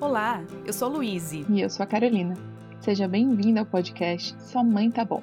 Olá, 0.00 0.44
eu 0.64 0.72
sou 0.72 0.88
a 0.88 0.92
Luíse. 0.92 1.44
E 1.48 1.60
eu 1.60 1.68
sou 1.68 1.82
a 1.82 1.86
Carolina. 1.86 2.34
Seja 2.80 3.08
bem-vinda 3.08 3.60
ao 3.60 3.66
podcast 3.66 4.40
Sua 4.42 4.62
Mãe 4.62 4.90
Tá 4.90 5.04
Bom 5.04 5.22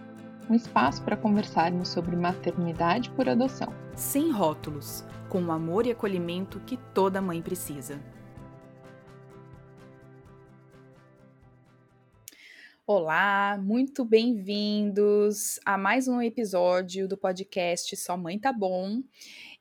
um 0.50 0.54
espaço 0.54 1.02
para 1.04 1.18
conversarmos 1.18 1.90
sobre 1.90 2.16
maternidade 2.16 3.10
por 3.12 3.28
adoção. 3.28 3.74
Sem 3.96 4.32
rótulos, 4.32 5.04
com 5.30 5.42
o 5.42 5.52
amor 5.52 5.88
e 5.88 5.92
acolhimento 5.92 6.60
que 6.60 6.78
toda 6.94 7.22
mãe 7.22 7.42
precisa. 7.42 8.00
Olá, 12.88 13.58
muito 13.60 14.06
bem-vindos 14.06 15.60
a 15.66 15.76
mais 15.76 16.08
um 16.08 16.22
episódio 16.22 17.08
do 17.08 17.18
podcast 17.18 17.96
Só 17.98 18.16
Mãe 18.16 18.38
Tá 18.38 18.54
Bom. 18.54 19.02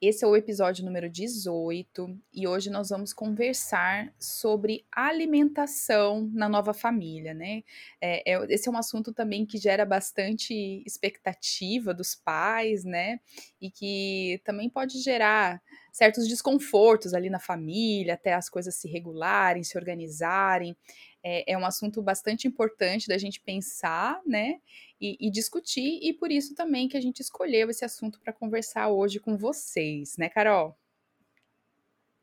Esse 0.07 0.23
é 0.23 0.29
o 0.29 0.37
episódio 0.37 0.85
número 0.85 1.09
18 1.09 2.15
e 2.31 2.47
hoje 2.47 2.69
nós 2.69 2.91
vamos 2.91 3.15
conversar 3.15 4.13
sobre 4.21 4.85
alimentação 4.93 6.31
na 6.35 6.47
nova 6.47 6.75
família, 6.75 7.33
né? 7.33 7.63
É, 7.99 8.35
é, 8.35 8.47
esse 8.53 8.69
é 8.69 8.71
um 8.71 8.77
assunto 8.77 9.15
também 9.15 9.47
que 9.47 9.57
gera 9.57 9.87
bastante 9.87 10.83
expectativa 10.85 11.95
dos 11.95 12.15
pais, 12.15 12.85
né? 12.85 13.19
E 13.59 13.71
que 13.71 14.43
também 14.45 14.69
pode 14.69 15.01
gerar 15.01 15.63
certos 15.91 16.29
desconfortos 16.29 17.15
ali 17.15 17.31
na 17.31 17.41
família, 17.41 18.13
até 18.13 18.35
as 18.35 18.51
coisas 18.51 18.75
se 18.75 18.87
regularem, 18.87 19.65
se 19.65 19.79
organizarem 19.79 20.77
é, 21.25 21.53
é 21.53 21.59
um 21.59 21.65
assunto 21.65 22.03
bastante 22.03 22.47
importante 22.47 23.09
da 23.09 23.17
gente 23.17 23.41
pensar, 23.41 24.21
né? 24.27 24.61
E, 25.01 25.17
e, 25.19 25.31
discutir, 25.31 25.99
e 26.03 26.13
por 26.13 26.31
isso 26.31 26.55
também 26.55 26.87
que 26.87 26.97
a 26.97 27.01
gente 27.01 27.21
escolheu 27.21 27.71
esse 27.71 27.85
assunto 27.85 28.21
para 28.21 28.33
conversar 28.33 28.89
hoje 28.89 29.19
com 29.19 29.37
vocês, 29.37 30.17
né, 30.19 30.29
Carol? 30.29 30.77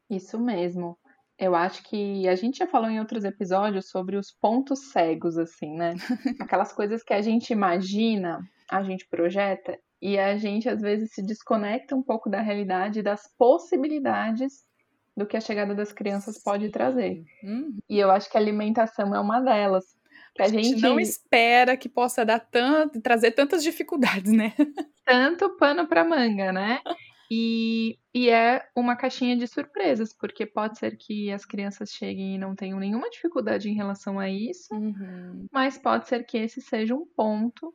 Isso 0.10 0.40
mesmo. 0.40 0.98
Eu 1.38 1.56
acho 1.56 1.84
que 1.84 2.28
a 2.28 2.36
gente 2.36 2.60
já 2.60 2.68
falou 2.68 2.90
em 2.90 3.00
outros 3.00 3.24
episódios 3.24 3.90
sobre 3.90 4.16
os 4.16 4.32
pontos 4.32 4.92
cegos, 4.92 5.38
assim, 5.38 5.76
né? 5.76 5.96
Aquelas 6.40 6.72
coisas 6.72 7.04
que 7.04 7.14
a 7.14 7.22
gente 7.22 7.52
imagina, 7.52 8.40
a 8.70 8.84
gente 8.84 9.08
projeta, 9.08 9.80
e 10.02 10.18
a 10.18 10.38
gente 10.38 10.70
às 10.70 10.82
vezes 10.82 11.14
se 11.14 11.24
desconecta 11.24 11.96
um 11.96 12.04
pouco 12.04 12.30
da 12.30 12.42
realidade 12.42 13.02
das 13.02 13.28
possibilidades 13.38 14.64
do 15.16 15.26
que 15.26 15.38
a 15.38 15.42
chegada 15.42 15.76
das 15.76 15.92
crianças 15.92 16.42
pode 16.42 16.70
trazer. 16.70 17.24
Uhum. 17.44 17.78
E 17.90 18.00
eu 18.00 18.10
acho 18.12 18.30
que 18.30 18.38
a 18.38 18.40
alimentação 18.40 19.14
é 19.16 19.20
uma 19.20 19.40
delas. 19.42 19.86
A 20.40 20.48
gente, 20.48 20.70
gente 20.70 20.82
não 20.82 21.00
espera 21.00 21.76
que 21.76 21.90
possa 21.90 22.26
dar 22.26 22.40
tanto, 22.40 23.02
trazer 23.02 23.32
tantas 23.32 23.62
dificuldades, 23.64 24.32
né? 24.32 24.54
Tanto 25.06 25.58
pano 25.58 25.88
para 25.88 26.06
manga, 26.06 26.54
né? 26.54 26.80
E, 27.30 27.98
e 28.14 28.30
é 28.30 28.66
uma 28.76 28.96
caixinha 28.96 29.36
de 29.36 29.48
surpresas, 29.48 30.14
porque 30.14 30.46
pode 30.46 30.78
ser 30.78 30.96
que 30.98 31.32
as 31.32 31.46
crianças 31.46 31.90
cheguem 31.90 32.36
e 32.36 32.38
não 32.38 32.56
tenham 32.56 32.80
nenhuma 32.80 33.10
dificuldade 33.10 33.70
em 33.70 33.74
relação 33.74 34.20
a 34.20 34.30
isso, 34.30 34.74
uhum. 34.74 35.48
mas 35.52 35.78
pode 35.78 36.08
ser 36.08 36.26
que 36.26 36.38
esse 36.38 36.62
seja 36.62 36.94
um 36.94 37.06
ponto 37.06 37.74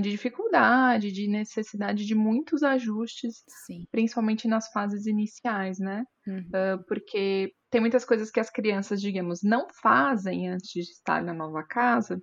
de 0.00 0.10
dificuldade, 0.10 1.12
de 1.12 1.28
necessidade 1.28 2.04
de 2.04 2.14
muitos 2.14 2.62
ajustes, 2.62 3.44
Sim. 3.66 3.84
principalmente 3.92 4.48
nas 4.48 4.68
fases 4.72 5.06
iniciais, 5.06 5.78
né? 5.78 6.04
Uhum. 6.26 6.40
Uh, 6.48 6.84
porque 6.86 7.52
tem 7.70 7.80
muitas 7.80 8.04
coisas 8.04 8.30
que 8.30 8.40
as 8.40 8.50
crianças, 8.50 9.00
digamos, 9.00 9.40
não 9.42 9.68
fazem 9.80 10.48
antes 10.48 10.68
de 10.70 10.80
estar 10.80 11.22
na 11.22 11.32
nova 11.32 11.62
casa, 11.62 12.20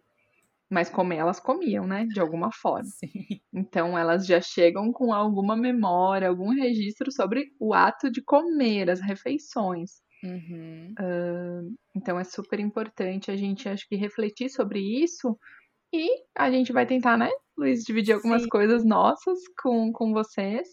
mas 0.70 0.90
comer 0.90 1.18
elas 1.18 1.40
comiam, 1.40 1.88
né? 1.88 2.06
De 2.08 2.20
alguma 2.20 2.52
forma. 2.52 2.84
Sim. 2.86 3.40
Então 3.54 3.98
elas 3.98 4.26
já 4.26 4.42
chegam 4.42 4.92
com 4.92 5.14
alguma 5.14 5.56
memória, 5.56 6.28
algum 6.28 6.50
registro 6.50 7.10
sobre 7.12 7.46
o 7.58 7.74
ato 7.74 8.12
de 8.12 8.22
comer, 8.22 8.90
as 8.90 9.00
refeições. 9.00 9.92
Uhum. 10.24 10.94
Uh, 11.00 11.76
então 11.96 12.20
é 12.20 12.24
super 12.24 12.60
importante 12.60 13.32
a 13.32 13.36
gente, 13.38 13.70
acho 13.70 13.88
que, 13.88 13.96
refletir 13.96 14.50
sobre 14.50 14.80
isso 14.80 15.38
e 15.96 16.10
a 16.36 16.52
gente 16.52 16.74
vai 16.74 16.86
tentar, 16.86 17.18
né, 17.18 17.30
Luiz, 17.58 17.84
dividir 17.84 18.14
algumas 18.14 18.44
Sim. 18.44 18.50
coisas 18.50 18.86
nossas 18.86 19.40
com, 19.62 19.92
com 19.92 20.12
vocês, 20.14 20.68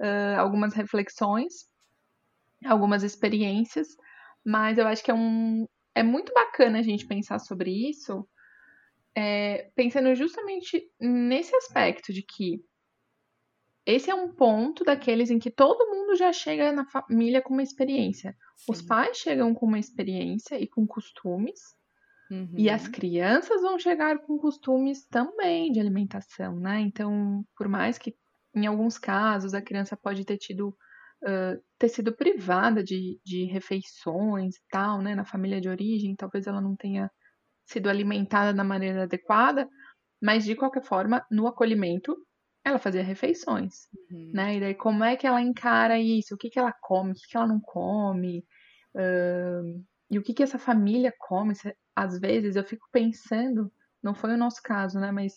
uh, 0.00 0.38
algumas 0.38 0.74
reflexões, 0.74 1.68
algumas 2.64 3.02
experiências, 3.02 3.88
mas 4.44 4.78
eu 4.78 4.86
acho 4.86 5.02
que 5.02 5.10
é 5.10 5.14
um. 5.14 5.66
É 5.94 6.02
muito 6.02 6.32
bacana 6.32 6.78
a 6.78 6.82
gente 6.82 7.06
pensar 7.06 7.38
sobre 7.38 7.70
isso, 7.90 8.28
é, 9.16 9.70
pensando 9.74 10.14
justamente 10.14 10.88
nesse 11.00 11.54
aspecto 11.56 12.12
de 12.12 12.22
que 12.22 12.62
esse 13.84 14.10
é 14.10 14.14
um 14.14 14.32
ponto 14.32 14.84
daqueles 14.84 15.30
em 15.30 15.38
que 15.38 15.50
todo 15.50 15.88
mundo 15.88 16.14
já 16.14 16.32
chega 16.32 16.70
na 16.72 16.84
família 16.84 17.42
com 17.42 17.54
uma 17.54 17.62
experiência. 17.62 18.36
Sim. 18.56 18.72
Os 18.72 18.82
pais 18.82 19.16
chegam 19.16 19.54
com 19.54 19.66
uma 19.66 19.78
experiência 19.78 20.60
e 20.60 20.68
com 20.68 20.86
costumes, 20.86 21.58
Uhum. 22.30 22.54
E 22.56 22.68
as 22.68 22.86
uhum. 22.86 22.92
crianças 22.92 23.62
vão 23.62 23.78
chegar 23.78 24.18
com 24.18 24.38
costumes 24.38 25.06
também 25.06 25.72
de 25.72 25.80
alimentação, 25.80 26.58
né? 26.60 26.80
Então, 26.80 27.44
por 27.56 27.68
mais 27.68 27.96
que 27.96 28.14
em 28.54 28.66
alguns 28.66 28.98
casos 28.98 29.54
a 29.54 29.62
criança 29.62 29.96
pode 29.96 30.24
ter 30.24 30.36
tido 30.36 30.68
uh, 30.68 31.62
ter 31.78 31.88
sido 31.88 32.14
privada 32.14 32.82
de, 32.82 33.18
de 33.24 33.44
refeições 33.44 34.56
e 34.56 34.62
tal, 34.70 35.00
né? 35.00 35.14
Na 35.14 35.24
família 35.24 35.60
de 35.60 35.68
origem, 35.68 36.14
talvez 36.14 36.46
ela 36.46 36.60
não 36.60 36.76
tenha 36.76 37.10
sido 37.66 37.88
alimentada 37.88 38.52
da 38.52 38.64
maneira 38.64 39.04
adequada, 39.04 39.68
mas 40.22 40.44
de 40.44 40.54
qualquer 40.54 40.82
forma, 40.82 41.24
no 41.30 41.46
acolhimento, 41.46 42.16
ela 42.64 42.78
fazia 42.78 43.02
refeições, 43.02 43.86
uhum. 44.10 44.32
né? 44.34 44.56
E 44.56 44.60
daí 44.60 44.74
como 44.74 45.04
é 45.04 45.16
que 45.16 45.26
ela 45.26 45.40
encara 45.40 45.98
isso? 45.98 46.34
O 46.34 46.38
que, 46.38 46.50
que 46.50 46.58
ela 46.58 46.74
come? 46.82 47.12
O 47.12 47.14
que, 47.14 47.28
que 47.28 47.36
ela 47.36 47.46
não 47.46 47.60
come? 47.60 48.44
Uh, 48.94 49.84
e 50.10 50.18
o 50.18 50.22
que, 50.22 50.34
que 50.34 50.42
essa 50.42 50.58
família 50.58 51.12
come? 51.18 51.54
Às 52.04 52.18
vezes 52.18 52.56
eu 52.56 52.64
fico 52.64 52.86
pensando, 52.92 53.70
não 54.02 54.14
foi 54.14 54.34
o 54.34 54.38
nosso 54.38 54.62
caso, 54.62 54.98
né? 54.98 55.10
Mas 55.10 55.36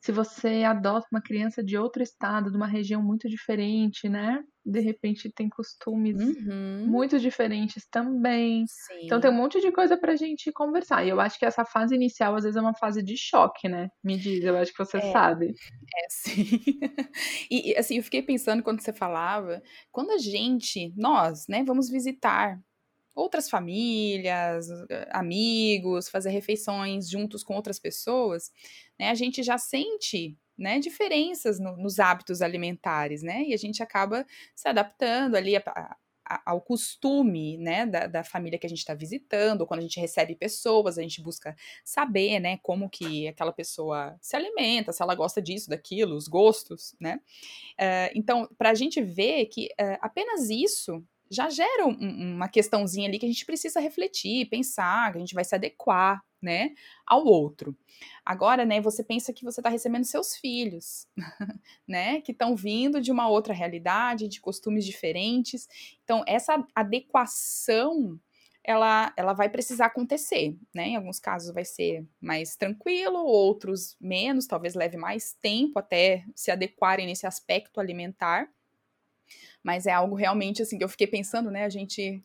se 0.00 0.12
você 0.12 0.62
adota 0.62 1.06
uma 1.10 1.20
criança 1.20 1.62
de 1.62 1.76
outro 1.76 2.02
estado, 2.02 2.50
de 2.50 2.56
uma 2.56 2.66
região 2.66 3.02
muito 3.02 3.28
diferente, 3.28 4.08
né? 4.08 4.42
De 4.64 4.80
repente 4.80 5.32
tem 5.32 5.48
costumes 5.48 6.16
uhum. 6.20 6.86
muito 6.86 7.18
diferentes 7.18 7.86
também. 7.90 8.64
Sim. 8.66 9.06
Então 9.06 9.20
tem 9.20 9.30
um 9.30 9.34
monte 9.34 9.60
de 9.60 9.72
coisa 9.72 9.96
pra 9.96 10.14
gente 10.14 10.52
conversar. 10.52 11.04
E 11.04 11.08
eu 11.08 11.20
acho 11.20 11.38
que 11.38 11.44
essa 11.44 11.64
fase 11.64 11.94
inicial, 11.94 12.36
às 12.36 12.44
vezes, 12.44 12.56
é 12.56 12.60
uma 12.60 12.76
fase 12.76 13.02
de 13.02 13.16
choque, 13.16 13.68
né? 13.68 13.88
Me 14.04 14.16
diz, 14.16 14.44
eu 14.44 14.56
acho 14.56 14.72
que 14.72 14.78
você 14.78 14.98
é, 14.98 15.12
sabe. 15.12 15.48
É, 15.48 16.06
sim. 16.10 16.60
e 17.50 17.74
assim, 17.76 17.96
eu 17.96 18.02
fiquei 18.02 18.22
pensando 18.22 18.62
quando 18.62 18.80
você 18.80 18.92
falava, 18.92 19.60
quando 19.90 20.12
a 20.12 20.18
gente, 20.18 20.92
nós, 20.96 21.46
né, 21.48 21.64
vamos 21.64 21.90
visitar 21.90 22.58
outras 23.18 23.50
famílias, 23.50 24.68
amigos, 25.10 26.08
fazer 26.08 26.30
refeições 26.30 27.10
juntos 27.10 27.42
com 27.42 27.54
outras 27.54 27.78
pessoas, 27.78 28.52
né, 28.98 29.10
a 29.10 29.14
gente 29.14 29.42
já 29.42 29.58
sente 29.58 30.36
né, 30.56 30.78
diferenças 30.78 31.58
no, 31.58 31.76
nos 31.76 31.98
hábitos 32.00 32.42
alimentares, 32.42 33.22
né? 33.22 33.44
E 33.44 33.54
a 33.54 33.56
gente 33.56 33.80
acaba 33.80 34.26
se 34.56 34.68
adaptando 34.68 35.36
ali 35.36 35.54
a, 35.54 35.62
a, 35.64 36.42
ao 36.44 36.60
costume, 36.60 37.56
né, 37.56 37.86
da, 37.86 38.06
da, 38.08 38.24
família 38.24 38.58
que 38.58 38.66
a 38.66 38.68
gente 38.68 38.80
está 38.80 38.92
visitando, 38.92 39.60
ou 39.60 39.66
quando 39.68 39.80
a 39.80 39.82
gente 39.82 40.00
recebe 40.00 40.34
pessoas, 40.34 40.98
a 40.98 41.02
gente 41.02 41.22
busca 41.22 41.56
saber, 41.84 42.40
né, 42.40 42.58
como 42.58 42.90
que 42.90 43.28
aquela 43.28 43.52
pessoa 43.52 44.16
se 44.20 44.34
alimenta, 44.34 44.92
se 44.92 45.00
ela 45.00 45.14
gosta 45.14 45.40
disso, 45.40 45.70
daquilo, 45.70 46.16
os 46.16 46.26
gostos, 46.26 46.94
né? 47.00 47.20
Uh, 47.80 48.10
então, 48.14 48.48
para 48.58 48.70
a 48.70 48.74
gente 48.74 49.00
ver 49.00 49.46
que 49.46 49.66
uh, 49.80 49.98
apenas 50.00 50.50
isso 50.50 51.04
já 51.30 51.48
gera 51.50 51.86
um, 51.86 52.34
uma 52.34 52.48
questãozinha 52.48 53.08
ali 53.08 53.18
que 53.18 53.26
a 53.26 53.28
gente 53.28 53.46
precisa 53.46 53.80
refletir, 53.80 54.48
pensar, 54.48 55.12
que 55.12 55.18
a 55.18 55.20
gente 55.20 55.34
vai 55.34 55.44
se 55.44 55.54
adequar, 55.54 56.22
né, 56.40 56.70
ao 57.06 57.24
outro. 57.24 57.76
Agora, 58.24 58.64
né, 58.64 58.80
você 58.80 59.02
pensa 59.02 59.32
que 59.32 59.44
você 59.44 59.60
está 59.60 59.68
recebendo 59.68 60.04
seus 60.04 60.36
filhos, 60.36 61.06
né, 61.86 62.20
que 62.20 62.32
estão 62.32 62.54
vindo 62.54 63.00
de 63.00 63.10
uma 63.10 63.28
outra 63.28 63.52
realidade, 63.52 64.28
de 64.28 64.40
costumes 64.40 64.84
diferentes. 64.84 65.68
Então, 66.04 66.22
essa 66.26 66.64
adequação 66.74 68.18
ela, 68.64 69.14
ela 69.16 69.32
vai 69.32 69.48
precisar 69.48 69.86
acontecer, 69.86 70.54
né? 70.74 70.88
Em 70.88 70.96
alguns 70.96 71.18
casos 71.18 71.54
vai 71.54 71.64
ser 71.64 72.06
mais 72.20 72.54
tranquilo, 72.54 73.16
outros 73.24 73.96
menos, 73.98 74.46
talvez 74.46 74.74
leve 74.74 74.98
mais 74.98 75.32
tempo 75.32 75.78
até 75.78 76.22
se 76.34 76.50
adequarem 76.50 77.06
nesse 77.06 77.26
aspecto 77.26 77.80
alimentar. 77.80 78.46
Mas 79.62 79.86
é 79.86 79.92
algo 79.92 80.14
realmente 80.14 80.62
assim 80.62 80.78
que 80.78 80.84
eu 80.84 80.88
fiquei 80.88 81.06
pensando, 81.06 81.50
né? 81.50 81.64
A 81.64 81.68
gente 81.68 82.22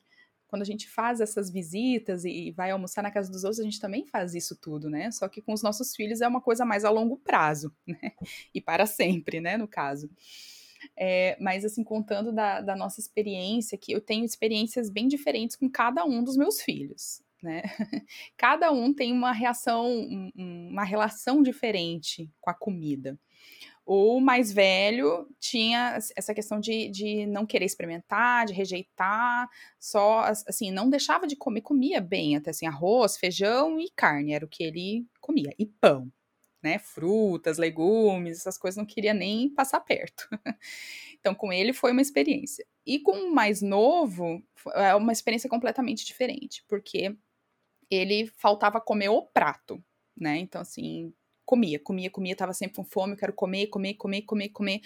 quando 0.53 0.61
a 0.61 0.65
gente 0.65 0.87
faz 0.87 1.19
essas 1.19 1.49
visitas 1.49 2.25
e 2.25 2.51
vai 2.51 2.69
almoçar 2.69 3.01
na 3.01 3.09
casa 3.09 3.31
dos 3.31 3.43
outros, 3.43 3.59
a 3.59 3.63
gente 3.63 3.79
também 3.79 4.05
faz 4.05 4.35
isso 4.35 4.55
tudo, 4.55 4.87
né? 4.87 5.09
Só 5.09 5.27
que 5.27 5.41
com 5.41 5.51
os 5.51 5.63
nossos 5.63 5.95
filhos 5.95 6.21
é 6.21 6.27
uma 6.27 6.39
coisa 6.39 6.63
mais 6.63 6.85
a 6.85 6.91
longo 6.91 7.17
prazo, 7.17 7.75
né? 7.87 8.11
E 8.53 8.61
para 8.61 8.85
sempre, 8.85 9.41
né? 9.41 9.57
No 9.57 9.67
caso. 9.67 10.11
É, 10.95 11.35
mas 11.39 11.65
assim, 11.65 11.83
contando 11.83 12.31
da, 12.31 12.61
da 12.61 12.75
nossa 12.75 12.99
experiência, 12.99 13.79
que 13.79 13.91
eu 13.91 13.99
tenho 13.99 14.23
experiências 14.25 14.91
bem 14.91 15.07
diferentes 15.07 15.55
com 15.55 15.67
cada 15.67 16.05
um 16.05 16.23
dos 16.23 16.37
meus 16.37 16.61
filhos. 16.61 17.23
Né? 17.41 17.63
Cada 18.37 18.71
um 18.71 18.93
tem 18.93 19.11
uma 19.11 19.33
reação, 19.33 19.85
uma 20.33 20.85
relação 20.85 21.43
diferente 21.43 22.31
com 22.39 22.49
a 22.49 22.53
comida. 22.53 23.19
O 23.85 24.21
mais 24.21 24.51
velho 24.51 25.27
tinha 25.39 25.97
essa 26.15 26.33
questão 26.33 26.59
de, 26.59 26.89
de 26.89 27.25
não 27.25 27.45
querer 27.45 27.65
experimentar, 27.65 28.45
de 28.45 28.53
rejeitar, 28.53 29.49
só 29.77 30.19
assim, 30.21 30.71
não 30.71 30.89
deixava 30.89 31.27
de 31.27 31.35
comer, 31.35 31.61
comia 31.61 31.99
bem, 31.99 32.37
até 32.37 32.51
assim, 32.51 32.65
arroz, 32.65 33.17
feijão 33.17 33.77
e 33.79 33.89
carne, 33.93 34.33
era 34.33 34.45
o 34.45 34.47
que 34.47 34.63
ele 34.63 35.05
comia, 35.19 35.53
e 35.59 35.65
pão, 35.65 36.09
né? 36.63 36.79
Frutas, 36.79 37.57
legumes, 37.57 38.39
essas 38.39 38.57
coisas 38.57 38.77
não 38.77 38.85
queria 38.85 39.13
nem 39.13 39.49
passar 39.49 39.81
perto. 39.81 40.29
então, 41.19 41.35
com 41.35 41.51
ele 41.51 41.73
foi 41.73 41.91
uma 41.91 42.01
experiência. 42.01 42.65
E 42.85 42.99
com 42.99 43.11
o 43.11 43.35
mais 43.35 43.61
novo, 43.61 44.41
é 44.75 44.95
uma 44.95 45.11
experiência 45.11 45.49
completamente 45.49 46.05
diferente, 46.05 46.63
porque 46.69 47.17
ele 47.89 48.27
faltava 48.37 48.79
comer 48.79 49.09
o 49.09 49.23
prato, 49.23 49.83
né? 50.17 50.37
Então, 50.37 50.61
assim, 50.61 51.13
comia, 51.53 51.79
comia, 51.79 52.09
comia, 52.09 52.35
tava 52.35 52.51
sempre 52.51 52.77
com 52.77 52.83
fome, 52.83 53.13
eu 53.13 53.17
quero 53.17 53.33
comer, 53.33 53.67
comer, 53.67 53.93
comer, 53.93 54.23
comer, 54.23 54.49
comer. 54.49 54.81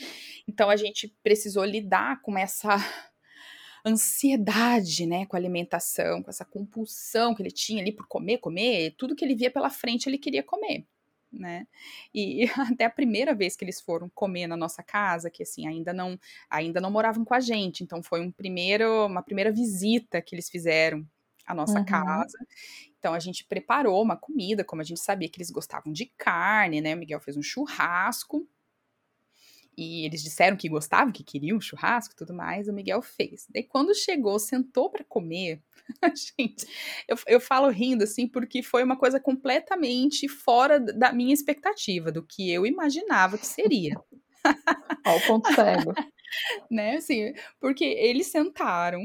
Então 0.45 0.69
a 0.69 0.75
gente 0.75 1.07
precisou 1.23 1.63
lidar 1.63 2.21
com 2.21 2.37
essa 2.37 2.75
ansiedade, 3.85 5.05
né, 5.05 5.25
com 5.25 5.37
a 5.37 5.39
alimentação, 5.39 6.21
com 6.21 6.29
essa 6.29 6.43
compulsão 6.43 7.33
que 7.33 7.41
ele 7.41 7.51
tinha 7.51 7.81
ali 7.81 7.93
por 7.93 8.05
comer, 8.05 8.39
comer, 8.39 8.95
tudo 8.97 9.15
que 9.15 9.23
ele 9.23 9.33
via 9.33 9.49
pela 9.49 9.69
frente 9.69 10.09
ele 10.09 10.17
queria 10.17 10.43
comer, 10.43 10.85
né? 11.31 11.65
E 12.13 12.43
até 12.77 12.83
a 12.83 12.89
primeira 12.89 13.33
vez 13.33 13.55
que 13.55 13.63
eles 13.63 13.79
foram 13.79 14.09
comer 14.09 14.45
na 14.45 14.57
nossa 14.57 14.83
casa, 14.83 15.29
que 15.29 15.43
assim 15.43 15.67
ainda 15.67 15.93
não 15.93 16.19
ainda 16.49 16.81
não 16.81 16.91
moravam 16.91 17.23
com 17.23 17.33
a 17.33 17.39
gente, 17.39 17.81
então 17.81 18.03
foi 18.03 18.19
um 18.19 18.29
primeiro, 18.29 19.05
uma 19.05 19.23
primeira 19.23 19.53
visita 19.53 20.21
que 20.21 20.35
eles 20.35 20.49
fizeram 20.49 21.07
à 21.45 21.55
nossa 21.55 21.79
uhum. 21.79 21.85
casa. 21.85 22.37
Então 23.07 23.15
a 23.15 23.19
gente 23.19 23.45
preparou 23.45 24.03
uma 24.03 24.17
comida, 24.17 24.65
como 24.65 24.81
a 24.81 24.85
gente 24.85 24.99
sabia 24.99 25.29
que 25.29 25.37
eles 25.37 25.49
gostavam 25.49 25.93
de 25.93 26.07
carne, 26.17 26.81
né? 26.81 26.93
O 26.93 26.97
Miguel 26.97 27.21
fez 27.21 27.37
um 27.37 27.41
churrasco. 27.41 28.45
E 29.77 30.05
eles 30.05 30.21
disseram 30.21 30.57
que 30.57 30.67
gostavam, 30.67 31.13
que 31.13 31.23
queriam 31.23 31.61
churrasco 31.61 32.13
e 32.13 32.17
tudo 32.17 32.33
mais, 32.33 32.67
o 32.67 32.73
Miguel 32.73 33.01
fez. 33.01 33.47
Daí 33.49 33.63
quando 33.63 33.95
chegou, 33.95 34.37
sentou 34.39 34.89
para 34.89 35.05
comer, 35.05 35.63
gente, 36.37 36.67
eu, 37.07 37.15
eu 37.27 37.39
falo 37.39 37.69
rindo 37.69 38.03
assim, 38.03 38.27
porque 38.27 38.61
foi 38.61 38.83
uma 38.83 38.97
coisa 38.97 39.21
completamente 39.21 40.27
fora 40.27 40.77
da 40.77 41.13
minha 41.13 41.33
expectativa, 41.33 42.11
do 42.11 42.21
que 42.21 42.51
eu 42.51 42.65
imaginava 42.65 43.37
que 43.37 43.47
seria. 43.47 43.95
Ao 45.05 45.21
ponto 45.21 45.47
cego. 45.53 45.93
né, 46.69 46.97
assim, 46.97 47.33
porque 47.57 47.85
eles 47.85 48.27
sentaram 48.27 49.01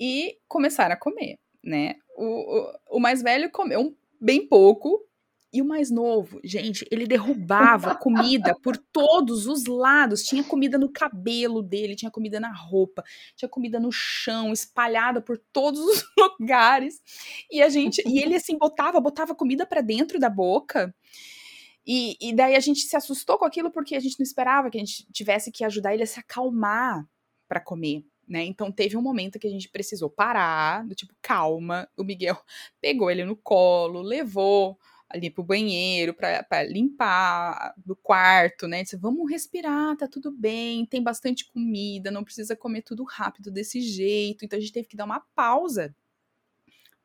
e 0.00 0.36
começaram 0.48 0.94
a 0.94 0.98
comer, 0.98 1.38
né? 1.62 1.96
O, 2.16 2.24
o, 2.24 2.96
o 2.96 3.00
mais 3.00 3.22
velho 3.22 3.50
comeu 3.50 3.96
bem 4.20 4.46
pouco, 4.46 5.06
e 5.52 5.60
o 5.60 5.66
mais 5.66 5.90
novo, 5.90 6.40
gente, 6.42 6.86
ele 6.90 7.06
derrubava 7.06 7.94
comida 7.94 8.56
por 8.62 8.74
todos 8.74 9.46
os 9.46 9.66
lados. 9.66 10.22
Tinha 10.22 10.42
comida 10.42 10.78
no 10.78 10.90
cabelo 10.90 11.62
dele, 11.62 11.94
tinha 11.94 12.10
comida 12.10 12.40
na 12.40 12.50
roupa, 12.50 13.04
tinha 13.36 13.48
comida 13.48 13.78
no 13.78 13.92
chão, 13.92 14.50
espalhada 14.50 15.20
por 15.20 15.36
todos 15.52 15.80
os 15.80 16.04
lugares. 16.40 17.02
E 17.50 17.60
a 17.60 17.68
gente, 17.68 18.02
e 18.06 18.18
ele 18.18 18.34
assim 18.34 18.56
botava, 18.56 18.98
botava 18.98 19.34
comida 19.34 19.66
para 19.66 19.82
dentro 19.82 20.18
da 20.18 20.30
boca. 20.30 20.94
E, 21.86 22.16
e 22.18 22.34
daí 22.34 22.56
a 22.56 22.60
gente 22.60 22.80
se 22.80 22.96
assustou 22.96 23.36
com 23.36 23.44
aquilo 23.44 23.70
porque 23.70 23.94
a 23.94 24.00
gente 24.00 24.18
não 24.18 24.24
esperava 24.24 24.70
que 24.70 24.78
a 24.78 24.80
gente 24.80 25.06
tivesse 25.12 25.52
que 25.52 25.64
ajudar 25.64 25.92
ele 25.92 26.04
a 26.04 26.06
se 26.06 26.18
acalmar 26.18 27.06
para 27.46 27.60
comer 27.60 28.06
né? 28.28 28.44
Então 28.44 28.70
teve 28.70 28.96
um 28.96 29.02
momento 29.02 29.38
que 29.38 29.46
a 29.46 29.50
gente 29.50 29.68
precisou 29.68 30.08
parar, 30.10 30.86
do 30.86 30.94
tipo, 30.94 31.14
calma. 31.20 31.88
O 31.96 32.04
Miguel 32.04 32.36
pegou 32.80 33.10
ele 33.10 33.24
no 33.24 33.36
colo, 33.36 34.00
levou 34.02 34.78
ali 35.08 35.28
pro 35.28 35.44
banheiro 35.44 36.14
para 36.14 36.62
limpar 36.64 37.74
do 37.76 37.94
quarto, 37.94 38.66
né? 38.66 38.82
Disse, 38.82 38.96
vamos 38.96 39.30
respirar, 39.30 39.96
tá 39.96 40.08
tudo 40.08 40.30
bem, 40.30 40.86
tem 40.86 41.02
bastante 41.02 41.46
comida, 41.46 42.10
não 42.10 42.24
precisa 42.24 42.56
comer 42.56 42.82
tudo 42.82 43.04
rápido 43.04 43.50
desse 43.50 43.80
jeito. 43.80 44.44
Então 44.44 44.56
a 44.56 44.60
gente 44.60 44.72
teve 44.72 44.88
que 44.88 44.96
dar 44.96 45.04
uma 45.04 45.20
pausa 45.34 45.94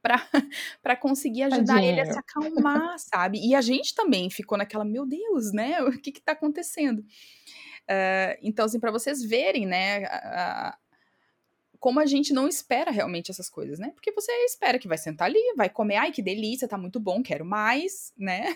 para 0.01 0.95
conseguir 0.95 1.43
ajudar 1.43 1.75
Tadinho. 1.75 1.91
ele 1.91 2.01
a 2.01 2.05
se 2.13 2.17
acalmar, 2.17 2.97
sabe? 2.97 3.45
E 3.45 3.53
a 3.53 3.61
gente 3.61 3.93
também 3.93 4.29
ficou 4.29 4.57
naquela, 4.57 4.85
meu 4.85 5.05
Deus, 5.05 5.51
né? 5.51 5.77
O 5.83 5.91
que 5.91 6.11
que 6.11 6.21
tá 6.21 6.31
acontecendo? 6.31 6.99
Uh, 6.99 8.37
então, 8.41 8.65
assim, 8.65 8.79
para 8.79 8.91
vocês 8.91 9.23
verem, 9.23 9.65
né, 9.65 10.05
a, 10.05 10.77
como 11.79 11.99
a 11.99 12.05
gente 12.05 12.33
não 12.33 12.47
espera 12.47 12.91
realmente 12.91 13.31
essas 13.31 13.49
coisas, 13.49 13.79
né? 13.79 13.91
Porque 13.91 14.11
você 14.11 14.31
espera 14.45 14.79
que 14.79 14.87
vai 14.87 14.97
sentar 14.97 15.27
ali, 15.27 15.39
vai 15.55 15.69
comer, 15.69 15.95
ai 15.95 16.11
que 16.11 16.21
delícia, 16.21 16.67
tá 16.67 16.77
muito 16.77 16.99
bom, 16.99 17.21
quero 17.23 17.45
mais, 17.45 18.13
né? 18.17 18.55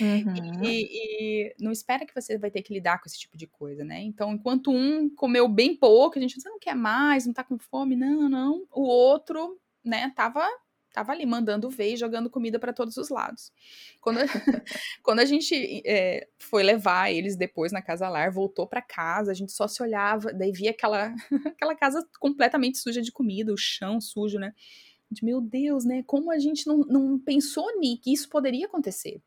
Uhum. 0.00 0.64
E, 0.64 0.88
e, 0.90 1.54
não 1.60 1.72
espera 1.72 2.06
que 2.06 2.14
você 2.14 2.38
vai 2.38 2.50
ter 2.50 2.62
que 2.62 2.72
lidar 2.72 2.98
com 3.00 3.06
esse 3.06 3.18
tipo 3.18 3.36
de 3.36 3.46
coisa, 3.46 3.84
né? 3.84 4.00
Então, 4.02 4.32
enquanto 4.32 4.70
um 4.70 5.08
comeu 5.14 5.48
bem 5.48 5.76
pouco, 5.76 6.18
a 6.18 6.20
gente 6.20 6.40
você 6.40 6.48
não 6.48 6.58
quer 6.58 6.74
mais, 6.74 7.26
não 7.26 7.32
tá 7.32 7.44
com 7.44 7.58
fome, 7.58 7.96
não, 7.96 8.28
não. 8.28 8.66
O 8.70 8.82
outro, 8.82 9.58
né, 9.84 10.12
tava 10.14 10.46
tava 10.92 11.12
ali 11.12 11.24
mandando 11.24 11.70
ver 11.70 11.94
e 11.94 11.96
jogando 11.96 12.30
comida 12.30 12.58
para 12.58 12.72
todos 12.72 12.96
os 12.96 13.08
lados. 13.08 13.52
Quando, 14.00 14.18
a, 14.18 14.24
quando 15.02 15.20
a 15.20 15.24
gente 15.24 15.82
é, 15.86 16.28
foi 16.38 16.62
levar 16.62 17.10
eles 17.12 17.36
depois 17.36 17.72
na 17.72 17.82
casa 17.82 18.08
lar, 18.08 18.30
voltou 18.30 18.66
para 18.66 18.82
casa, 18.82 19.30
a 19.30 19.34
gente 19.34 19.52
só 19.52 19.66
se 19.68 19.82
olhava, 19.82 20.32
daí 20.32 20.52
via 20.52 20.70
aquela, 20.70 21.14
aquela 21.46 21.74
casa 21.74 22.06
completamente 22.18 22.78
suja 22.78 23.02
de 23.02 23.12
comida, 23.12 23.52
o 23.52 23.56
chão 23.56 24.00
sujo, 24.00 24.38
né? 24.38 24.52
De, 25.10 25.24
meu 25.24 25.40
Deus, 25.40 25.84
né? 25.84 26.02
Como 26.06 26.30
a 26.30 26.38
gente 26.38 26.66
não, 26.66 26.78
não 26.78 27.18
pensou 27.18 27.66
que 28.02 28.12
isso 28.12 28.28
poderia 28.28 28.66
acontecer? 28.66 29.20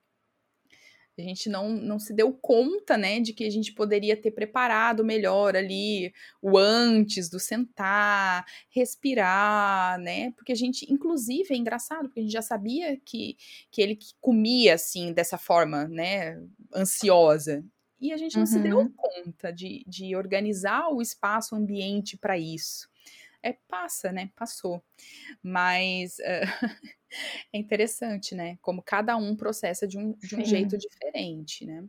A 1.18 1.21
gente 1.21 1.48
não, 1.48 1.69
não 1.69 2.00
se 2.00 2.12
deu 2.12 2.33
conta, 2.33 2.98
né, 2.98 3.19
de 3.19 3.33
que 3.33 3.44
a 3.44 3.50
gente 3.50 3.71
poderia 3.74 4.18
ter 4.18 4.31
preparado 4.31 5.04
melhor 5.04 5.56
ali 5.56 6.12
o 6.42 6.57
antes 6.57 7.30
do 7.30 7.39
sentar, 7.39 8.45
respirar, 8.69 10.00
né? 10.00 10.31
Porque 10.31 10.51
a 10.51 10.56
gente, 10.56 10.92
inclusive, 10.92 11.54
é 11.54 11.57
engraçado, 11.57 12.07
porque 12.07 12.19
a 12.19 12.24
gente 12.24 12.31
já 12.31 12.42
sabia 12.42 13.00
que, 13.06 13.38
que 13.69 13.81
ele 13.81 13.98
comia 14.19 14.74
assim, 14.74 15.13
dessa 15.13 15.38
forma, 15.38 15.88
né, 15.88 16.42
ansiosa. 16.75 17.63
E 18.01 18.12
a 18.12 18.18
gente 18.18 18.36
não 18.36 18.42
uhum. 18.42 18.48
se 18.48 18.60
deu 18.60 18.77
uhum. 18.80 18.92
conta 18.95 19.51
de, 19.54 19.83
de 19.88 20.15
organizar 20.15 20.89
o 20.89 21.01
espaço, 21.01 21.54
o 21.54 21.57
ambiente 21.57 22.18
para 22.18 22.38
isso 22.38 22.92
é 23.43 23.57
passa, 23.67 24.11
né? 24.11 24.29
Passou. 24.35 24.83
Mas 25.41 26.17
uh, 26.19 26.69
é 27.53 27.57
interessante, 27.57 28.33
né? 28.33 28.57
Como 28.61 28.81
cada 28.81 29.17
um 29.17 29.35
processa 29.35 29.87
de 29.87 29.97
um, 29.97 30.13
de 30.13 30.35
um 30.35 30.45
jeito 30.45 30.77
diferente, 30.77 31.65
né? 31.65 31.83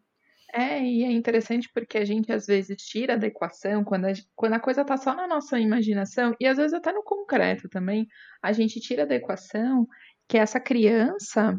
É, 0.53 0.81
e 0.81 1.03
é 1.03 1.11
interessante 1.11 1.69
porque 1.75 1.99
a 1.99 2.05
gente 2.05 2.33
às 2.33 2.47
vezes 2.47 2.77
tira 2.85 3.19
da 3.19 3.27
equação 3.27 3.83
quando 3.83 4.05
a, 4.05 4.13
quando 4.37 4.53
a 4.53 4.61
coisa 4.61 4.85
tá 4.85 4.97
só 4.97 5.13
na 5.13 5.27
nossa 5.27 5.59
imaginação, 5.59 6.33
e 6.39 6.47
às 6.47 6.57
vezes 6.57 6.73
até 6.73 6.93
no 6.93 7.03
concreto 7.03 7.69
também, 7.69 8.07
a 8.41 8.53
gente 8.53 8.79
tira 8.79 9.05
da 9.05 9.17
equação 9.17 9.87
que 10.29 10.39
essa 10.39 10.61
criança 10.61 11.59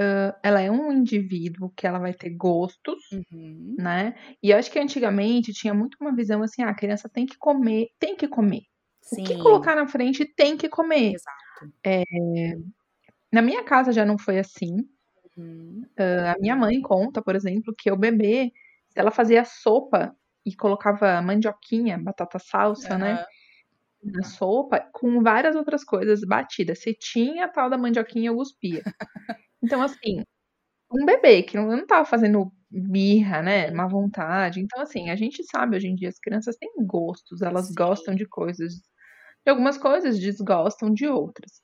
Uh, 0.00 0.30
ela 0.44 0.60
é 0.60 0.70
um 0.70 0.92
indivíduo 0.92 1.72
que 1.76 1.84
ela 1.84 1.98
vai 1.98 2.14
ter 2.14 2.30
gostos, 2.30 3.02
uhum. 3.10 3.74
né? 3.76 4.14
E 4.40 4.50
eu 4.50 4.56
acho 4.56 4.70
que 4.70 4.78
antigamente 4.78 5.52
tinha 5.52 5.74
muito 5.74 5.96
uma 6.00 6.14
visão 6.14 6.40
assim, 6.40 6.62
ah, 6.62 6.68
a 6.68 6.74
criança 6.74 7.08
tem 7.08 7.26
que 7.26 7.36
comer, 7.36 7.88
tem 7.98 8.14
que 8.14 8.28
comer. 8.28 8.62
Sim. 9.00 9.22
O 9.22 9.26
que 9.26 9.38
colocar 9.38 9.74
na 9.74 9.86
frente 9.86 10.24
tem 10.24 10.56
que 10.56 10.68
comer. 10.68 11.14
Exato. 11.14 11.72
É, 11.84 12.02
na 13.32 13.42
minha 13.42 13.62
casa 13.64 13.92
já 13.92 14.04
não 14.04 14.18
foi 14.18 14.38
assim. 14.38 14.88
Uhum. 15.36 15.84
Uh, 15.98 16.36
a 16.36 16.38
minha 16.40 16.56
mãe 16.56 16.80
conta, 16.80 17.22
por 17.22 17.36
exemplo, 17.36 17.74
que 17.76 17.90
o 17.90 17.96
bebê, 17.96 18.52
ela 18.94 19.10
fazia 19.10 19.44
sopa 19.44 20.14
e 20.44 20.54
colocava 20.54 21.20
mandioquinha, 21.22 21.98
batata 21.98 22.38
salsa, 22.38 22.94
uhum. 22.94 23.00
né? 23.00 23.24
Na 24.02 24.22
sopa, 24.22 24.80
com 24.92 25.22
várias 25.22 25.56
outras 25.56 25.84
coisas 25.84 26.20
batidas. 26.20 26.80
Se 26.80 26.94
tinha 26.94 27.46
a 27.46 27.48
tal 27.48 27.68
da 27.68 27.76
mandioquinha, 27.76 28.30
eu 28.30 28.36
cuspia. 28.36 28.82
Então, 29.60 29.82
assim, 29.82 30.22
um 30.90 31.04
bebê 31.04 31.42
que 31.42 31.56
não, 31.56 31.66
não 31.66 31.84
tava 31.84 32.04
fazendo 32.04 32.52
birra, 32.70 33.42
né? 33.42 33.70
Má 33.70 33.86
vontade. 33.86 34.60
Então, 34.60 34.82
assim, 34.82 35.10
a 35.10 35.16
gente 35.16 35.42
sabe 35.44 35.76
hoje 35.76 35.88
em 35.88 35.94
dia 35.94 36.08
as 36.08 36.18
crianças 36.18 36.56
têm 36.56 36.70
gostos, 36.80 37.42
elas 37.42 37.68
Sim. 37.68 37.74
gostam 37.76 38.14
de 38.14 38.26
coisas 38.26 38.74
de 39.48 39.50
algumas 39.50 39.78
coisas, 39.78 40.18
desgostam 40.18 40.92
de 40.92 41.06
outras. 41.06 41.62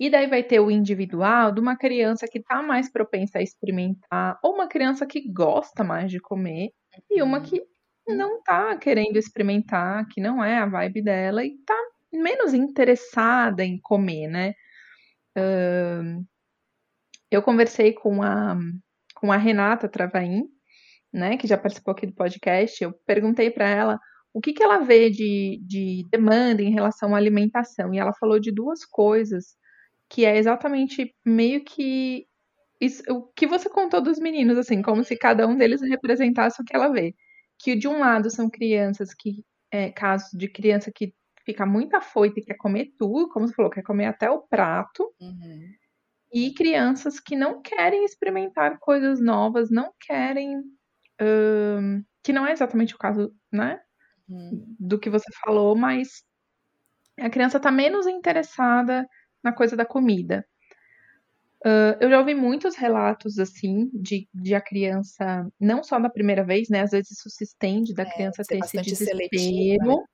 E 0.00 0.08
daí 0.08 0.26
vai 0.26 0.42
ter 0.42 0.58
o 0.58 0.70
individual 0.70 1.52
de 1.52 1.60
uma 1.60 1.76
criança 1.76 2.26
que 2.26 2.38
está 2.38 2.62
mais 2.62 2.90
propensa 2.90 3.38
a 3.38 3.42
experimentar, 3.42 4.38
ou 4.42 4.54
uma 4.54 4.66
criança 4.66 5.06
que 5.06 5.30
gosta 5.30 5.84
mais 5.84 6.10
de 6.10 6.18
comer, 6.18 6.70
e 7.10 7.22
uma 7.22 7.42
que 7.42 7.60
uhum. 8.08 8.16
não 8.16 8.38
está 8.38 8.76
querendo 8.78 9.18
experimentar, 9.18 10.06
que 10.08 10.20
não 10.20 10.42
é 10.42 10.58
a 10.58 10.66
vibe 10.66 11.02
dela 11.02 11.44
e 11.44 11.54
está 11.54 11.76
menos 12.10 12.54
interessada 12.54 13.64
em 13.64 13.78
comer, 13.78 14.28
né? 14.28 14.54
Uh, 15.36 16.24
eu 17.30 17.42
conversei 17.42 17.92
com 17.92 18.22
a, 18.22 18.56
com 19.24 19.32
a 19.32 19.38
Renata 19.38 19.88
Travaim, 19.88 20.44
né, 21.10 21.38
que 21.38 21.46
já 21.46 21.56
participou 21.56 21.92
aqui 21.92 22.06
do 22.06 22.12
podcast. 22.12 22.84
Eu 22.84 22.92
perguntei 23.06 23.50
para 23.50 23.66
ela 23.66 23.98
o 24.34 24.40
que, 24.40 24.52
que 24.52 24.62
ela 24.62 24.80
vê 24.80 25.08
de, 25.08 25.62
de 25.66 26.06
demanda 26.10 26.60
em 26.60 26.70
relação 26.70 27.14
à 27.14 27.16
alimentação. 27.16 27.94
E 27.94 27.98
ela 27.98 28.12
falou 28.12 28.38
de 28.38 28.52
duas 28.52 28.84
coisas, 28.84 29.56
que 30.10 30.26
é 30.26 30.36
exatamente 30.36 31.14
meio 31.24 31.64
que 31.64 32.26
isso, 32.78 33.02
o 33.08 33.22
que 33.34 33.46
você 33.46 33.70
contou 33.70 34.02
dos 34.02 34.18
meninos, 34.18 34.58
assim, 34.58 34.82
como 34.82 35.02
se 35.02 35.16
cada 35.16 35.48
um 35.48 35.56
deles 35.56 35.80
representasse 35.80 36.60
o 36.60 36.64
que 36.64 36.76
ela 36.76 36.88
vê. 36.88 37.14
Que 37.58 37.74
de 37.74 37.88
um 37.88 38.00
lado 38.00 38.28
são 38.28 38.50
crianças 38.50 39.14
que, 39.14 39.42
é, 39.70 39.90
casos 39.90 40.38
de 40.38 40.48
criança 40.48 40.92
que 40.94 41.14
fica 41.46 41.64
muito 41.64 41.96
afoita 41.96 42.40
e 42.40 42.44
quer 42.44 42.58
comer 42.58 42.92
tudo, 42.98 43.30
como 43.30 43.48
você 43.48 43.54
falou, 43.54 43.70
quer 43.70 43.82
comer 43.82 44.04
até 44.04 44.28
o 44.28 44.42
prato. 44.42 45.10
Uhum. 45.18 45.72
E 46.34 46.52
crianças 46.52 47.20
que 47.20 47.36
não 47.36 47.62
querem 47.62 48.04
experimentar 48.04 48.78
coisas 48.80 49.20
novas, 49.20 49.70
não 49.70 49.92
querem. 50.00 50.62
Um, 51.22 52.04
que 52.24 52.32
não 52.32 52.44
é 52.44 52.50
exatamente 52.50 52.94
o 52.94 52.98
caso, 52.98 53.32
né? 53.52 53.78
Uhum. 54.28 54.74
Do 54.80 54.98
que 54.98 55.08
você 55.08 55.30
falou, 55.44 55.76
mas 55.76 56.24
a 57.20 57.30
criança 57.30 57.58
está 57.58 57.70
menos 57.70 58.08
interessada 58.08 59.06
na 59.44 59.52
coisa 59.52 59.76
da 59.76 59.86
comida. 59.86 60.44
Uh, 61.64 61.96
eu 62.00 62.10
já 62.10 62.18
ouvi 62.18 62.34
muitos 62.34 62.76
relatos, 62.76 63.38
assim, 63.38 63.88
de, 63.94 64.28
de 64.34 64.54
a 64.54 64.60
criança, 64.60 65.48
não 65.58 65.82
só 65.82 65.98
na 65.98 66.10
primeira 66.10 66.44
vez, 66.44 66.68
né? 66.68 66.82
Às 66.82 66.90
vezes 66.90 67.12
isso 67.12 67.30
se 67.30 67.44
estende 67.44 67.94
da 67.94 68.02
é, 68.02 68.10
criança 68.12 68.42
ter 68.46 68.58
esse 68.58 68.76
desespero. 68.82 69.86
Né? 69.86 70.04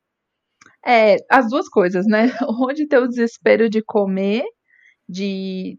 É, 0.86 1.16
as 1.28 1.48
duas 1.48 1.68
coisas, 1.68 2.06
né? 2.06 2.24
Ou 2.46 2.72
de 2.72 2.86
ter 2.86 2.98
o 2.98 3.08
desespero 3.08 3.68
de 3.68 3.82
comer, 3.82 4.44
de, 5.08 5.76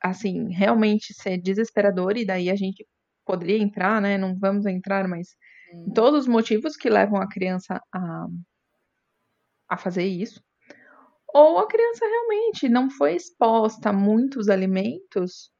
assim, 0.00 0.52
realmente 0.52 1.14
ser 1.14 1.38
desesperador, 1.38 2.16
e 2.16 2.24
daí 2.24 2.50
a 2.50 2.56
gente 2.56 2.86
poderia 3.24 3.58
entrar, 3.58 4.00
né? 4.00 4.18
Não 4.18 4.36
vamos 4.38 4.66
entrar, 4.66 5.08
mas 5.08 5.28
hum. 5.74 5.92
todos 5.94 6.22
os 6.22 6.28
motivos 6.28 6.76
que 6.76 6.90
levam 6.90 7.20
a 7.20 7.28
criança 7.28 7.80
a, 7.92 8.26
a 9.68 9.76
fazer 9.76 10.06
isso 10.06 10.42
ou 11.32 11.58
a 11.58 11.66
criança 11.66 12.04
realmente 12.04 12.68
não 12.68 12.90
foi 12.90 13.14
exposta 13.14 13.88
a 13.88 13.92
muitos 13.92 14.48
alimentos 14.48 15.50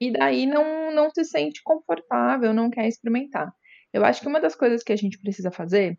e 0.00 0.12
daí 0.12 0.46
não, 0.46 0.94
não 0.94 1.10
se 1.10 1.24
sente 1.24 1.62
confortável, 1.64 2.54
não 2.54 2.70
quer 2.70 2.86
experimentar. 2.86 3.52
Eu 3.92 4.04
acho 4.04 4.20
que 4.20 4.28
uma 4.28 4.40
das 4.40 4.54
coisas 4.54 4.82
que 4.82 4.92
a 4.92 4.96
gente 4.96 5.18
precisa 5.18 5.50
fazer 5.50 5.98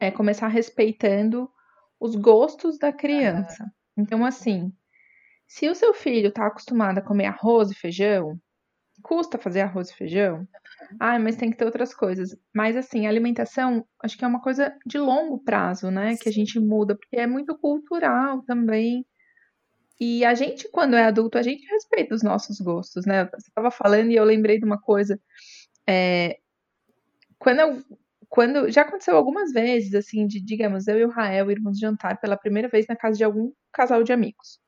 é 0.00 0.10
começar 0.10 0.48
respeitando 0.48 1.48
os 2.00 2.16
gostos 2.16 2.78
da 2.78 2.92
criança. 2.92 3.64
Então, 3.96 4.24
assim, 4.24 4.72
se 5.48 5.68
o 5.68 5.74
seu 5.74 5.94
filho 5.94 6.28
está 6.28 6.46
acostumado 6.46 6.98
a 6.98 7.02
comer 7.02 7.26
arroz 7.26 7.70
e 7.70 7.74
feijão, 7.74 8.38
custa 9.02 9.38
fazer 9.38 9.62
arroz 9.62 9.90
e 9.90 9.96
feijão, 9.96 10.46
ah, 11.00 11.18
mas 11.18 11.36
tem 11.36 11.50
que 11.50 11.56
ter 11.56 11.64
outras 11.64 11.94
coisas. 11.94 12.36
Mas 12.54 12.76
assim, 12.76 13.06
alimentação, 13.06 13.84
acho 14.02 14.18
que 14.18 14.24
é 14.24 14.28
uma 14.28 14.42
coisa 14.42 14.76
de 14.86 14.98
longo 14.98 15.38
prazo, 15.42 15.90
né? 15.90 16.16
Que 16.16 16.28
a 16.28 16.32
gente 16.32 16.60
muda, 16.60 16.94
porque 16.96 17.16
é 17.16 17.26
muito 17.26 17.56
cultural 17.58 18.42
também. 18.42 19.06
E 20.00 20.24
a 20.24 20.34
gente, 20.34 20.68
quando 20.70 20.94
é 20.96 21.04
adulto, 21.04 21.38
a 21.38 21.42
gente 21.42 21.66
respeita 21.66 22.14
os 22.14 22.22
nossos 22.22 22.60
gostos, 22.60 23.06
né? 23.06 23.24
Você 23.26 23.48
estava 23.48 23.70
falando 23.70 24.10
e 24.10 24.16
eu 24.16 24.24
lembrei 24.24 24.58
de 24.58 24.64
uma 24.64 24.80
coisa. 24.80 25.20
É, 25.88 26.38
quando 27.38 27.60
eu, 27.60 27.82
quando 28.28 28.70
já 28.70 28.82
aconteceu 28.82 29.16
algumas 29.16 29.52
vezes, 29.52 29.94
assim, 29.94 30.26
de 30.26 30.40
digamos, 30.40 30.86
eu 30.88 30.98
e 30.98 31.04
o 31.04 31.10
Rael 31.10 31.50
irmos 31.50 31.78
jantar 31.78 32.20
pela 32.20 32.36
primeira 32.36 32.68
vez 32.68 32.86
na 32.88 32.96
casa 32.96 33.16
de 33.16 33.24
algum 33.24 33.52
casal 33.72 34.02
de 34.02 34.12
amigos. 34.12 34.60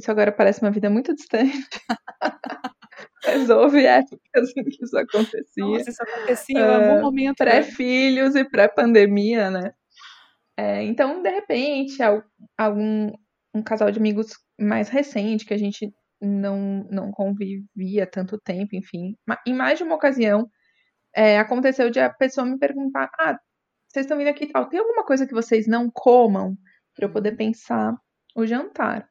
Isso 0.00 0.10
agora 0.10 0.32
parece 0.32 0.62
uma 0.62 0.70
vida 0.70 0.88
muito 0.88 1.14
distante. 1.14 1.52
Mas 3.26 3.50
houve 3.50 3.84
épocas 3.84 4.50
em 4.56 4.64
que 4.64 4.82
isso 4.82 4.96
acontecia. 4.96 5.64
Nossa, 5.64 5.90
isso 5.90 6.02
acontecia 6.02 6.58
em 6.58 6.62
algum 6.62 6.98
uh, 6.98 7.02
momento. 7.02 7.44
Né? 7.44 7.50
Pré-filhos 7.50 8.34
e 8.34 8.44
pré-pandemia, 8.44 9.50
né? 9.50 9.72
É, 10.58 10.82
então, 10.84 11.22
de 11.22 11.30
repente, 11.30 11.98
algum 12.58 13.12
um 13.54 13.62
casal 13.62 13.90
de 13.90 13.98
amigos 13.98 14.32
mais 14.58 14.88
recente, 14.88 15.44
que 15.44 15.52
a 15.52 15.58
gente 15.58 15.92
não, 16.20 16.86
não 16.90 17.10
convivia 17.10 18.06
tanto 18.06 18.38
tempo, 18.38 18.74
enfim. 18.74 19.16
Em 19.46 19.54
mais 19.54 19.78
de 19.78 19.84
uma 19.84 19.96
ocasião, 19.96 20.48
é, 21.14 21.38
aconteceu 21.38 21.90
de 21.90 22.00
a 22.00 22.10
pessoa 22.10 22.46
me 22.46 22.58
perguntar: 22.58 23.10
ah, 23.18 23.38
vocês 23.88 24.06
estão 24.06 24.16
vindo 24.16 24.28
aqui 24.28 24.44
e 24.44 24.48
tal, 24.48 24.68
tem 24.68 24.80
alguma 24.80 25.04
coisa 25.04 25.26
que 25.26 25.34
vocês 25.34 25.66
não 25.66 25.90
comam 25.92 26.56
para 26.94 27.06
eu 27.06 27.12
poder 27.12 27.36
pensar 27.36 27.94
o 28.36 28.46
jantar? 28.46 29.09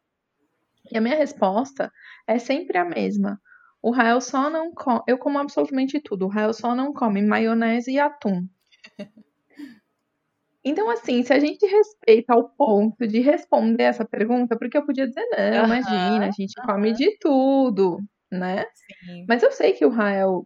E 0.92 0.98
a 0.98 1.02
minha 1.02 1.16
resposta 1.16 1.92
é 2.28 2.40
sempre 2.40 2.78
a 2.78 2.86
mesma. 2.86 3.40
O 3.82 3.92
Rael 3.92 4.20
só 4.20 4.50
não 4.50 4.74
come. 4.74 5.02
Eu 5.08 5.18
como 5.18 5.40
absolutamente 5.40 6.00
tudo. 6.02 6.26
O 6.26 6.30
Rael 6.30 6.54
só 6.54 6.76
não 6.76 6.94
come 6.94 7.22
maionese 7.22 7.92
e 7.92 8.00
atum. 8.00 8.48
Então, 10.62 10.90
assim, 10.90 11.24
se 11.24 11.32
a 11.32 11.40
gente 11.40 11.66
respeita 11.66 12.34
ao 12.34 12.50
ponto 12.50 13.08
de 13.08 13.22
responder 13.22 13.84
essa 13.84 14.06
pergunta, 14.06 14.58
porque 14.58 14.78
eu 14.78 14.86
podia 14.86 15.08
dizer, 15.08 15.26
não, 15.32 15.66
imagina, 15.66 16.28
a 16.28 16.32
gente 16.32 16.54
come 16.66 16.92
de 16.92 17.18
tudo, 17.18 17.98
né? 18.30 18.66
Sim. 18.76 19.26
Mas 19.28 19.42
eu 19.42 19.54
sei 19.54 19.72
que 19.72 19.86
o 19.86 19.90
Rael 19.90 20.46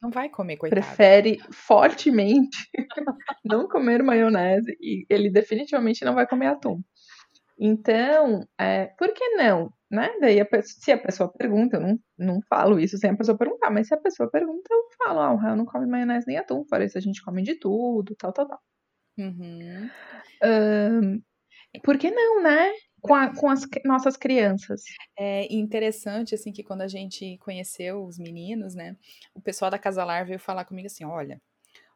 não 0.00 0.10
vai 0.10 0.28
comer, 0.28 0.56
coitado. 0.56 0.80
Prefere 0.80 1.40
fortemente 1.50 2.56
não 3.44 3.68
comer 3.68 4.02
maionese 4.02 4.76
e 4.80 5.04
ele 5.10 5.28
definitivamente 5.28 6.04
não 6.04 6.14
vai 6.14 6.26
comer 6.26 6.46
atum. 6.46 6.80
Então, 7.58 8.46
é, 8.56 8.86
por 8.96 9.12
que 9.12 9.28
não? 9.30 9.72
Né? 9.90 10.08
Daí, 10.20 10.38
a 10.38 10.44
pessoa, 10.44 10.80
se 10.80 10.92
a 10.92 10.98
pessoa 10.98 11.32
pergunta, 11.32 11.76
eu 11.76 11.80
não, 11.80 11.98
não 12.16 12.40
falo 12.42 12.78
isso 12.78 12.98
sem 12.98 13.10
a 13.10 13.16
pessoa 13.16 13.36
perguntar, 13.36 13.70
mas 13.70 13.88
se 13.88 13.94
a 13.94 13.98
pessoa 13.98 14.30
pergunta, 14.30 14.68
eu 14.70 14.88
falo, 14.98 15.20
ah, 15.20 15.32
o 15.32 15.36
Rael 15.36 15.56
não 15.56 15.64
come 15.64 15.86
maionese 15.86 16.26
nem 16.26 16.36
atum, 16.36 16.64
fora 16.64 16.84
isso 16.84 16.98
a 16.98 17.00
gente 17.00 17.22
come 17.22 17.42
de 17.42 17.54
tudo, 17.56 18.14
tal, 18.14 18.32
tal, 18.32 18.46
tal. 18.46 18.60
Uhum. 19.18 19.90
Um, 20.44 21.22
por 21.82 21.98
que 21.98 22.10
não, 22.10 22.42
né? 22.42 22.70
Com, 23.00 23.14
a, 23.14 23.34
com 23.34 23.48
as 23.48 23.62
nossas 23.84 24.16
crianças. 24.16 24.82
É 25.18 25.52
interessante, 25.52 26.34
assim, 26.34 26.52
que 26.52 26.62
quando 26.62 26.82
a 26.82 26.88
gente 26.88 27.38
conheceu 27.38 28.04
os 28.04 28.18
meninos, 28.18 28.74
né, 28.74 28.96
o 29.34 29.40
pessoal 29.40 29.70
da 29.70 29.78
Casalar 29.78 30.26
veio 30.26 30.38
falar 30.38 30.64
comigo 30.64 30.86
assim, 30.86 31.04
olha, 31.04 31.40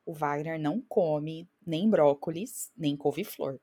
o 0.06 0.14
Wagner 0.14 0.60
não 0.60 0.80
come 0.88 1.48
nem 1.66 1.90
brócolis, 1.90 2.70
nem 2.76 2.96
couve-flor 2.96 3.58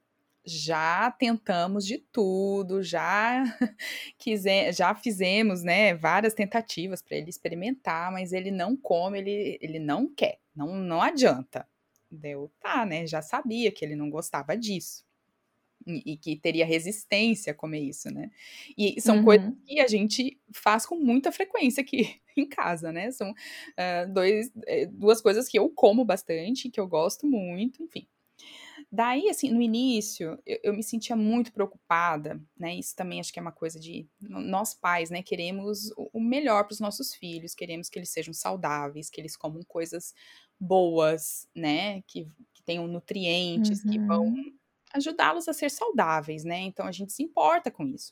já 0.45 1.11
tentamos 1.11 1.85
de 1.85 1.97
tudo, 1.97 2.81
já 2.81 3.43
quiser, 4.17 4.73
já 4.73 4.95
fizemos, 4.95 5.63
né, 5.63 5.93
várias 5.93 6.33
tentativas 6.33 7.01
para 7.01 7.17
ele 7.17 7.29
experimentar, 7.29 8.11
mas 8.11 8.33
ele 8.33 8.51
não 8.51 8.75
come, 8.75 9.19
ele, 9.19 9.57
ele 9.61 9.79
não 9.79 10.07
quer, 10.07 10.39
não, 10.55 10.75
não 10.75 11.01
adianta. 11.01 11.67
Deu, 12.11 12.51
tá, 12.59 12.85
né? 12.85 13.05
Já 13.05 13.21
sabia 13.21 13.71
que 13.71 13.85
ele 13.85 13.95
não 13.95 14.09
gostava 14.09 14.57
disso. 14.57 15.05
E, 15.85 16.13
e 16.13 16.17
que 16.17 16.35
teria 16.35 16.65
resistência 16.65 17.51
a 17.51 17.55
comer 17.55 17.81
isso, 17.81 18.11
né? 18.11 18.31
E 18.77 18.99
são 18.99 19.17
uhum. 19.17 19.23
coisas 19.23 19.53
que 19.65 19.79
a 19.79 19.87
gente 19.87 20.39
faz 20.51 20.85
com 20.85 20.95
muita 20.95 21.31
frequência 21.31 21.81
aqui 21.81 22.19
em 22.35 22.47
casa, 22.47 22.91
né? 22.91 23.11
São 23.11 23.31
uh, 23.31 24.13
dois, 24.13 24.51
eh, 24.65 24.87
duas 24.87 25.21
coisas 25.21 25.47
que 25.47 25.57
eu 25.59 25.69
como 25.69 26.03
bastante, 26.03 26.69
que 26.69 26.79
eu 26.79 26.87
gosto 26.87 27.27
muito, 27.27 27.83
enfim. 27.83 28.07
Daí, 28.91 29.29
assim, 29.29 29.51
no 29.51 29.61
início, 29.61 30.39
eu, 30.45 30.59
eu, 30.63 30.73
me 30.73 30.81
sentia 30.81 31.15
muito 31.15 31.53
preocupada, 31.53 32.41
né? 32.57 32.73
Isso 32.73 32.95
também 32.95 33.19
acho 33.19 33.31
que 33.31 33.37
é 33.37 33.41
uma 33.41 33.51
coisa 33.51 33.79
de 33.79 34.07
nós 34.19 34.73
pais, 34.73 35.11
né? 35.11 35.21
Queremos 35.21 35.93
o 35.95 36.19
melhor 36.19 36.63
para 36.63 36.73
os 36.73 36.79
nossos 36.79 37.13
filhos, 37.13 37.53
queremos 37.53 37.87
que 37.87 37.99
eles 37.99 38.09
sejam 38.09 38.33
saudáveis, 38.33 39.09
que 39.09 39.21
eles 39.21 39.37
comam 39.37 39.61
coisas 39.67 40.15
boas, 40.59 41.47
né? 41.55 42.01
Que, 42.07 42.25
que 42.51 42.63
tenham 42.63 42.87
nutrientes, 42.87 43.83
uhum. 43.83 43.91
que 43.91 43.99
vão 43.99 44.25
uhum. 44.25 44.53
ajudá-los 44.93 45.47
a 45.47 45.53
ser 45.53 45.69
saudáveis, 45.69 46.43
né? 46.43 46.59
Então 46.61 46.87
a 46.87 46.91
gente 46.91 47.13
se 47.13 47.21
importa 47.21 47.69
com 47.69 47.85
isso. 47.85 48.11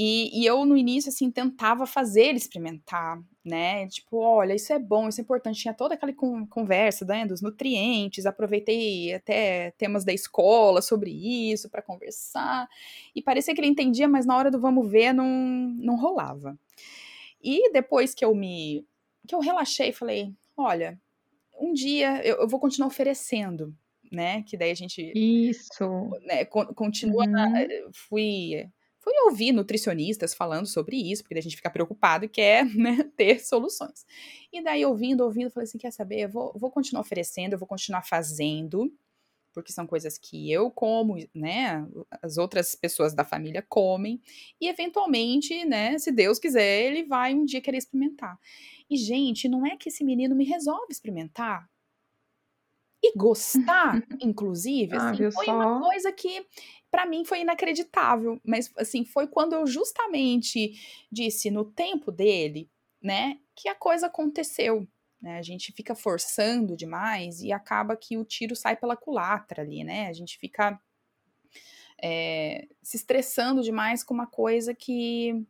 E, 0.00 0.30
e, 0.32 0.46
eu, 0.46 0.64
no 0.64 0.76
início, 0.76 1.08
assim, 1.08 1.28
tentava 1.28 1.84
fazer 1.84 2.26
ele 2.26 2.38
experimentar, 2.38 3.20
né? 3.44 3.88
Tipo, 3.88 4.18
olha, 4.18 4.54
isso 4.54 4.72
é 4.72 4.78
bom, 4.78 5.08
isso 5.08 5.20
é 5.20 5.24
importante. 5.24 5.60
Tinha 5.60 5.74
toda 5.74 5.94
aquela 5.94 6.12
conversa, 6.48 7.04
né, 7.04 7.26
dos 7.26 7.42
nutrientes, 7.42 8.24
aproveitei 8.24 9.12
até 9.12 9.72
temas 9.72 10.04
da 10.04 10.12
escola 10.12 10.80
sobre 10.80 11.10
isso 11.10 11.68
para 11.68 11.82
conversar. 11.82 12.68
E 13.12 13.20
parecia 13.20 13.52
que 13.52 13.60
ele 13.60 13.66
entendia, 13.66 14.06
mas 14.06 14.24
na 14.24 14.36
hora 14.36 14.52
do 14.52 14.60
vamos 14.60 14.88
ver 14.88 15.12
não, 15.12 15.26
não 15.26 15.96
rolava. 15.96 16.56
E 17.42 17.72
depois 17.72 18.14
que 18.14 18.24
eu 18.24 18.32
me. 18.36 18.86
que 19.26 19.34
eu 19.34 19.40
relaxei, 19.40 19.90
falei, 19.90 20.32
olha, 20.56 20.96
um 21.60 21.72
dia 21.72 22.24
eu, 22.24 22.36
eu 22.42 22.48
vou 22.48 22.60
continuar 22.60 22.86
oferecendo, 22.86 23.74
né? 24.12 24.44
Que 24.44 24.56
daí 24.56 24.70
a 24.70 24.76
gente. 24.76 25.12
Isso. 25.12 26.08
Né, 26.22 26.44
continua. 26.44 27.24
Uhum. 27.26 27.90
Fui 27.92 28.70
fui 29.08 29.18
ouvir 29.24 29.52
nutricionistas 29.52 30.34
falando 30.34 30.66
sobre 30.66 30.96
isso, 30.96 31.22
porque 31.22 31.38
a 31.38 31.42
gente 31.42 31.56
fica 31.56 31.70
preocupado 31.70 32.26
e 32.26 32.28
quer 32.28 32.64
né, 32.76 33.10
ter 33.16 33.40
soluções. 33.40 34.04
E 34.52 34.62
daí, 34.62 34.84
ouvindo, 34.84 35.24
ouvindo, 35.24 35.50
falei 35.50 35.64
assim: 35.64 35.78
quer 35.78 35.90
saber? 35.90 36.24
Eu 36.24 36.28
vou, 36.28 36.52
vou 36.54 36.70
continuar 36.70 37.00
oferecendo, 37.00 37.54
eu 37.54 37.58
vou 37.58 37.66
continuar 37.66 38.02
fazendo, 38.02 38.92
porque 39.54 39.72
são 39.72 39.86
coisas 39.86 40.18
que 40.18 40.52
eu 40.52 40.70
como, 40.70 41.16
né? 41.34 41.86
As 42.22 42.36
outras 42.36 42.74
pessoas 42.74 43.14
da 43.14 43.24
família 43.24 43.64
comem, 43.66 44.20
e 44.60 44.68
eventualmente, 44.68 45.64
né? 45.64 45.98
Se 45.98 46.12
Deus 46.12 46.38
quiser, 46.38 46.84
ele 46.84 47.04
vai 47.04 47.34
um 47.34 47.46
dia 47.46 47.62
querer 47.62 47.78
experimentar. 47.78 48.38
E, 48.90 48.96
gente, 48.96 49.48
não 49.48 49.66
é 49.66 49.76
que 49.76 49.88
esse 49.88 50.04
menino 50.04 50.34
me 50.34 50.44
resolve 50.44 50.92
experimentar 50.92 51.68
e 53.02 53.16
gostar, 53.16 54.02
inclusive, 54.20 54.96
ah, 54.96 55.10
assim, 55.10 55.30
foi 55.30 55.46
só? 55.46 55.54
uma 55.54 55.80
coisa 55.80 56.12
que 56.12 56.46
para 56.90 57.06
mim 57.06 57.24
foi 57.24 57.40
inacreditável, 57.40 58.40
mas 58.44 58.72
assim, 58.76 59.04
foi 59.04 59.26
quando 59.26 59.52
eu 59.52 59.66
justamente 59.66 60.72
disse 61.10 61.50
no 61.50 61.64
tempo 61.64 62.10
dele, 62.10 62.70
né, 63.02 63.38
que 63.54 63.68
a 63.68 63.74
coisa 63.74 64.06
aconteceu. 64.06 64.86
Né? 65.20 65.38
A 65.38 65.42
gente 65.42 65.72
fica 65.72 65.94
forçando 65.94 66.76
demais 66.76 67.40
e 67.42 67.52
acaba 67.52 67.96
que 67.96 68.16
o 68.16 68.24
tiro 68.24 68.54
sai 68.54 68.76
pela 68.76 68.96
culatra 68.96 69.62
ali, 69.62 69.82
né? 69.82 70.06
A 70.06 70.12
gente 70.12 70.38
fica 70.38 70.80
é, 72.00 72.68
se 72.82 72.96
estressando 72.96 73.62
demais 73.62 74.04
com 74.04 74.14
uma 74.14 74.26
coisa 74.26 74.72
que, 74.72 75.44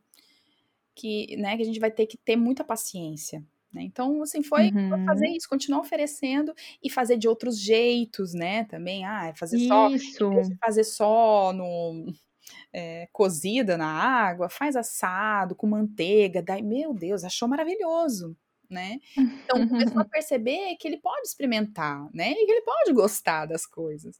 que, 0.94 1.36
né, 1.36 1.56
que 1.56 1.62
a 1.62 1.66
gente 1.66 1.80
vai 1.80 1.90
ter 1.90 2.06
que 2.06 2.16
ter 2.16 2.36
muita 2.36 2.64
paciência. 2.64 3.44
Né? 3.72 3.82
Então, 3.82 4.22
assim, 4.22 4.42
foi 4.42 4.70
uhum. 4.70 5.04
fazer 5.04 5.28
isso, 5.28 5.48
continuar 5.48 5.80
oferecendo 5.80 6.54
e 6.82 6.88
fazer 6.88 7.16
de 7.16 7.28
outros 7.28 7.58
jeitos, 7.60 8.32
né? 8.32 8.64
Também, 8.64 9.04
ah, 9.04 9.32
fazer 9.36 9.58
isso. 9.58 9.68
só, 9.68 10.30
fazer 10.60 10.84
só 10.84 11.52
no, 11.52 12.06
é, 12.72 13.08
cozida 13.12 13.76
na 13.76 13.88
água, 13.88 14.48
faz 14.48 14.76
assado 14.76 15.54
com 15.54 15.66
manteiga, 15.66 16.42
daí, 16.42 16.62
meu 16.62 16.94
Deus, 16.94 17.24
achou 17.24 17.48
maravilhoso, 17.48 18.36
né? 18.70 18.98
Então 19.16 19.66
começou 19.68 20.00
a 20.00 20.04
perceber 20.08 20.76
que 20.76 20.88
ele 20.88 20.98
pode 20.98 21.26
experimentar, 21.26 22.08
né? 22.12 22.32
E 22.32 22.46
que 22.46 22.52
ele 22.52 22.62
pode 22.62 22.92
gostar 22.92 23.46
das 23.46 23.66
coisas. 23.66 24.18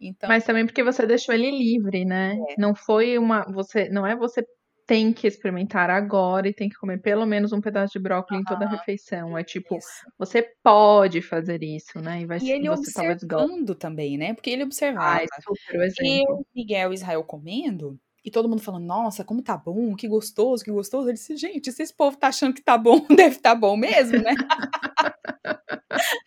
Então, 0.00 0.28
Mas 0.28 0.44
também 0.44 0.64
porque 0.64 0.84
você 0.84 1.06
deixou 1.06 1.34
ele 1.34 1.50
livre, 1.50 2.04
né? 2.04 2.38
É. 2.50 2.60
Não 2.60 2.74
foi 2.74 3.18
uma, 3.18 3.44
você, 3.52 3.88
não 3.88 4.06
é 4.06 4.14
você 4.14 4.46
tem 4.88 5.12
que 5.12 5.26
experimentar 5.26 5.90
agora 5.90 6.48
e 6.48 6.54
tem 6.54 6.66
que 6.66 6.76
comer 6.76 6.96
pelo 7.02 7.26
menos 7.26 7.52
um 7.52 7.60
pedaço 7.60 7.92
de 7.92 7.98
brócolis 7.98 8.38
uhum. 8.38 8.40
em 8.40 8.44
toda 8.44 8.64
a 8.64 8.68
refeição. 8.70 9.36
É 9.36 9.44
tipo, 9.44 9.76
isso. 9.76 9.86
você 10.18 10.42
pode 10.62 11.20
fazer 11.20 11.62
isso, 11.62 12.00
né? 12.00 12.22
E, 12.22 12.26
vai, 12.26 12.38
e 12.38 12.50
ele 12.50 12.70
você 12.70 12.98
observando 12.98 13.74
também, 13.74 14.16
né? 14.16 14.32
Porque 14.32 14.48
ele 14.48 14.64
observava. 14.64 15.22
Ah, 15.30 15.42
super 15.42 15.78
o 15.78 15.82
exemplo. 15.82 16.38
Eu, 16.38 16.46
Miguel 16.56 16.92
e 16.92 16.94
Israel 16.94 17.22
comendo, 17.22 18.00
e 18.24 18.30
todo 18.30 18.48
mundo 18.48 18.62
falando, 18.62 18.86
nossa, 18.86 19.22
como 19.22 19.42
tá 19.42 19.58
bom, 19.58 19.94
que 19.94 20.08
gostoso, 20.08 20.64
que 20.64 20.70
gostoso. 20.70 21.06
Ele 21.06 21.18
disse, 21.18 21.36
gente, 21.36 21.70
se 21.70 21.82
esse 21.82 21.94
povo 21.94 22.16
tá 22.16 22.28
achando 22.28 22.54
que 22.54 22.62
tá 22.62 22.78
bom, 22.78 23.04
deve 23.14 23.36
tá 23.40 23.54
bom 23.54 23.76
mesmo, 23.76 24.18
né? 24.22 24.34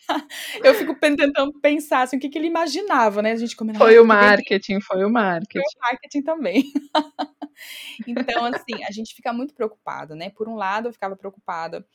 eu 0.64 0.74
fico 0.76 0.96
tentando 0.96 1.54
pensar 1.60 2.04
assim, 2.04 2.18
o 2.18 2.20
que, 2.20 2.30
que 2.30 2.38
ele 2.38 2.48
imaginava, 2.48 3.22
né? 3.22 3.32
A 3.32 3.36
gente 3.36 3.56
comendo. 3.56 3.78
Foi 3.78 4.00
o 4.00 4.06
marketing, 4.06 4.82
foi 4.82 5.04
o 5.04 5.10
marketing. 5.10 5.64
Foi 5.64 5.80
o 5.80 5.84
marketing 5.84 6.22
também. 6.22 6.72
então, 8.08 8.46
assim, 8.46 8.84
a 8.88 8.92
gente 8.92 9.14
fica 9.14 9.32
muito 9.34 9.54
preocupado, 9.54 10.16
né? 10.16 10.30
Por 10.30 10.48
um 10.48 10.56
lado, 10.56 10.90
eu 10.90 10.94
ficava 10.94 11.16
preocupada 11.16 11.86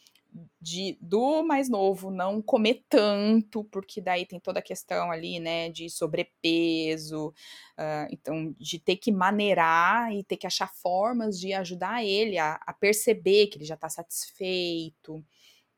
de 0.61 0.99
do 1.01 1.43
mais 1.43 1.69
novo 1.69 2.11
não 2.11 2.43
comer 2.43 2.85
tanto, 2.89 3.65
porque 3.65 4.01
daí 4.01 4.27
tem 4.27 4.39
toda 4.39 4.59
a 4.59 4.63
questão 4.63 5.11
ali, 5.11 5.41
né, 5.41 5.71
de 5.71 5.89
sobrepeso, 5.89 7.29
uh, 7.29 8.07
então 8.11 8.55
de 8.59 8.79
ter 8.79 8.97
que 8.97 9.13
maneirar 9.13 10.13
e 10.13 10.23
ter 10.25 10.37
que 10.37 10.47
achar 10.47 10.69
formas 10.69 11.39
de 11.39 11.53
ajudar 11.53 12.05
ele 12.05 12.39
a, 12.39 12.61
a 12.67 12.73
perceber 12.73 13.47
que 13.47 13.59
ele 13.59 13.65
já 13.65 13.75
está 13.75 13.89
satisfeito, 13.89 15.25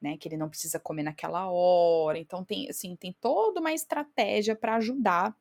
né, 0.01 0.17
que 0.17 0.29
ele 0.29 0.37
não 0.37 0.49
precisa 0.49 0.79
comer 0.79 1.03
naquela 1.03 1.51
hora. 1.51 2.19
Então 2.19 2.45
tem 2.45 2.69
assim, 2.69 2.97
tem 2.97 3.15
toda 3.21 3.61
uma 3.61 3.73
estratégia 3.73 4.55
para 4.55 4.77
ajudar 4.77 5.37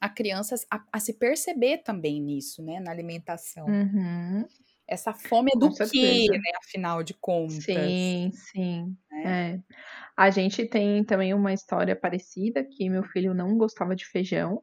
a 0.00 0.08
criança 0.08 0.56
a, 0.70 0.82
a, 0.92 0.98
se 0.98 1.12
perceber 1.14 1.78
também 1.78 2.20
nisso, 2.20 2.62
né, 2.62 2.80
na 2.80 2.90
alimentação. 2.90 3.66
Uhum. 3.66 4.44
Essa 4.86 5.14
fome 5.14 5.50
é 5.54 5.58
do 5.58 5.72
quê, 5.72 6.26
né, 6.28 6.52
afinal 6.58 7.02
de 7.02 7.14
contas? 7.14 7.64
Sim, 7.64 8.30
sim. 8.34 8.96
Né? 9.10 9.54
É. 9.54 9.74
A 10.16 10.28
gente 10.28 10.66
tem 10.66 11.04
também 11.04 11.32
uma 11.32 11.52
história 11.52 11.96
parecida 11.96 12.64
que 12.64 12.90
meu 12.90 13.02
filho 13.04 13.32
não 13.32 13.56
gostava 13.56 13.94
de 13.94 14.04
feijão, 14.04 14.62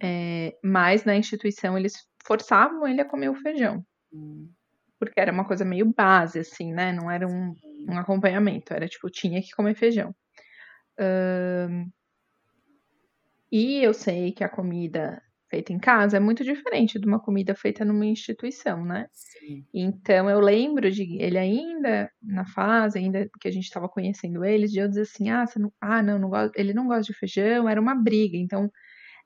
é, 0.00 0.56
mas 0.62 1.04
na 1.04 1.16
instituição 1.16 1.76
eles 1.76 2.06
forçavam 2.24 2.86
ele 2.86 3.00
a 3.00 3.04
comer 3.04 3.30
o 3.30 3.34
feijão. 3.34 3.84
Hum. 4.12 4.48
Porque 5.02 5.18
era 5.18 5.32
uma 5.32 5.44
coisa 5.44 5.64
meio 5.64 5.92
base, 5.92 6.38
assim, 6.38 6.72
né? 6.72 6.92
Não 6.92 7.10
era 7.10 7.26
um, 7.26 7.52
um 7.88 7.98
acompanhamento, 7.98 8.72
era 8.72 8.86
tipo, 8.86 9.10
tinha 9.10 9.42
que 9.42 9.50
comer 9.50 9.74
feijão. 9.74 10.14
Um, 11.68 11.90
e 13.50 13.82
eu 13.82 13.92
sei 13.92 14.30
que 14.30 14.44
a 14.44 14.48
comida 14.48 15.20
feita 15.50 15.72
em 15.72 15.78
casa 15.80 16.18
é 16.18 16.20
muito 16.20 16.44
diferente 16.44 17.00
de 17.00 17.06
uma 17.06 17.18
comida 17.18 17.52
feita 17.52 17.84
numa 17.84 18.06
instituição, 18.06 18.84
né? 18.84 19.08
Sim. 19.12 19.66
Então 19.74 20.30
eu 20.30 20.38
lembro 20.38 20.88
de 20.88 21.20
ele 21.20 21.36
ainda 21.36 22.08
na 22.22 22.46
fase, 22.46 23.00
ainda 23.00 23.28
que 23.40 23.48
a 23.48 23.50
gente 23.50 23.64
estava 23.64 23.88
conhecendo 23.88 24.44
eles, 24.44 24.70
de 24.70 24.78
eu 24.78 24.88
dizer 24.88 25.02
assim, 25.02 25.30
ah, 25.30 25.44
não, 25.56 25.72
ah, 25.80 26.00
não, 26.00 26.16
não 26.16 26.30
gosto, 26.30 26.56
ele 26.56 26.72
não 26.72 26.86
gosta 26.86 27.12
de 27.12 27.18
feijão, 27.18 27.68
era 27.68 27.80
uma 27.80 27.96
briga. 27.96 28.36
Então 28.36 28.70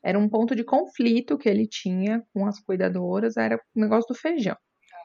era 0.02 0.18
um 0.18 0.26
ponto 0.26 0.56
de 0.56 0.64
conflito 0.64 1.36
que 1.36 1.50
ele 1.50 1.68
tinha 1.68 2.22
com 2.32 2.46
as 2.46 2.58
cuidadoras, 2.60 3.36
era 3.36 3.56
o 3.76 3.80
negócio 3.80 4.08
do 4.08 4.18
feijão. 4.18 4.56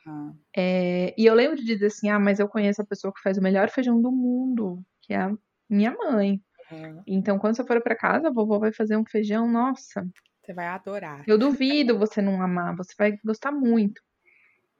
Uhum. 0.05 0.35
É, 0.55 1.13
e 1.17 1.25
eu 1.25 1.33
lembro 1.33 1.57
de 1.57 1.65
dizer 1.65 1.87
assim, 1.87 2.09
ah, 2.09 2.19
mas 2.19 2.39
eu 2.39 2.47
conheço 2.47 2.81
a 2.81 2.85
pessoa 2.85 3.13
que 3.13 3.21
faz 3.21 3.37
o 3.37 3.41
melhor 3.41 3.69
feijão 3.69 4.01
do 4.01 4.11
mundo, 4.11 4.81
que 5.01 5.13
é 5.13 5.17
a 5.17 5.31
minha 5.69 5.91
mãe. 5.91 6.41
Uhum. 6.71 7.03
Então, 7.05 7.37
quando 7.37 7.55
você 7.55 7.63
for 7.63 7.81
para 7.81 7.95
casa, 7.95 8.29
a 8.29 8.31
vovó 8.31 8.59
vai 8.59 8.73
fazer 8.73 8.97
um 8.97 9.05
feijão, 9.05 9.49
nossa. 9.49 10.07
Você 10.41 10.53
vai 10.53 10.67
adorar. 10.67 11.23
Eu 11.27 11.37
duvido 11.37 11.97
você 11.97 12.21
não 12.21 12.41
amar, 12.41 12.75
você 12.75 12.93
vai 12.97 13.17
gostar 13.23 13.51
muito. 13.51 14.01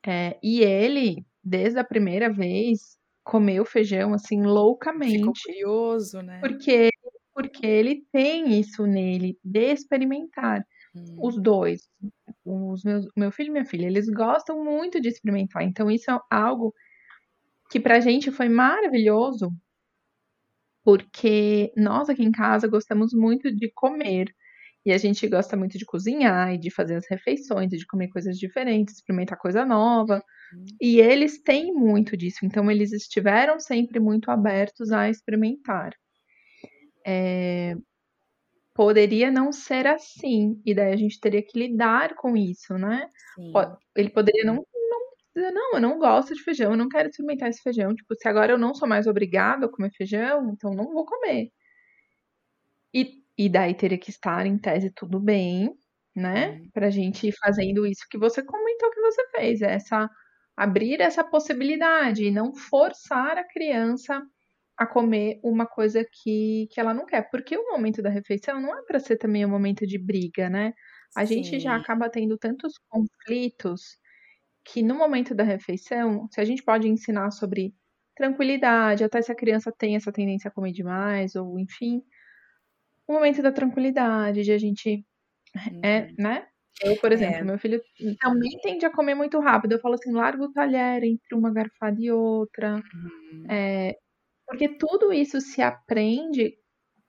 É, 0.06 0.40
e 0.42 0.62
ele, 0.62 1.26
desde 1.44 1.80
a 1.80 1.84
primeira 1.84 2.32
vez, 2.32 2.98
comeu 3.24 3.64
feijão 3.64 4.14
assim 4.14 4.42
loucamente. 4.42 5.20
Ficou 5.20 5.34
curioso, 5.46 6.22
né? 6.22 6.40
Porque, 6.40 6.90
porque 7.34 7.66
ele 7.66 8.04
tem 8.12 8.60
isso 8.60 8.86
nele, 8.88 9.38
de 9.44 9.72
experimentar. 9.72 10.66
Hum. 10.96 11.18
Os 11.20 11.42
dois, 11.42 11.90
os 12.45 12.84
meus, 12.84 13.08
meu 13.15 13.32
filho 13.32 13.49
e 13.49 13.51
minha 13.51 13.65
filha, 13.65 13.86
eles 13.86 14.08
gostam 14.10 14.63
muito 14.63 14.99
de 14.99 15.10
experimentar. 15.10 15.63
Então, 15.63 15.89
isso 15.89 16.10
é 16.12 16.19
algo 16.30 16.73
que 17.69 17.80
pra 17.80 17.99
gente 17.99 18.32
foi 18.32 18.49
maravilhoso, 18.49 19.51
porque 20.84 21.71
nós 21.77 22.10
aqui 22.10 22.23
em 22.23 22.32
casa 22.32 22.67
gostamos 22.67 23.13
muito 23.13 23.56
de 23.56 23.71
comer. 23.73 24.34
E 24.84 24.91
a 24.91 24.97
gente 24.97 25.27
gosta 25.27 25.56
muito 25.56 25.77
de 25.77 25.86
cozinhar 25.86 26.54
e 26.54 26.58
de 26.58 26.71
fazer 26.71 26.95
as 26.95 27.08
refeições, 27.08 27.71
e 27.71 27.77
de 27.77 27.86
comer 27.86 28.08
coisas 28.10 28.36
diferentes, 28.38 28.95
experimentar 28.95 29.38
coisa 29.38 29.63
nova. 29.63 30.23
Uhum. 30.54 30.65
E 30.82 30.99
eles 30.99 31.39
têm 31.41 31.71
muito 31.71 32.17
disso, 32.17 32.39
então 32.43 32.69
eles 32.69 32.91
estiveram 32.91 33.60
sempre 33.60 33.99
muito 33.99 34.32
abertos 34.32 34.91
a 34.91 35.08
experimentar. 35.08 35.93
É, 37.06 37.75
poderia 38.74 39.30
não 39.32 39.52
ser 39.52 39.88
assim, 39.88 40.62
e 40.66 40.74
daí 40.74 40.94
a 40.94 40.98
gente 40.98 41.20
teria 41.20 41.44
que 41.44 41.58
lidar 41.58 42.16
com 42.16 42.36
isso, 42.38 42.78
né? 42.78 43.08
Sim. 43.36 43.52
Ele 43.96 44.10
poderia 44.10 44.46
não, 44.46 44.56
não 44.56 45.00
dizer, 45.36 45.52
não, 45.52 45.74
eu 45.74 45.82
não 45.82 46.00
gosto 46.00 46.34
de 46.34 46.44
feijão, 46.44 46.72
eu 46.72 46.78
não 46.78 46.90
quero 46.90 47.10
experimentar 47.10 47.50
esse 47.50 47.62
feijão. 47.62 47.94
Tipo, 47.94 48.16
se 48.16 48.28
agora 48.28 48.54
eu 48.54 48.58
não 48.58 48.74
sou 48.74 48.88
mais 48.88 49.08
obrigado 49.08 49.66
a 49.66 49.70
comer 49.70 49.92
feijão, 49.92 50.52
então 50.54 50.74
não 50.74 50.92
vou 50.94 51.06
comer. 51.06 51.52
E, 52.94 53.24
e 53.38 53.50
daí 53.50 53.74
teria 53.74 53.98
que 53.98 54.10
estar 54.10 54.46
em 54.46 54.58
tese 54.58 54.92
tudo 54.92 55.20
bem, 55.20 55.74
né? 56.16 56.52
Uhum. 56.52 56.70
Pra 56.74 56.90
gente 56.90 57.28
ir 57.28 57.34
fazendo 57.34 57.86
isso 57.86 58.06
que 58.10 58.18
você 58.18 58.44
comentou 58.44 58.92
que 58.92 59.02
você 59.02 59.28
fez, 59.32 59.62
essa 59.62 60.10
abrir 60.56 61.02
essa 61.02 61.24
possibilidade 61.24 62.26
e 62.26 62.32
não 62.32 62.54
forçar 62.54 63.38
a 63.38 63.44
criança 63.44 64.22
a 64.82 64.88
comer 64.88 65.39
uma 65.44 65.67
coisa 65.67 66.04
que, 66.12 66.67
que 66.72 66.80
ela 66.80 66.91
não 66.91 67.06
quer. 67.06 67.30
Porque 67.30 67.56
o 67.56 67.72
momento 67.72 68.02
da 68.02 68.10
refeição 68.10 68.60
não 68.60 68.76
é 68.76 68.82
para 68.82 69.00
ser 69.00 69.15
também 69.15 69.46
um 69.46 69.50
momento 69.50 69.86
de 69.86 70.00
briga, 70.00 70.50
né? 70.50 70.74
A 71.15 71.24
Sim. 71.24 71.36
gente 71.44 71.60
já 71.60 71.76
acaba 71.76 72.10
tendo 72.10 72.36
tantos 72.36 72.74
conflitos 72.89 74.00
que 74.65 74.82
no 74.82 74.96
momento 74.96 75.36
da 75.36 75.44
refeição, 75.44 76.28
se 76.32 76.41
a 76.41 76.44
gente 76.44 76.63
pode 76.63 76.88
ensinar 76.88 77.30
sobre 77.30 77.76
tranquilidade, 78.15 79.04
até 79.04 79.22
se 79.22 79.32
a 79.32 79.36
criança 79.36 79.72
tem 79.72 79.96
essa 79.96 80.12
tendência 80.12 80.48
a 80.48 80.52
comer 80.52 80.72
demais, 80.72 81.36
ou 81.36 81.60
enfim, 81.60 82.02
o 83.08 83.13
momento 83.13 83.44
da 83.44 83.52
tranquilidade, 83.52 84.41
de 84.41 84.52
a 84.52 84.58
gente. 84.58 85.06
É, 85.84 86.02
uhum. 86.02 86.15
né? 86.17 86.48
Eu, 86.84 86.98
por 86.98 87.12
exemplo, 87.12 87.38
é. 87.38 87.44
meu 87.44 87.60
filho 87.60 87.80
também 88.20 88.58
tende 88.63 88.84
a 88.84 88.91
comer 88.91 89.13
muito 89.13 89.39
rápido. 89.39 89.74
Eu 89.74 89.80
falo 89.80 89.94
assim, 89.94 90.12
larga 90.12 90.44
o 90.44 90.52
talher 90.52 91.04
entre 91.04 91.36
uma 91.36 91.54
garfada 91.54 92.02
e 92.02 92.12
outra. 92.12 92.78
Uhum. 92.78 93.46
É, 93.48 93.96
porque 94.52 94.68
tudo 94.68 95.14
isso 95.14 95.40
se 95.40 95.62
aprende 95.62 96.58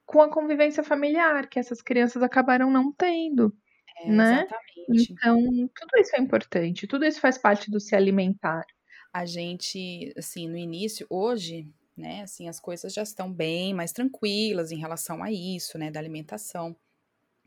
com 0.06 0.22
a 0.22 0.30
convivência 0.30 0.84
familiar, 0.84 1.48
que 1.48 1.58
essas 1.58 1.82
crianças 1.82 2.22
acabaram 2.22 2.70
não 2.70 2.92
tendo. 2.92 3.52
É, 3.98 4.08
né? 4.08 4.46
Exatamente. 4.46 5.12
Então, 5.12 5.42
tudo 5.74 6.00
isso 6.00 6.14
é 6.14 6.20
importante, 6.20 6.86
tudo 6.86 7.04
isso 7.04 7.20
faz 7.20 7.36
parte 7.36 7.68
do 7.68 7.80
se 7.80 7.96
alimentar. 7.96 8.64
A 9.12 9.26
gente, 9.26 10.14
assim, 10.16 10.48
no 10.48 10.56
início, 10.56 11.04
hoje, 11.10 11.68
né, 11.96 12.22
assim, 12.22 12.48
as 12.48 12.60
coisas 12.60 12.94
já 12.94 13.02
estão 13.02 13.32
bem 13.32 13.74
mais 13.74 13.90
tranquilas 13.90 14.70
em 14.70 14.78
relação 14.78 15.20
a 15.20 15.32
isso, 15.32 15.76
né, 15.76 15.90
da 15.90 15.98
alimentação. 15.98 16.76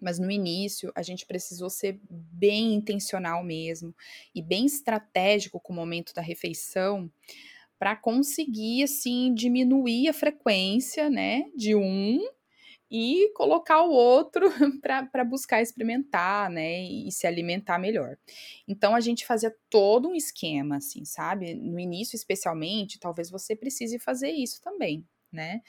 Mas 0.01 0.19
no 0.19 0.29
início 0.29 0.91
a 0.93 1.01
gente 1.01 1.25
precisou 1.25 1.69
ser 1.69 2.01
bem 2.09 2.73
intencional 2.73 3.41
mesmo 3.41 3.95
e 4.35 4.41
bem 4.41 4.65
estratégico 4.65 5.57
com 5.57 5.71
o 5.71 5.75
momento 5.75 6.13
da 6.13 6.21
refeição, 6.21 7.09
para 7.77 7.95
conseguir 7.95 8.83
assim 8.83 9.33
diminuir 9.33 10.09
a 10.09 10.13
frequência, 10.13 11.09
né, 11.09 11.45
de 11.55 11.75
um 11.75 12.19
e 12.89 13.31
colocar 13.33 13.81
o 13.81 13.91
outro 13.91 14.47
para 15.11 15.23
buscar 15.23 15.61
experimentar, 15.61 16.49
né, 16.49 16.83
e, 16.83 17.11
se 17.11 17.25
alimentar 17.27 17.79
melhor. 17.79 18.17
Então 18.67 18.95
a 18.95 18.99
gente 18.99 19.25
fazia 19.25 19.53
todo 19.69 20.09
um 20.09 20.15
esquema, 20.15 20.77
assim, 20.77 21.03
sabe? 21.03 21.55
No 21.55 21.79
início, 21.79 22.15
especialmente, 22.15 22.99
talvez 22.99 23.29
você 23.29 23.55
precise 23.55 23.99
fazer 23.99 24.29
isso 24.29 24.61
também, 24.61 25.05
né? 25.31 25.61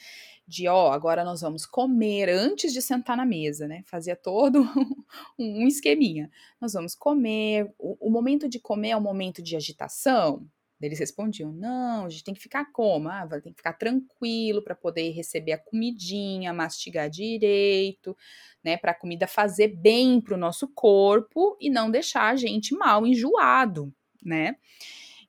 De 0.47 0.69
ó, 0.69 0.93
agora 0.93 1.25
nós 1.25 1.41
vamos 1.41 1.67
comer 1.67 2.29
antes 2.29 2.73
de 2.73 2.83
sentar 2.83 3.17
na 3.17 3.27
mesa, 3.27 3.67
né? 3.67 3.83
Fazia 3.87 4.15
todo 4.15 4.65
um 5.39 5.67
esqueminha. 5.67 6.31
Nós 6.61 6.75
vamos 6.75 6.95
comer. 6.95 7.73
O, 7.79 8.09
o 8.09 8.11
momento 8.11 8.49
de 8.49 8.61
comer 8.61 8.91
é 8.91 8.97
um 8.97 9.01
momento 9.01 9.43
de 9.43 9.57
agitação, 9.57 10.47
eles 10.81 10.99
respondiam: 10.99 11.53
não, 11.53 12.05
a 12.05 12.09
gente 12.09 12.25
tem 12.25 12.35
que 12.35 12.41
ficar 12.41 12.71
como? 12.73 13.09
Ah, 13.09 13.27
tem 13.43 13.53
que 13.53 13.59
ficar 13.59 13.73
tranquilo 13.73 14.63
para 14.63 14.75
poder 14.75 15.11
receber 15.11 15.53
a 15.53 15.59
comidinha, 15.59 16.53
mastigar 16.53 17.09
direito, 17.09 18.17
né? 18.63 18.77
Para 18.77 18.93
a 18.93 18.95
comida 18.95 19.27
fazer 19.27 19.69
bem 19.69 20.21
para 20.21 20.35
o 20.35 20.39
nosso 20.39 20.69
corpo 20.69 21.57
e 21.61 21.71
não 21.71 21.91
deixar 21.91 22.29
a 22.29 22.37
gente 22.37 22.75
mal 22.75 23.07
enjoado, 23.07 23.93
né? 24.23 24.57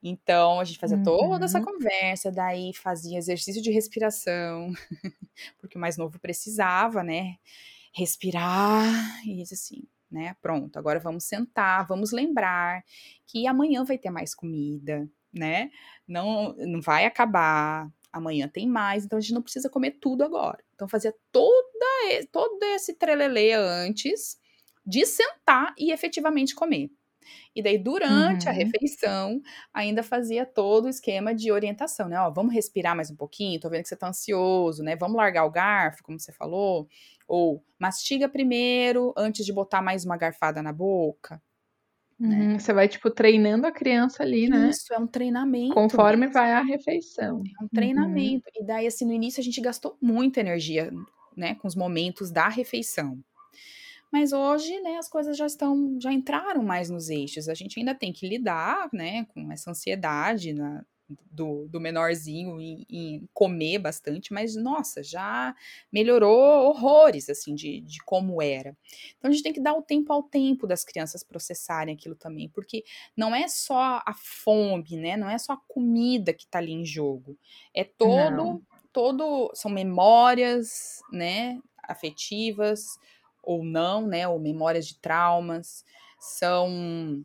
Então 0.03 0.59
a 0.59 0.63
gente 0.63 0.79
fazia 0.79 0.97
uhum. 0.97 1.03
toda 1.03 1.45
essa 1.45 1.59
uhum. 1.59 1.65
conversa, 1.65 2.31
daí 2.31 2.73
fazia 2.73 3.17
exercício 3.17 3.61
de 3.61 3.71
respiração, 3.71 4.71
porque 5.59 5.77
o 5.77 5.81
mais 5.81 5.97
novo 5.97 6.19
precisava, 6.19 7.03
né? 7.03 7.35
Respirar 7.93 9.25
e 9.25 9.41
assim, 9.41 9.83
né? 10.11 10.35
Pronto, 10.41 10.77
agora 10.77 10.99
vamos 10.99 11.23
sentar, 11.23 11.87
vamos 11.87 12.11
lembrar 12.11 12.83
que 13.25 13.47
amanhã 13.47 13.83
vai 13.83 13.97
ter 13.97 14.09
mais 14.09 14.35
comida, 14.35 15.09
né? 15.33 15.69
Não, 16.07 16.55
não 16.57 16.81
vai 16.81 17.05
acabar. 17.05 17.89
Amanhã 18.11 18.47
tem 18.47 18.67
mais, 18.67 19.05
então 19.05 19.17
a 19.17 19.21
gente 19.21 19.33
não 19.33 19.41
precisa 19.41 19.69
comer 19.69 19.97
tudo 19.99 20.23
agora. 20.23 20.63
Então 20.73 20.87
fazia 20.87 21.13
toda, 21.31 21.85
todo 22.31 22.63
esse 22.63 22.93
trelelê 22.93 23.53
antes 23.53 24.39
de 24.85 25.05
sentar 25.05 25.73
e 25.77 25.91
efetivamente 25.91 26.55
comer. 26.55 26.89
E 27.55 27.61
daí, 27.61 27.77
durante 27.77 28.45
uhum. 28.45 28.51
a 28.51 28.53
refeição, 28.53 29.41
ainda 29.73 30.03
fazia 30.03 30.45
todo 30.45 30.85
o 30.85 30.89
esquema 30.89 31.33
de 31.33 31.51
orientação, 31.51 32.07
né? 32.07 32.19
Ó, 32.19 32.31
vamos 32.31 32.53
respirar 32.53 32.95
mais 32.95 33.11
um 33.11 33.15
pouquinho, 33.15 33.59
tô 33.59 33.69
vendo 33.69 33.83
que 33.83 33.89
você 33.89 33.95
tá 33.95 34.07
ansioso, 34.07 34.83
né? 34.83 34.95
Vamos 34.95 35.17
largar 35.17 35.45
o 35.45 35.51
garfo, 35.51 36.03
como 36.03 36.19
você 36.19 36.31
falou. 36.31 36.87
Ou 37.27 37.63
mastiga 37.77 38.29
primeiro, 38.29 39.13
antes 39.17 39.45
de 39.45 39.51
botar 39.51 39.81
mais 39.81 40.05
uma 40.05 40.17
garfada 40.17 40.61
na 40.61 40.71
boca. 40.71 41.41
Né? 42.19 42.35
Uhum, 42.35 42.59
você 42.59 42.73
vai, 42.73 42.87
tipo, 42.87 43.11
treinando 43.11 43.67
a 43.67 43.71
criança 43.71 44.23
ali, 44.23 44.49
né? 44.49 44.69
Isso, 44.69 44.91
é 44.91 44.97
um 44.97 45.05
treinamento. 45.05 45.73
Conforme 45.73 46.21
mesmo. 46.21 46.33
vai 46.33 46.51
a 46.51 46.61
refeição. 46.61 47.43
É 47.59 47.63
um 47.63 47.67
treinamento. 47.67 48.47
Uhum. 48.55 48.63
E 48.63 48.65
daí, 48.65 48.87
assim, 48.87 49.05
no 49.05 49.13
início 49.13 49.39
a 49.39 49.43
gente 49.43 49.61
gastou 49.61 49.95
muita 50.01 50.39
energia, 50.39 50.91
né, 51.35 51.55
com 51.55 51.67
os 51.67 51.75
momentos 51.75 52.31
da 52.31 52.49
refeição. 52.49 53.19
Mas 54.11 54.33
hoje, 54.33 54.79
né, 54.81 54.97
as 54.97 55.09
coisas 55.09 55.37
já 55.37 55.45
estão, 55.45 55.99
já 56.01 56.11
entraram 56.11 56.63
mais 56.63 56.89
nos 56.89 57.09
eixos. 57.09 57.47
A 57.49 57.53
gente 57.53 57.79
ainda 57.79 57.93
tem 57.93 58.11
que 58.11 58.27
lidar, 58.27 58.89
né, 58.91 59.25
com 59.25 59.51
essa 59.51 59.69
ansiedade 59.69 60.53
na, 60.53 60.83
do, 61.31 61.67
do 61.69 61.79
menorzinho 61.79 62.59
em, 62.59 62.85
em, 62.89 63.29
comer 63.33 63.79
bastante, 63.79 64.33
mas 64.33 64.55
nossa, 64.55 65.01
já 65.01 65.55
melhorou 65.91 66.67
horrores 66.67 67.29
assim 67.29 67.55
de, 67.55 67.81
de 67.81 67.99
como 68.03 68.41
era. 68.41 68.75
Então 69.17 69.29
a 69.29 69.31
gente 69.31 69.43
tem 69.43 69.53
que 69.53 69.61
dar 69.61 69.73
o 69.73 69.81
tempo 69.81 70.11
ao 70.11 70.23
tempo 70.23 70.67
das 70.67 70.83
crianças 70.83 71.23
processarem 71.23 71.95
aquilo 71.95 72.15
também, 72.15 72.49
porque 72.49 72.83
não 73.15 73.33
é 73.33 73.47
só 73.47 74.01
a 74.05 74.13
fome, 74.13 74.97
né? 74.97 75.15
Não 75.15 75.29
é 75.29 75.37
só 75.37 75.53
a 75.53 75.61
comida 75.67 76.33
que 76.33 76.47
tá 76.47 76.59
ali 76.59 76.73
em 76.73 76.85
jogo. 76.85 77.37
É 77.73 77.83
todo, 77.83 78.35
não. 78.35 78.61
todo 78.91 79.51
são 79.53 79.71
memórias, 79.71 81.01
né? 81.11 81.59
Afetivas 81.83 82.99
ou 83.41 83.63
não, 83.63 84.05
né? 84.05 84.27
Ou 84.27 84.39
memórias 84.39 84.85
de 84.85 84.99
traumas, 84.99 85.85
são 86.19 87.23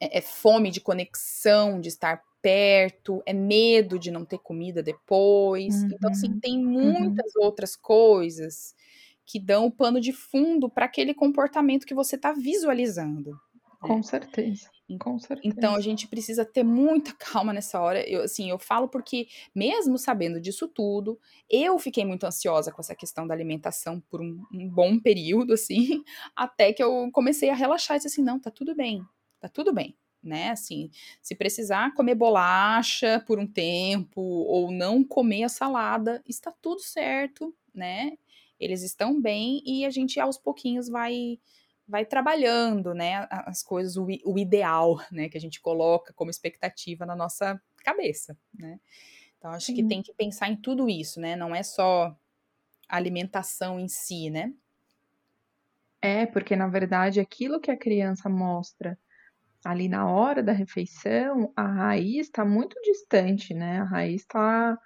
é, 0.00 0.18
é 0.18 0.20
fome 0.20 0.70
de 0.70 0.80
conexão, 0.80 1.80
de 1.80 1.88
estar 1.88 2.22
perto, 2.42 3.22
é 3.26 3.32
medo 3.32 3.98
de 3.98 4.10
não 4.10 4.24
ter 4.24 4.38
comida 4.38 4.82
depois. 4.82 5.82
Uhum. 5.82 5.90
Então, 5.92 6.10
assim, 6.10 6.28
uhum. 6.28 6.40
tem 6.40 6.64
uhum. 6.64 6.92
muitas 6.92 7.34
uhum. 7.36 7.44
outras 7.44 7.76
coisas 7.76 8.74
que 9.24 9.38
dão 9.38 9.66
o 9.66 9.70
pano 9.70 10.00
de 10.00 10.12
fundo 10.12 10.68
para 10.68 10.86
aquele 10.86 11.14
comportamento 11.14 11.86
que 11.86 11.94
você 11.94 12.16
está 12.16 12.32
visualizando. 12.32 13.38
Com 13.80 13.96
né? 13.96 14.02
certeza. 14.02 14.68
Com 14.98 15.18
certeza. 15.18 15.54
Então 15.56 15.74
a 15.74 15.80
gente 15.80 16.08
precisa 16.08 16.44
ter 16.44 16.64
muita 16.64 17.12
calma 17.14 17.52
nessa 17.52 17.80
hora. 17.80 18.06
Eu, 18.08 18.22
assim, 18.22 18.50
eu 18.50 18.58
falo 18.58 18.88
porque, 18.88 19.28
mesmo 19.54 19.96
sabendo 19.96 20.40
disso 20.40 20.66
tudo, 20.66 21.18
eu 21.48 21.78
fiquei 21.78 22.04
muito 22.04 22.26
ansiosa 22.26 22.72
com 22.72 22.80
essa 22.80 22.94
questão 22.94 23.26
da 23.26 23.32
alimentação 23.32 24.00
por 24.10 24.20
um, 24.20 24.42
um 24.52 24.68
bom 24.68 24.98
período, 24.98 25.54
assim, 25.54 26.02
até 26.34 26.72
que 26.72 26.82
eu 26.82 27.08
comecei 27.12 27.50
a 27.50 27.54
relaxar 27.54 27.96
e 27.96 28.00
disse 28.00 28.08
assim: 28.08 28.22
não, 28.22 28.40
tá 28.40 28.50
tudo 28.50 28.74
bem, 28.74 29.02
tá 29.38 29.48
tudo 29.48 29.72
bem 29.72 29.96
né? 30.22 30.50
Assim, 30.50 30.90
se 31.22 31.34
precisar 31.34 31.94
comer 31.94 32.14
bolacha 32.14 33.22
por 33.26 33.38
um 33.38 33.46
tempo 33.46 34.20
ou 34.20 34.70
não 34.70 35.02
comer 35.04 35.44
a 35.44 35.48
salada, 35.48 36.22
está 36.26 36.52
tudo 36.52 36.80
certo, 36.80 37.54
né? 37.74 38.12
Eles 38.58 38.82
estão 38.82 39.20
bem 39.20 39.62
e 39.64 39.84
a 39.86 39.90
gente 39.90 40.20
aos 40.20 40.36
pouquinhos 40.38 40.88
vai 40.88 41.38
vai 41.88 42.06
trabalhando, 42.06 42.94
né, 42.94 43.26
as 43.30 43.64
coisas 43.64 43.96
o, 43.96 44.06
o 44.24 44.38
ideal, 44.38 45.00
né, 45.10 45.28
que 45.28 45.36
a 45.36 45.40
gente 45.40 45.60
coloca 45.60 46.12
como 46.12 46.30
expectativa 46.30 47.04
na 47.04 47.16
nossa 47.16 47.60
cabeça, 47.78 48.38
né? 48.54 48.78
Então 49.38 49.50
acho 49.50 49.66
Sim. 49.66 49.74
que 49.74 49.82
tem 49.82 50.02
que 50.02 50.14
pensar 50.14 50.48
em 50.48 50.56
tudo 50.56 50.88
isso, 50.88 51.20
né? 51.20 51.34
Não 51.34 51.54
é 51.54 51.62
só 51.62 52.16
a 52.88 52.96
alimentação 52.96 53.80
em 53.80 53.88
si, 53.88 54.30
né? 54.30 54.52
É, 56.02 56.26
porque 56.26 56.56
na 56.56 56.66
verdade 56.66 57.20
aquilo 57.20 57.60
que 57.60 57.70
a 57.70 57.76
criança 57.76 58.28
mostra 58.28 58.98
ali 59.64 59.88
na 59.88 60.08
hora 60.08 60.42
da 60.42 60.52
refeição, 60.52 61.52
a 61.56 61.66
raiz 61.66 62.26
está 62.26 62.44
muito 62.44 62.80
distante, 62.82 63.52
né? 63.54 63.80
A 63.80 63.84
raiz 63.84 64.22
está 64.22 64.78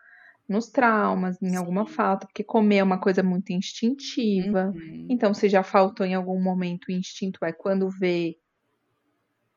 nos 0.48 0.68
traumas, 0.68 1.40
em 1.42 1.50
Sim. 1.50 1.56
alguma 1.56 1.86
falta, 1.86 2.26
porque 2.26 2.44
comer 2.44 2.76
é 2.76 2.82
uma 2.82 3.00
coisa 3.00 3.22
muito 3.22 3.52
instintiva. 3.52 4.72
Uhum. 4.74 5.06
Então, 5.08 5.32
se 5.32 5.48
já 5.48 5.62
faltou 5.62 6.04
em 6.04 6.14
algum 6.14 6.40
momento, 6.42 6.86
o 6.88 6.92
instinto 6.92 7.44
é 7.44 7.52
quando 7.52 7.88
vê, 7.88 8.36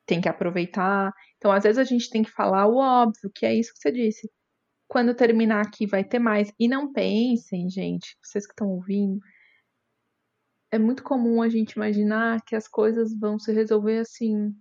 tem 0.05 0.21
que 0.21 0.29
aproveitar. 0.29 1.13
Então, 1.37 1.51
às 1.51 1.63
vezes 1.63 1.77
a 1.77 1.83
gente 1.83 2.09
tem 2.09 2.23
que 2.23 2.31
falar 2.31 2.67
o 2.67 2.77
óbvio, 2.77 3.29
que 3.33 3.45
é 3.45 3.53
isso 3.53 3.73
que 3.73 3.79
você 3.79 3.91
disse. 3.91 4.31
Quando 4.87 5.13
terminar 5.13 5.65
aqui 5.65 5.85
vai 5.85 6.03
ter 6.03 6.19
mais. 6.19 6.53
E 6.57 6.67
não 6.67 6.93
pensem, 6.93 7.69
gente, 7.69 8.17
vocês 8.23 8.45
que 8.45 8.53
estão 8.53 8.69
ouvindo, 8.69 9.19
é 10.71 10.79
muito 10.79 11.03
comum 11.03 11.41
a 11.41 11.49
gente 11.49 11.73
imaginar 11.73 12.41
que 12.45 12.55
as 12.55 12.67
coisas 12.67 13.13
vão 13.17 13.37
se 13.37 13.51
resolver 13.51 13.99
assim, 13.99 14.53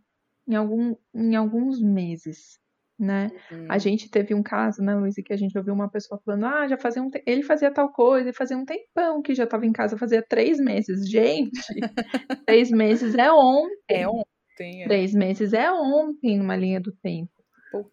em, 0.47 0.55
algum, 0.55 0.95
em 1.15 1.35
alguns 1.35 1.81
meses, 1.81 2.59
né? 2.99 3.31
Uhum. 3.51 3.67
A 3.69 3.79
gente 3.79 4.11
teve 4.11 4.35
um 4.35 4.43
caso, 4.43 4.83
né, 4.83 4.95
Luiz, 4.95 5.15
que 5.15 5.33
a 5.33 5.37
gente 5.37 5.57
ouviu 5.57 5.75
uma 5.75 5.91
pessoa 5.91 6.21
falando, 6.25 6.47
ah, 6.47 6.67
já 6.69 6.79
fazia 6.79 7.03
um 7.03 7.11
te... 7.11 7.23
ele 7.27 7.43
fazia 7.43 7.71
tal 7.71 7.93
coisa, 7.93 8.29
ele 8.29 8.37
fazia 8.37 8.57
um 8.57 8.65
tempão 8.65 9.21
que 9.23 9.35
já 9.35 9.45
estava 9.45 9.67
em 9.67 9.73
casa, 9.73 9.99
fazia 9.99 10.23
três 10.23 10.59
meses. 10.59 11.09
Gente, 11.09 11.61
três 12.47 12.71
meses 12.71 13.15
é 13.15 13.31
ontem. 13.31 13.75
É 13.89 14.09
ontem. 14.09 14.83
É. 14.83 14.85
Três 14.85 15.13
meses 15.13 15.53
é 15.53 15.71
ontem 15.71 16.39
numa 16.39 16.57
linha 16.57 16.81
do 16.81 16.93
tempo 16.93 17.31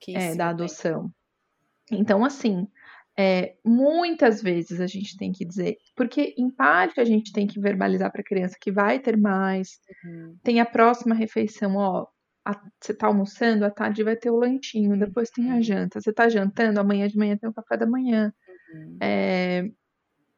é, 0.10 0.36
da 0.36 0.50
adoção. 0.50 1.10
Tempo. 1.90 2.02
Então, 2.02 2.24
assim, 2.24 2.68
é, 3.18 3.56
muitas 3.64 4.42
vezes 4.42 4.80
a 4.80 4.88
gente 4.88 5.18
tem 5.18 5.32
que 5.32 5.46
dizer, 5.46 5.78
porque 5.96 6.34
em 6.38 6.50
parte 6.50 7.00
a 7.00 7.06
gente 7.06 7.32
tem 7.32 7.46
que 7.46 7.60
verbalizar 7.60 8.12
para 8.12 8.22
a 8.22 8.26
criança 8.26 8.58
que 8.60 8.72
vai 8.72 9.00
ter 9.00 9.18
mais, 9.18 9.80
uhum. 10.04 10.36
tem 10.44 10.60
a 10.60 10.66
próxima 10.66 11.14
refeição, 11.14 11.76
ó, 11.76 12.08
a, 12.46 12.62
você 12.80 12.94
tá 12.94 13.08
almoçando, 13.08 13.66
à 13.66 13.72
tarde 13.72 14.04
vai 14.04 14.16
ter 14.16 14.30
o 14.30 14.38
lanchinho, 14.38 14.98
depois 14.98 15.30
tem 15.30 15.52
a 15.52 15.56
uhum. 15.56 15.62
janta. 15.62 16.02
Você 16.02 16.12
tá 16.12 16.28
jantando, 16.28 16.80
amanhã 16.80 17.08
de 17.08 17.18
manhã 17.18 17.38
tem 17.38 17.50
o 17.50 17.54
café 17.54 17.78
da 17.78 17.86
manhã. 17.86 18.34
Uhum. 18.74 18.98
É, 19.02 19.70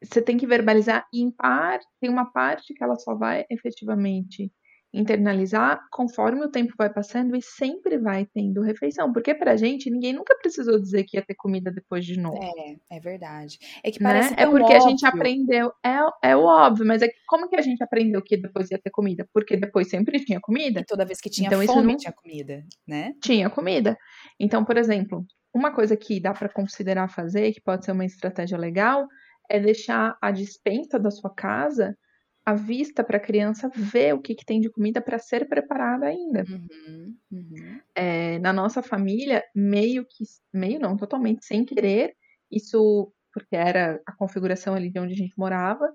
você 0.03 0.21
tem 0.21 0.37
que 0.37 0.45
verbalizar, 0.45 1.07
e 1.11 1.21
em 1.21 1.31
parte, 1.31 1.87
tem 1.99 2.09
uma 2.09 2.31
parte 2.31 2.73
que 2.73 2.83
ela 2.83 2.95
só 2.95 3.15
vai 3.15 3.45
efetivamente 3.49 4.51
internalizar 4.95 5.81
conforme 5.91 6.45
o 6.45 6.49
tempo 6.49 6.73
vai 6.77 6.91
passando 6.91 7.35
e 7.35 7.41
sempre 7.41 7.97
vai 7.97 8.25
tendo 8.25 8.61
refeição. 8.61 9.11
Porque 9.11 9.35
pra 9.35 9.57
gente, 9.57 9.89
ninguém 9.89 10.13
nunca 10.13 10.35
precisou 10.37 10.79
dizer 10.79 11.03
que 11.03 11.17
ia 11.17 11.25
ter 11.25 11.35
comida 11.35 11.71
depois 11.71 12.05
de 12.05 12.17
novo. 12.17 12.39
É, 12.41 12.97
é 12.97 12.99
verdade. 12.99 13.59
É 13.83 13.91
que 13.91 14.01
né? 14.01 14.09
parece 14.09 14.31
né? 14.31 14.43
É 14.43 14.45
porque 14.45 14.73
óbvio. 14.73 14.77
a 14.77 14.89
gente 14.89 15.05
aprendeu, 15.05 15.71
é, 15.83 16.29
é 16.29 16.35
o 16.35 16.43
óbvio, 16.43 16.85
mas 16.85 17.01
é 17.01 17.07
que, 17.07 17.15
como 17.27 17.49
que 17.49 17.55
a 17.57 17.61
gente 17.61 17.83
aprendeu 17.83 18.21
que 18.21 18.37
depois 18.37 18.71
ia 18.71 18.79
ter 18.79 18.89
comida? 18.89 19.27
Porque 19.33 19.57
depois 19.57 19.89
sempre 19.89 20.23
tinha 20.23 20.39
comida. 20.39 20.79
E 20.79 20.85
toda 20.85 21.05
vez 21.05 21.19
que 21.19 21.29
tinha 21.29 21.47
então, 21.47 21.61
fome, 21.63 21.91
não... 21.91 21.97
tinha 21.97 22.13
comida, 22.13 22.63
né? 22.87 23.13
Tinha 23.21 23.49
comida. 23.49 23.97
Então, 24.39 24.63
por 24.63 24.77
exemplo, 24.77 25.25
uma 25.53 25.73
coisa 25.73 25.97
que 25.97 26.21
dá 26.21 26.33
para 26.33 26.47
considerar 26.47 27.09
fazer, 27.09 27.51
que 27.51 27.61
pode 27.61 27.83
ser 27.83 27.91
uma 27.91 28.05
estratégia 28.05 28.57
legal, 28.57 29.07
é 29.49 29.59
deixar 29.59 30.17
a 30.21 30.31
dispensa 30.31 30.97
da 30.97 31.11
sua 31.11 31.33
casa 31.33 31.97
à 32.45 32.53
vista 32.53 33.03
para 33.03 33.17
a 33.17 33.21
criança 33.21 33.69
ver 33.75 34.13
o 34.13 34.21
que, 34.21 34.35
que 34.35 34.45
tem 34.45 34.61
de 34.61 34.69
comida 34.69 35.01
para 35.01 35.17
ser 35.17 35.47
preparada 35.47 36.05
ainda. 36.05 36.45
Uhum, 36.47 37.17
uhum. 37.31 37.79
É, 37.95 38.37
na 38.39 38.53
nossa 38.53 38.83
família, 38.83 39.43
meio 39.53 40.05
que, 40.05 40.23
meio 40.53 40.79
não, 40.79 40.95
totalmente 40.95 41.43
sem 41.43 41.65
querer, 41.65 42.15
isso 42.51 43.11
porque 43.33 43.55
era 43.55 43.99
a 44.05 44.13
configuração 44.13 44.75
ali 44.75 44.89
de 44.89 44.99
onde 44.99 45.13
a 45.13 45.17
gente 45.17 45.33
morava, 45.37 45.85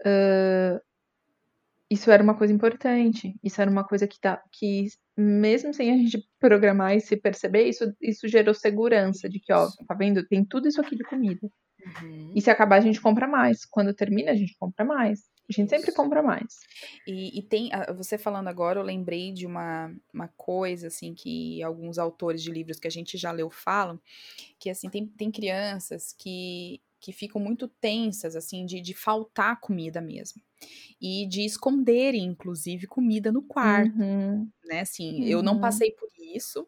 uh, 0.00 0.80
isso 1.90 2.10
era 2.10 2.22
uma 2.22 2.36
coisa 2.36 2.52
importante. 2.52 3.38
Isso 3.42 3.60
era 3.60 3.70
uma 3.70 3.84
coisa 3.84 4.08
que, 4.08 4.18
tá, 4.18 4.42
que 4.52 4.88
mesmo 5.16 5.72
sem 5.72 5.92
a 5.92 5.96
gente 5.96 6.26
programar 6.40 6.96
e 6.96 7.00
se 7.00 7.16
perceber, 7.16 7.68
isso, 7.68 7.94
isso 8.00 8.26
gerou 8.26 8.52
segurança 8.54 9.28
de 9.28 9.38
que, 9.38 9.52
ó, 9.52 9.68
tá 9.86 9.94
vendo? 9.94 10.26
Tem 10.26 10.44
tudo 10.44 10.66
isso 10.66 10.80
aqui 10.80 10.96
de 10.96 11.04
comida. 11.04 11.48
Uhum. 12.02 12.32
E 12.34 12.40
se 12.40 12.50
acabar, 12.50 12.76
a 12.76 12.80
gente 12.80 13.00
compra 13.00 13.28
mais. 13.28 13.64
Quando 13.64 13.94
termina, 13.94 14.32
a 14.32 14.34
gente 14.34 14.56
compra 14.58 14.84
mais. 14.84 15.20
A 15.48 15.52
gente 15.52 15.70
sempre 15.70 15.92
compra 15.92 16.22
mais. 16.22 16.60
E, 17.06 17.38
e, 17.38 17.42
tem, 17.42 17.70
você 17.96 18.18
falando 18.18 18.48
agora, 18.48 18.80
eu 18.80 18.84
lembrei 18.84 19.32
de 19.32 19.46
uma, 19.46 19.94
uma 20.12 20.28
coisa, 20.36 20.88
assim, 20.88 21.14
que 21.14 21.62
alguns 21.62 21.98
autores 21.98 22.42
de 22.42 22.50
livros 22.50 22.80
que 22.80 22.88
a 22.88 22.90
gente 22.90 23.16
já 23.16 23.30
leu 23.30 23.48
falam, 23.48 24.00
que, 24.58 24.68
assim, 24.68 24.90
tem, 24.90 25.06
tem 25.06 25.30
crianças 25.30 26.12
que, 26.12 26.80
que 27.00 27.12
ficam 27.12 27.40
muito 27.40 27.68
tensas, 27.68 28.34
assim, 28.34 28.66
de, 28.66 28.80
de 28.80 28.92
faltar 28.92 29.60
comida 29.60 30.00
mesmo. 30.00 30.42
E 31.00 31.26
de 31.26 31.44
esconderem, 31.44 32.24
inclusive, 32.24 32.88
comida 32.88 33.30
no 33.30 33.42
quarto, 33.42 33.96
uhum. 34.00 34.50
né, 34.64 34.80
assim, 34.80 35.22
uhum. 35.22 35.28
eu 35.28 35.42
não 35.42 35.54
uhum. 35.54 35.60
passei 35.60 35.92
por 35.92 36.08
isso, 36.34 36.66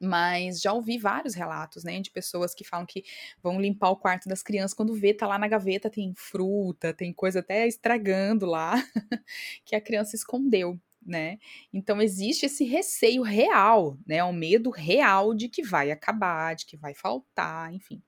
mas 0.00 0.60
já 0.60 0.72
ouvi 0.72 0.98
vários 0.98 1.34
relatos, 1.34 1.84
né, 1.84 2.00
de 2.00 2.10
pessoas 2.10 2.54
que 2.54 2.64
falam 2.64 2.86
que 2.86 3.04
vão 3.42 3.60
limpar 3.60 3.90
o 3.90 3.96
quarto 3.96 4.28
das 4.28 4.42
crianças 4.42 4.74
quando 4.74 4.94
vê, 4.94 5.14
tá 5.14 5.26
lá 5.26 5.38
na 5.38 5.48
gaveta, 5.48 5.90
tem 5.90 6.12
fruta, 6.16 6.92
tem 6.94 7.12
coisa 7.12 7.40
até 7.40 7.66
estragando 7.66 8.46
lá, 8.46 8.74
que 9.64 9.74
a 9.76 9.80
criança 9.80 10.16
escondeu, 10.16 10.78
né? 11.04 11.38
Então 11.72 12.00
existe 12.02 12.46
esse 12.46 12.64
receio 12.64 13.22
real, 13.22 13.98
né, 14.06 14.22
o 14.24 14.32
medo 14.32 14.70
real 14.70 15.34
de 15.34 15.48
que 15.48 15.62
vai 15.62 15.90
acabar, 15.90 16.54
de 16.54 16.66
que 16.66 16.76
vai 16.76 16.94
faltar, 16.94 17.72
enfim. 17.74 18.02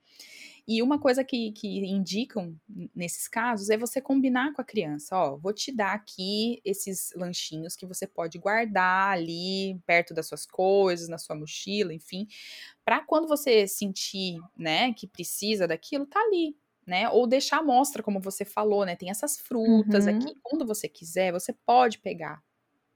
E 0.72 0.82
uma 0.82 0.98
coisa 0.98 1.22
que, 1.22 1.52
que 1.52 1.84
indicam 1.84 2.56
nesses 2.94 3.28
casos 3.28 3.68
é 3.68 3.76
você 3.76 4.00
combinar 4.00 4.54
com 4.54 4.62
a 4.62 4.64
criança: 4.64 5.14
ó, 5.14 5.36
vou 5.36 5.52
te 5.52 5.70
dar 5.70 5.92
aqui 5.92 6.62
esses 6.64 7.12
lanchinhos 7.14 7.76
que 7.76 7.84
você 7.84 8.06
pode 8.06 8.38
guardar 8.38 9.12
ali 9.12 9.78
perto 9.84 10.14
das 10.14 10.26
suas 10.28 10.46
coisas, 10.46 11.08
na 11.08 11.18
sua 11.18 11.36
mochila, 11.36 11.92
enfim, 11.92 12.26
para 12.86 13.00
quando 13.00 13.28
você 13.28 13.68
sentir, 13.68 14.38
né, 14.56 14.94
que 14.94 15.06
precisa 15.06 15.68
daquilo, 15.68 16.06
tá 16.06 16.18
ali, 16.20 16.56
né? 16.86 17.06
Ou 17.10 17.26
deixar 17.26 17.58
a 17.58 17.62
mostra, 17.62 18.02
como 18.02 18.18
você 18.18 18.42
falou, 18.42 18.86
né? 18.86 18.96
Tem 18.96 19.10
essas 19.10 19.36
frutas 19.36 20.06
uhum. 20.06 20.16
aqui. 20.16 20.34
Quando 20.42 20.66
você 20.66 20.88
quiser, 20.88 21.32
você 21.32 21.52
pode 21.52 21.98
pegar 21.98 22.42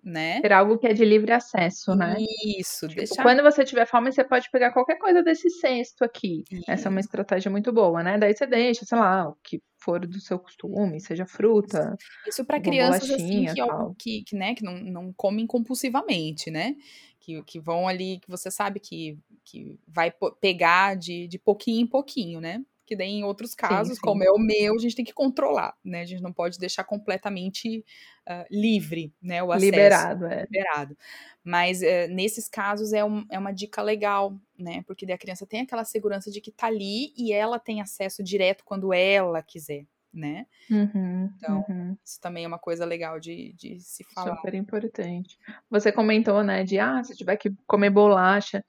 né? 0.06 0.40
Ter 0.40 0.52
algo 0.52 0.78
que 0.78 0.86
é 0.86 0.92
de 0.92 1.04
livre 1.04 1.32
acesso, 1.32 1.92
né? 1.96 2.14
Isso, 2.44 2.86
tipo, 2.86 3.00
deixar... 3.00 3.24
Quando 3.24 3.42
você 3.42 3.64
tiver 3.64 3.84
fome, 3.86 4.12
você 4.12 4.22
pode 4.22 4.48
pegar 4.52 4.70
qualquer 4.70 4.98
coisa 4.98 5.20
desse 5.20 5.50
cesto 5.50 6.04
aqui. 6.04 6.44
Isso. 6.48 6.70
Essa 6.70 6.88
é 6.88 6.90
uma 6.90 7.00
estratégia 7.00 7.50
muito 7.50 7.72
boa, 7.72 8.04
né? 8.04 8.16
Daí 8.16 8.32
você 8.32 8.46
deixa, 8.46 8.84
sei 8.84 8.96
lá, 8.96 9.28
o 9.28 9.36
que 9.42 9.60
for 9.76 10.06
do 10.06 10.20
seu 10.20 10.38
costume, 10.38 11.00
seja 11.00 11.26
fruta. 11.26 11.96
Isso 12.24 12.44
para 12.44 12.60
crianças 12.60 13.10
assim 13.10 13.46
que, 13.46 13.62
que, 13.98 14.24
que, 14.24 14.36
né, 14.36 14.54
que 14.54 14.62
não, 14.62 14.78
não 14.78 15.12
comem 15.12 15.44
compulsivamente, 15.44 16.52
né? 16.52 16.76
Que, 17.18 17.42
que 17.42 17.58
vão 17.58 17.88
ali, 17.88 18.20
que 18.20 18.30
você 18.30 18.48
sabe 18.48 18.78
que, 18.78 19.18
que 19.44 19.76
vai 19.88 20.12
pegar 20.40 20.96
de, 20.96 21.26
de 21.26 21.38
pouquinho 21.38 21.82
em 21.82 21.86
pouquinho, 21.86 22.40
né? 22.40 22.62
Que 22.86 22.94
daí 22.94 23.10
em 23.10 23.24
outros 23.24 23.54
casos, 23.54 23.88
sim, 23.88 23.94
sim. 23.96 24.00
como 24.00 24.22
é 24.22 24.30
o 24.30 24.38
meu, 24.38 24.74
a 24.74 24.78
gente 24.78 24.94
tem 24.94 25.04
que 25.04 25.12
controlar, 25.12 25.76
né? 25.84 26.02
A 26.02 26.04
gente 26.04 26.22
não 26.22 26.32
pode 26.32 26.58
deixar 26.58 26.84
completamente 26.84 27.84
uh, 28.28 28.46
livre, 28.50 29.12
né? 29.20 29.42
O 29.42 29.50
acesso. 29.50 29.64
Liberado, 29.64 30.26
é. 30.26 30.42
Liberado. 30.42 30.96
Mas 31.42 31.80
uh, 31.82 32.08
nesses 32.10 32.48
casos 32.48 32.92
é, 32.92 33.04
um, 33.04 33.26
é 33.28 33.38
uma 33.38 33.52
dica 33.52 33.82
legal, 33.82 34.38
né? 34.56 34.84
Porque 34.86 35.04
daí 35.04 35.16
a 35.16 35.18
criança 35.18 35.44
tem 35.44 35.62
aquela 35.62 35.84
segurança 35.84 36.30
de 36.30 36.40
que 36.40 36.52
tá 36.52 36.68
ali 36.68 37.12
e 37.16 37.32
ela 37.32 37.58
tem 37.58 37.80
acesso 37.80 38.22
direto 38.22 38.64
quando 38.64 38.94
ela 38.94 39.42
quiser, 39.42 39.84
né? 40.14 40.46
Uhum, 40.70 41.30
então, 41.36 41.64
uhum. 41.68 41.96
isso 42.04 42.20
também 42.20 42.44
é 42.44 42.48
uma 42.48 42.58
coisa 42.58 42.84
legal 42.84 43.18
de, 43.18 43.52
de 43.54 43.80
se 43.80 44.04
falar. 44.14 44.36
Super 44.36 44.54
importante. 44.54 45.36
Você 45.68 45.90
comentou, 45.90 46.44
né, 46.44 46.62
de, 46.62 46.78
ah, 46.78 47.02
se 47.02 47.16
tiver 47.16 47.36
que 47.36 47.52
comer 47.66 47.90
bolacha, 47.90 48.64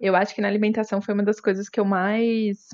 eu 0.00 0.14
acho 0.14 0.34
que 0.34 0.40
na 0.40 0.48
alimentação 0.48 1.02
foi 1.02 1.12
uma 1.12 1.24
das 1.24 1.40
coisas 1.40 1.68
que 1.68 1.80
eu 1.80 1.84
mais 1.84 2.68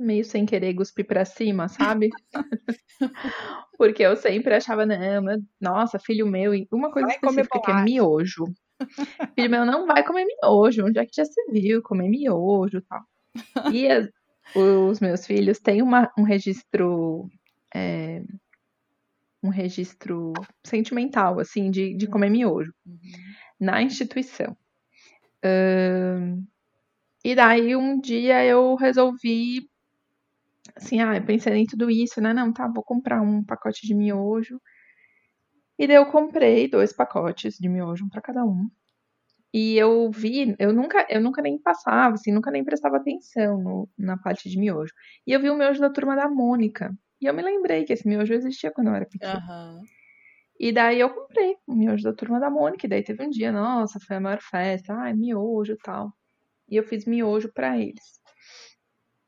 meio 0.00 0.24
sem 0.24 0.46
querer 0.46 0.74
cuspir 0.74 1.06
pra 1.06 1.24
cima, 1.24 1.68
sabe? 1.68 2.10
Porque 3.78 4.02
eu 4.02 4.16
sempre 4.16 4.54
achava, 4.54 4.84
não, 4.84 5.42
nossa, 5.60 5.98
filho 5.98 6.26
meu, 6.26 6.52
uma 6.72 6.90
coisa 6.90 7.08
vai 7.08 7.16
específica 7.16 7.60
que 7.60 7.70
é 7.70 7.82
miojo. 7.82 8.44
filho 9.34 9.50
meu 9.50 9.64
não 9.64 9.86
vai 9.86 10.04
comer 10.04 10.24
miojo, 10.24 10.86
onde 10.86 10.98
é 10.98 11.06
que 11.06 11.14
já 11.14 11.24
se 11.24 11.40
viu 11.52 11.82
comer 11.82 12.08
miojo 12.08 12.78
e 12.78 12.82
tal. 12.82 13.02
E 13.72 13.88
as, 13.88 14.08
os 14.54 15.00
meus 15.00 15.26
filhos 15.26 15.58
têm 15.58 15.82
uma, 15.82 16.10
um 16.18 16.22
registro. 16.22 17.28
É, 17.74 18.22
um 19.42 19.48
registro 19.48 20.32
sentimental, 20.62 21.40
assim, 21.40 21.70
de, 21.70 21.94
de 21.94 22.06
comer 22.06 22.28
miojo 22.28 22.74
uhum. 22.84 22.98
na 23.58 23.82
instituição. 23.82 24.54
Uh, 25.42 26.44
e 27.24 27.34
daí 27.34 27.74
um 27.74 27.98
dia 27.98 28.44
eu 28.44 28.74
resolvi 28.74 29.68
assim, 30.76 31.00
ah, 31.00 31.16
eu 31.16 31.24
pensei 31.24 31.54
em 31.54 31.66
tudo 31.66 31.90
isso, 31.90 32.20
né? 32.20 32.32
Não, 32.32 32.52
tá, 32.52 32.68
vou 32.68 32.82
comprar 32.82 33.20
um 33.20 33.44
pacote 33.44 33.86
de 33.86 33.94
miojo. 33.94 34.60
E 35.78 35.86
daí 35.86 35.96
eu 35.96 36.06
comprei 36.06 36.68
dois 36.68 36.92
pacotes 36.92 37.56
de 37.58 37.68
miojo, 37.68 38.04
um 38.04 38.08
para 38.08 38.20
cada 38.20 38.44
um. 38.44 38.68
E 39.52 39.76
eu 39.76 40.10
vi, 40.10 40.54
eu 40.58 40.72
nunca, 40.72 41.06
eu 41.10 41.20
nunca 41.20 41.42
nem 41.42 41.58
passava, 41.58 42.14
assim, 42.14 42.32
nunca 42.32 42.50
nem 42.50 42.64
prestava 42.64 42.98
atenção 42.98 43.60
no, 43.60 43.88
na 43.98 44.16
parte 44.16 44.48
de 44.48 44.58
miojo. 44.58 44.92
E 45.26 45.32
eu 45.32 45.40
vi 45.40 45.50
o 45.50 45.56
miojo 45.56 45.80
da 45.80 45.90
turma 45.90 46.14
da 46.14 46.28
Mônica. 46.28 46.94
E 47.20 47.26
eu 47.26 47.34
me 47.34 47.42
lembrei 47.42 47.84
que 47.84 47.92
esse 47.92 48.06
miojo 48.06 48.32
existia 48.32 48.70
quando 48.70 48.88
eu 48.88 48.94
era 48.94 49.06
pequena. 49.06 49.40
Uhum. 49.40 49.82
E 50.58 50.72
daí 50.72 51.00
eu 51.00 51.10
comprei 51.10 51.56
o 51.66 51.74
miojo 51.74 52.04
da 52.04 52.12
turma 52.12 52.38
da 52.38 52.48
Mônica. 52.48 52.86
E 52.86 52.88
daí 52.88 53.02
teve 53.02 53.24
um 53.24 53.30
dia, 53.30 53.50
nossa, 53.50 53.98
foi 54.06 54.16
a 54.16 54.20
maior 54.20 54.40
festa, 54.40 54.94
ai, 54.94 55.14
miojo 55.14 55.72
e 55.72 55.78
tal. 55.78 56.12
E 56.68 56.76
eu 56.76 56.84
fiz 56.84 57.04
miojo 57.04 57.50
para 57.52 57.76
eles. 57.76 58.20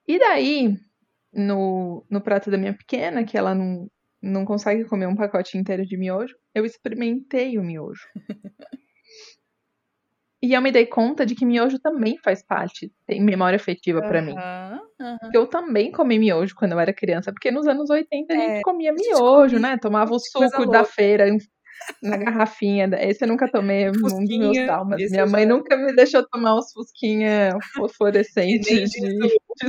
E 0.06 0.18
daí, 0.18 0.76
no, 1.32 2.04
no 2.10 2.20
prato 2.20 2.50
da 2.50 2.58
minha 2.58 2.74
pequena, 2.74 3.24
que 3.24 3.38
ela 3.38 3.54
não, 3.54 3.88
não 4.20 4.44
consegue 4.44 4.84
comer 4.84 5.06
um 5.06 5.16
pacote 5.16 5.56
inteiro 5.56 5.86
de 5.86 5.96
miojo, 5.96 6.36
eu 6.54 6.64
experimentei 6.64 7.58
o 7.58 7.62
miojo. 7.62 8.06
e 10.42 10.54
eu 10.54 10.60
me 10.60 10.70
dei 10.70 10.86
conta 10.86 11.24
de 11.24 11.34
que 11.34 11.46
miojo 11.46 11.78
também 11.78 12.18
faz 12.18 12.44
parte, 12.44 12.92
tem 13.06 13.22
memória 13.22 13.56
afetiva 13.56 14.00
uhum, 14.00 14.08
para 14.08 14.22
mim. 14.22 14.34
Uhum. 14.34 15.30
Eu 15.32 15.46
também 15.46 15.90
comi 15.90 16.18
miojo 16.18 16.54
quando 16.54 16.72
eu 16.72 16.80
era 16.80 16.92
criança, 16.92 17.32
porque 17.32 17.50
nos 17.50 17.66
anos 17.66 17.88
80 17.88 18.32
a 18.32 18.36
gente 18.36 18.50
é, 18.58 18.60
comia 18.62 18.92
miojo, 18.92 19.58
né? 19.58 19.78
Tomava 19.78 20.12
o 20.12 20.18
suco 20.18 20.66
da 20.66 20.84
feira, 20.84 21.28
na 22.02 22.16
garrafinha. 22.16 22.90
Esse 23.00 23.24
eu 23.24 23.28
nunca 23.28 23.50
tomei 23.50 23.88
um 23.88 23.92
dos 23.92 24.12
meus 24.28 24.56
traumas. 24.58 25.10
Minha 25.10 25.26
mãe 25.26 25.44
já... 25.44 25.48
nunca 25.48 25.76
me 25.76 25.94
deixou 25.94 26.26
tomar 26.28 26.56
uns 26.56 26.72
fusquinha 26.72 27.56
fosforescentes 27.74 28.90
de, 28.90 29.00
de, 29.00 29.18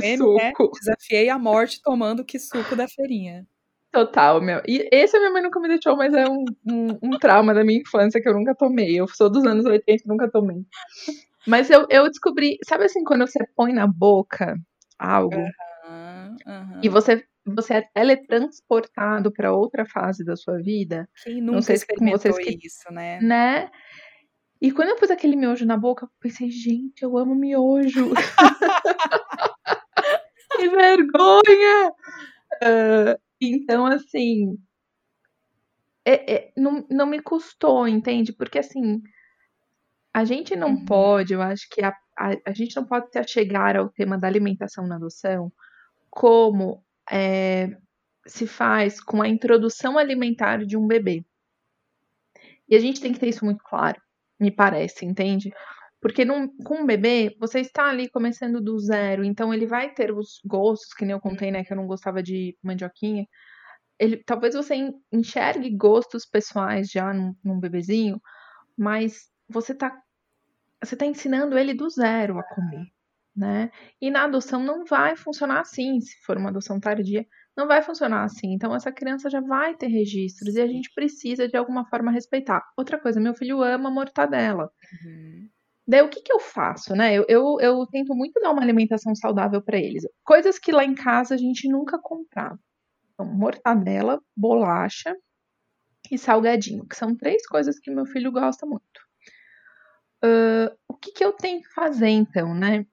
de 0.00 0.16
suco. 0.16 0.34
Né? 0.36 0.52
Desafiei 0.80 1.28
a 1.28 1.38
morte 1.38 1.80
tomando 1.82 2.24
que 2.24 2.38
suco 2.38 2.74
da 2.76 2.88
feirinha. 2.88 3.46
Total, 3.94 4.40
meu. 4.40 4.60
E 4.66 4.88
esse 4.90 5.16
a 5.16 5.20
minha 5.20 5.30
mãe 5.30 5.42
nunca 5.42 5.60
me 5.60 5.68
deixou, 5.68 5.96
mas 5.96 6.12
é 6.12 6.28
um, 6.28 6.44
um, 6.68 6.98
um, 7.00 7.10
trauma 7.18 7.54
da 7.54 7.62
minha 7.62 7.80
infância 7.80 8.20
que 8.20 8.28
eu 8.28 8.34
nunca 8.34 8.52
tomei. 8.52 8.98
Eu 8.98 9.06
sou 9.06 9.30
dos 9.30 9.46
anos 9.46 9.64
80 9.64 10.02
e 10.04 10.08
nunca 10.08 10.28
tomei. 10.28 10.64
Mas 11.46 11.70
eu, 11.70 11.86
eu 11.88 12.08
descobri, 12.08 12.58
sabe 12.66 12.84
assim, 12.84 13.04
quando 13.04 13.24
você 13.24 13.38
põe 13.54 13.72
na 13.72 13.86
boca 13.86 14.56
algo 14.98 15.36
uhum, 15.36 16.36
uhum. 16.46 16.80
e 16.82 16.88
você 16.88 17.24
você 17.46 17.74
é 17.74 17.82
teletransportado 17.82 19.32
para 19.32 19.52
outra 19.52 19.84
fase 19.84 20.24
da 20.24 20.36
sua 20.36 20.58
vida. 20.58 21.08
Quem 21.22 21.40
nunca 21.40 21.52
não 21.52 21.62
sei 21.62 21.76
se 21.76 21.86
vocês 21.86 22.38
que, 22.38 22.66
isso, 22.66 22.90
né? 22.90 23.20
Né? 23.20 23.70
E 24.60 24.72
quando 24.72 24.90
eu 24.90 24.96
pus 24.96 25.10
aquele 25.10 25.36
miojo 25.36 25.66
na 25.66 25.76
boca, 25.76 26.06
eu 26.06 26.10
pensei, 26.20 26.50
gente, 26.50 27.02
eu 27.02 27.18
amo 27.18 27.34
miojo. 27.34 28.10
que 30.56 30.68
vergonha! 30.70 31.92
Uh, 32.62 33.20
então, 33.40 33.84
assim, 33.84 34.56
é, 36.04 36.34
é, 36.34 36.52
não, 36.56 36.86
não 36.90 37.06
me 37.06 37.20
custou, 37.20 37.86
entende? 37.86 38.32
Porque, 38.32 38.58
assim, 38.58 39.02
a 40.14 40.24
gente 40.24 40.56
não 40.56 40.70
uhum. 40.70 40.84
pode, 40.86 41.34
eu 41.34 41.42
acho 41.42 41.68
que 41.68 41.84
a, 41.84 41.94
a, 42.16 42.30
a 42.46 42.52
gente 42.52 42.74
não 42.76 42.86
pode 42.86 43.12
se 43.12 43.22
chegar 43.24 43.76
ao 43.76 43.90
tema 43.90 44.16
da 44.16 44.28
alimentação 44.28 44.86
na 44.86 44.96
adoção 44.96 45.52
como 46.08 46.84
é, 47.10 47.68
se 48.26 48.46
faz 48.46 49.00
com 49.00 49.22
a 49.22 49.28
introdução 49.28 49.98
alimentar 49.98 50.64
de 50.64 50.76
um 50.76 50.86
bebê. 50.86 51.24
E 52.68 52.74
a 52.74 52.78
gente 52.78 53.00
tem 53.00 53.12
que 53.12 53.18
ter 53.20 53.28
isso 53.28 53.44
muito 53.44 53.62
claro, 53.62 54.00
me 54.40 54.50
parece, 54.50 55.04
entende? 55.04 55.52
Porque 56.00 56.24
num, 56.24 56.48
com 56.64 56.82
um 56.82 56.86
bebê, 56.86 57.34
você 57.38 57.60
está 57.60 57.86
ali 57.88 58.08
começando 58.10 58.60
do 58.60 58.78
zero, 58.78 59.24
então 59.24 59.52
ele 59.52 59.66
vai 59.66 59.92
ter 59.92 60.12
os 60.12 60.40
gostos, 60.44 60.92
que 60.94 61.04
nem 61.04 61.12
eu 61.12 61.20
contei, 61.20 61.50
né, 61.50 61.64
que 61.64 61.72
eu 61.72 61.76
não 61.76 61.86
gostava 61.86 62.22
de 62.22 62.56
mandioquinha. 62.62 63.26
Ele, 63.98 64.22
talvez 64.24 64.54
você 64.54 64.74
enxergue 65.12 65.70
gostos 65.76 66.26
pessoais 66.26 66.90
já 66.90 67.12
num, 67.12 67.34
num 67.42 67.60
bebezinho, 67.60 68.20
mas 68.76 69.30
você 69.48 69.72
está 69.72 69.98
você 70.82 70.96
tá 70.96 71.06
ensinando 71.06 71.56
ele 71.56 71.72
do 71.72 71.88
zero 71.88 72.38
a 72.38 72.42
comer 72.42 72.86
né? 73.36 73.70
E 74.00 74.10
na 74.10 74.24
adoção 74.24 74.62
não 74.62 74.84
vai 74.84 75.16
funcionar 75.16 75.60
assim. 75.60 76.00
Se 76.00 76.16
for 76.24 76.36
uma 76.36 76.50
adoção 76.50 76.78
tardia, 76.80 77.26
Não 77.56 77.68
vai 77.68 77.82
funcionar 77.82 78.24
assim. 78.24 78.52
Então, 78.52 78.74
essa 78.74 78.90
criança 78.92 79.30
já 79.30 79.40
vai 79.40 79.76
ter 79.76 79.86
registros 79.86 80.56
e 80.56 80.60
a 80.60 80.66
gente 80.66 80.90
precisa, 80.94 81.48
de 81.48 81.56
alguma 81.56 81.84
forma, 81.88 82.10
respeitar. 82.10 82.64
Outra 82.76 82.98
coisa, 83.00 83.20
meu 83.20 83.34
filho 83.34 83.62
ama 83.62 83.90
mortadela. 83.90 84.70
Uhum. 85.04 85.48
Daí, 85.86 86.02
o 86.02 86.08
que, 86.08 86.20
que 86.22 86.32
eu 86.32 86.40
faço, 86.40 86.94
né? 86.96 87.14
Eu, 87.14 87.24
eu, 87.28 87.56
eu 87.60 87.86
tento 87.86 88.14
muito 88.14 88.40
dar 88.40 88.50
uma 88.52 88.62
alimentação 88.62 89.14
saudável 89.14 89.62
para 89.62 89.78
eles. 89.78 90.04
Coisas 90.24 90.58
que 90.58 90.72
lá 90.72 90.84
em 90.84 90.94
casa 90.94 91.34
a 91.34 91.38
gente 91.38 91.68
nunca 91.68 91.98
comprava. 91.98 92.58
Então, 93.12 93.26
mortadela, 93.26 94.20
bolacha 94.36 95.14
e 96.10 96.18
salgadinho, 96.18 96.86
que 96.86 96.96
são 96.96 97.16
três 97.16 97.46
coisas 97.46 97.78
que 97.78 97.90
meu 97.90 98.06
filho 98.06 98.32
gosta 98.32 98.66
muito. 98.66 98.82
Uh, 100.24 100.74
o 100.88 100.94
que, 100.94 101.12
que 101.12 101.24
eu 101.24 101.32
tenho 101.32 101.60
que 101.60 101.68
fazer, 101.74 102.08
então, 102.08 102.54
né? 102.54 102.86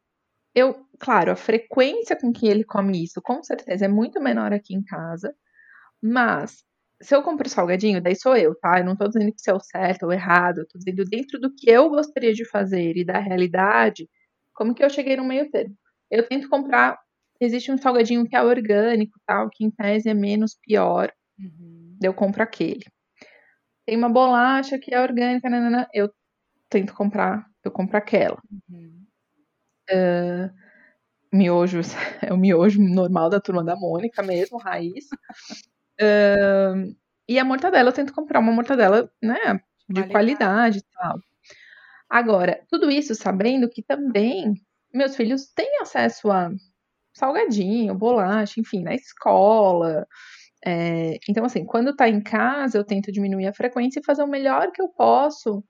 Eu, 0.53 0.85
claro, 0.99 1.31
a 1.31 1.35
frequência 1.35 2.15
com 2.15 2.31
que 2.31 2.47
ele 2.47 2.63
come 2.63 3.03
isso, 3.03 3.21
com 3.21 3.41
certeza, 3.43 3.85
é 3.85 3.87
muito 3.87 4.21
menor 4.21 4.51
aqui 4.53 4.73
em 4.75 4.83
casa. 4.83 5.33
Mas, 6.01 6.63
se 7.01 7.15
eu 7.15 7.23
compro 7.23 7.49
salgadinho, 7.49 8.01
daí 8.01 8.15
sou 8.15 8.35
eu, 8.35 8.55
tá? 8.59 8.79
Eu 8.79 8.85
não 8.85 8.95
tô 8.97 9.07
dizendo 9.07 9.31
que 9.31 9.39
isso 9.39 9.49
é 9.49 9.53
o 9.53 9.59
certo 9.59 10.03
ou 10.03 10.13
errado. 10.13 10.59
Eu 10.59 10.67
tô 10.67 10.77
dizendo 10.77 11.05
dentro 11.05 11.39
do 11.39 11.53
que 11.55 11.69
eu 11.69 11.89
gostaria 11.89 12.33
de 12.33 12.45
fazer 12.45 12.97
e 12.97 13.05
da 13.05 13.19
realidade, 13.19 14.09
como 14.53 14.75
que 14.75 14.83
eu 14.83 14.89
cheguei 14.89 15.15
no 15.15 15.25
meio 15.25 15.49
termo. 15.51 15.75
Eu 16.09 16.27
tento 16.27 16.49
comprar. 16.49 16.99
Existe 17.39 17.71
um 17.71 17.77
salgadinho 17.77 18.27
que 18.27 18.35
é 18.35 18.43
orgânico, 18.43 19.19
tal, 19.25 19.49
que 19.49 19.65
em 19.65 19.71
tese 19.71 20.09
é 20.09 20.13
menos 20.13 20.55
pior. 20.61 21.11
Uhum. 21.39 21.97
Eu 22.03 22.13
compro 22.13 22.43
aquele. 22.43 22.83
Tem 23.85 23.97
uma 23.97 24.09
bolacha 24.09 24.77
que 24.79 24.93
é 24.93 25.01
orgânica, 25.01 25.49
nanana, 25.49 25.87
eu 25.93 26.09
tento 26.69 26.93
comprar, 26.93 27.45
eu 27.63 27.71
compro 27.71 27.97
aquela. 27.97 28.39
Uhum. 28.69 29.00
Uh, 29.91 30.49
miojos, 31.33 31.89
é 32.21 32.33
o 32.33 32.37
miojo 32.37 32.81
normal 32.81 33.29
da 33.29 33.39
turma 33.39 33.63
da 33.63 33.75
Mônica 33.75 34.23
mesmo, 34.23 34.57
raiz. 34.57 35.05
Uh, 36.01 36.95
e 37.27 37.39
a 37.39 37.45
mortadela, 37.45 37.89
eu 37.89 37.93
tento 37.93 38.13
comprar 38.13 38.39
uma 38.39 38.51
mortadela, 38.51 39.09
né, 39.21 39.59
de 39.89 40.03
qualidade 40.07 40.79
e 40.79 40.83
tal. 40.93 41.19
Agora, 42.09 42.61
tudo 42.69 42.91
isso 42.91 43.15
sabendo 43.15 43.69
que 43.69 43.81
também 43.81 44.53
meus 44.93 45.15
filhos 45.15 45.47
têm 45.53 45.79
acesso 45.81 46.29
a 46.31 46.51
salgadinho, 47.13 47.95
bolacha, 47.95 48.59
enfim, 48.59 48.83
na 48.83 48.93
escola. 48.93 50.07
É, 50.65 51.17
então, 51.29 51.45
assim, 51.45 51.65
quando 51.65 51.95
tá 51.95 52.09
em 52.09 52.21
casa, 52.21 52.77
eu 52.77 52.83
tento 52.85 53.11
diminuir 53.11 53.47
a 53.47 53.53
frequência 53.53 53.99
e 53.99 54.05
fazer 54.05 54.23
o 54.23 54.27
melhor 54.27 54.71
que 54.71 54.81
eu 54.81 54.89
posso 54.89 55.63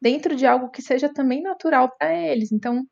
dentro 0.00 0.36
de 0.36 0.46
algo 0.46 0.70
que 0.70 0.82
seja 0.82 1.12
também 1.12 1.42
natural 1.42 1.90
para 1.98 2.14
eles. 2.14 2.52
Então, 2.52 2.84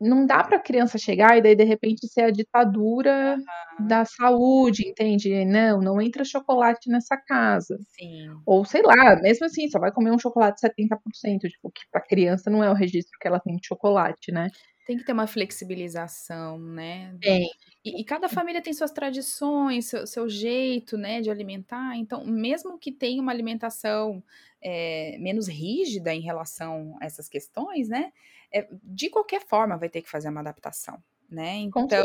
não 0.00 0.24
dá 0.24 0.42
para 0.42 0.56
a 0.56 0.62
criança 0.62 0.96
chegar 0.96 1.36
e 1.36 1.42
daí 1.42 1.54
de 1.54 1.64
repente 1.64 2.08
ser 2.08 2.22
a 2.22 2.30
ditadura 2.30 3.36
uhum. 3.36 3.86
da 3.86 4.04
saúde, 4.04 4.88
entende? 4.88 5.44
Não, 5.44 5.80
não 5.80 6.00
entra 6.00 6.24
chocolate 6.24 6.88
nessa 6.88 7.16
casa. 7.16 7.78
Sim. 7.90 8.30
Ou 8.46 8.64
sei 8.64 8.82
lá, 8.82 9.20
mesmo 9.20 9.44
assim, 9.44 9.68
só 9.68 9.78
vai 9.78 9.92
comer 9.92 10.10
um 10.10 10.18
chocolate 10.18 10.60
70%, 10.60 11.40
tipo, 11.48 11.70
que 11.70 11.82
para 11.92 12.00
criança 12.00 12.48
não 12.48 12.64
é 12.64 12.70
o 12.70 12.74
registro 12.74 13.18
que 13.20 13.28
ela 13.28 13.38
tem 13.38 13.56
de 13.56 13.66
chocolate, 13.66 14.32
né? 14.32 14.48
Tem 14.86 14.96
que 14.96 15.04
ter 15.04 15.12
uma 15.12 15.26
flexibilização, 15.26 16.58
né? 16.58 17.14
Tem. 17.20 17.48
E, 17.84 18.00
e 18.00 18.04
cada 18.04 18.28
família 18.28 18.62
tem 18.62 18.72
suas 18.72 18.90
tradições, 18.90 19.86
seu, 19.86 20.06
seu, 20.06 20.28
jeito, 20.28 20.96
né, 20.96 21.20
de 21.20 21.30
alimentar. 21.30 21.96
Então, 21.96 22.24
mesmo 22.24 22.78
que 22.78 22.90
tenha 22.90 23.22
uma 23.22 23.30
alimentação 23.30 24.22
é, 24.62 25.16
menos 25.20 25.46
rígida 25.46 26.12
em 26.12 26.20
relação 26.20 26.96
a 27.00 27.04
essas 27.04 27.28
questões, 27.28 27.88
né? 27.88 28.12
É, 28.52 28.68
de 28.82 29.08
qualquer 29.10 29.46
forma 29.46 29.76
vai 29.76 29.88
ter 29.88 30.02
que 30.02 30.10
fazer 30.10 30.28
uma 30.28 30.40
adaptação, 30.40 31.02
né? 31.28 31.56
Então, 31.56 31.98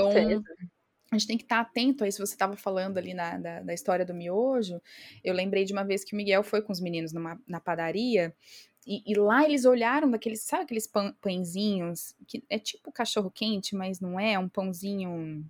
a 1.12 1.18
gente 1.18 1.28
tem 1.28 1.38
que 1.38 1.44
estar 1.44 1.60
atento 1.60 2.04
a 2.04 2.08
isso. 2.08 2.26
Você 2.26 2.34
estava 2.34 2.56
falando 2.56 2.98
ali 2.98 3.14
na, 3.14 3.38
da, 3.38 3.62
da, 3.62 3.74
história 3.74 4.06
do 4.06 4.14
miojo. 4.14 4.82
Eu 5.24 5.34
lembrei 5.34 5.64
de 5.64 5.74
uma 5.74 5.84
vez 5.84 6.04
que 6.04 6.14
o 6.14 6.18
Miguel 6.18 6.44
foi 6.44 6.62
com 6.62 6.72
os 6.72 6.80
meninos 6.82 7.14
numa, 7.14 7.40
na 7.48 7.60
padaria 7.60 8.36
e, 8.86 9.02
e, 9.06 9.16
lá 9.16 9.44
eles 9.44 9.66
olharam 9.66 10.12
daqueles, 10.12 10.42
sabe 10.42 10.64
aqueles 10.64 10.86
pão, 10.86 11.12
pãezinhos 11.20 12.16
que 12.28 12.44
é 12.48 12.60
tipo 12.60 12.92
cachorro 12.92 13.32
quente, 13.32 13.76
mas 13.76 14.00
não 14.00 14.20
é, 14.20 14.34
é 14.34 14.40
um 14.40 14.48
pãozinho 14.48 15.44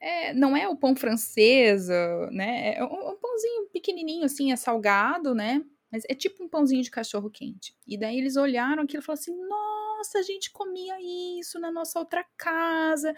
é, 0.00 0.32
não 0.32 0.56
é 0.56 0.68
o 0.68 0.76
pão 0.76 0.94
francês, 0.94 1.88
né? 2.30 2.76
É 2.76 2.84
um, 2.84 3.10
um, 3.10 3.16
pãozinho 3.16 3.66
pequenininho, 3.72 4.24
assim, 4.26 4.52
é 4.52 4.56
salgado, 4.56 5.34
né? 5.34 5.64
Mas 5.90 6.02
é 6.08 6.14
tipo 6.14 6.44
um 6.44 6.48
pãozinho 6.48 6.82
de 6.82 6.90
cachorro 6.90 7.30
quente. 7.30 7.74
E 7.86 7.96
daí 7.96 8.18
eles 8.18 8.36
olharam 8.36 8.82
aquilo 8.82 9.02
e 9.02 9.04
falaram 9.04 9.22
assim: 9.22 9.48
nossa, 9.48 10.18
a 10.18 10.22
gente 10.22 10.50
comia 10.52 10.96
isso 11.40 11.58
na 11.58 11.70
nossa 11.70 11.98
outra 11.98 12.24
casa, 12.36 13.14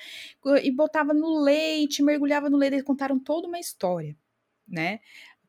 e 0.62 0.70
botava 0.70 1.12
no 1.12 1.42
leite, 1.42 2.02
mergulhava 2.02 2.48
no 2.48 2.56
leite. 2.56 2.74
Eles 2.74 2.86
contaram 2.86 3.18
toda 3.18 3.48
uma 3.48 3.58
história, 3.58 4.16
né? 4.66 5.00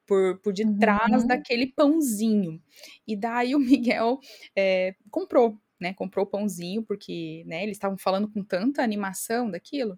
Por, 0.05 0.39
por 0.39 0.51
detrás 0.51 1.21
uhum. 1.21 1.27
daquele 1.27 1.67
pãozinho. 1.67 2.62
E 3.07 3.15
daí 3.15 3.55
o 3.55 3.60
Miguel 3.60 4.19
é, 4.55 4.95
comprou, 5.10 5.57
né? 5.79 5.93
Comprou 5.93 6.25
o 6.25 6.29
pãozinho, 6.29 6.84
porque 6.84 7.43
né, 7.45 7.63
eles 7.63 7.77
estavam 7.77 7.97
falando 7.97 8.27
com 8.29 8.43
tanta 8.43 8.84
animação 8.84 9.49
daquilo. 9.49 9.97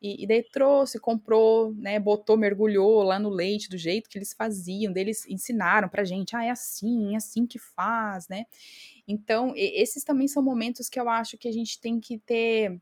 E, 0.00 0.24
e, 0.24 0.26
daí 0.26 0.42
trouxe, 0.42 0.98
comprou, 0.98 1.74
né, 1.74 1.98
botou, 1.98 2.36
mergulhou 2.36 3.02
lá 3.02 3.18
no 3.18 3.28
leite 3.28 3.68
do 3.68 3.76
jeito 3.76 4.08
que 4.08 4.16
eles 4.16 4.32
faziam, 4.32 4.92
deles 4.92 5.26
ensinaram 5.28 5.90
pra 5.90 6.04
gente, 6.04 6.34
ah, 6.34 6.42
é 6.42 6.50
assim, 6.50 7.12
é 7.14 7.16
assim 7.16 7.46
que 7.46 7.58
faz, 7.58 8.26
né? 8.26 8.46
Então, 9.06 9.52
esses 9.56 10.02
também 10.02 10.26
são 10.26 10.42
momentos 10.42 10.88
que 10.88 10.98
eu 10.98 11.08
acho 11.08 11.36
que 11.36 11.48
a 11.48 11.52
gente 11.52 11.78
tem 11.80 12.00
que 12.00 12.18
ter 12.18 12.80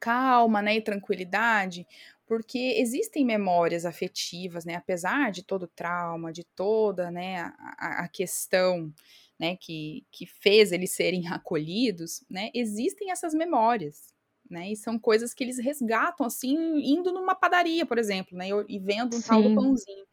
calma, 0.00 0.60
né, 0.62 0.76
e 0.76 0.82
tranquilidade, 0.82 1.86
porque 2.26 2.58
existem 2.78 3.24
memórias 3.24 3.84
afetivas, 3.84 4.64
né, 4.64 4.74
apesar 4.74 5.30
de 5.30 5.44
todo 5.44 5.64
o 5.64 5.68
trauma, 5.68 6.32
de 6.32 6.44
toda, 6.56 7.10
né, 7.10 7.42
a, 7.78 8.04
a 8.04 8.08
questão, 8.08 8.92
né, 9.38 9.56
que, 9.56 10.04
que 10.10 10.26
fez 10.26 10.72
eles 10.72 10.92
serem 10.92 11.28
acolhidos, 11.28 12.24
né, 12.28 12.50
existem 12.54 13.10
essas 13.10 13.34
memórias, 13.34 14.12
né? 14.52 14.70
E 14.70 14.76
são 14.76 14.98
coisas 14.98 15.34
que 15.34 15.42
eles 15.42 15.58
resgatam, 15.58 16.26
assim, 16.26 16.56
indo 16.78 17.12
numa 17.12 17.34
padaria, 17.34 17.86
por 17.86 17.98
exemplo, 17.98 18.36
né? 18.36 18.48
E 18.68 18.78
vendo 18.78 19.16
um 19.16 19.20
Sim. 19.20 19.28
tal 19.28 19.42
do 19.42 19.54
pãozinho. 19.54 20.04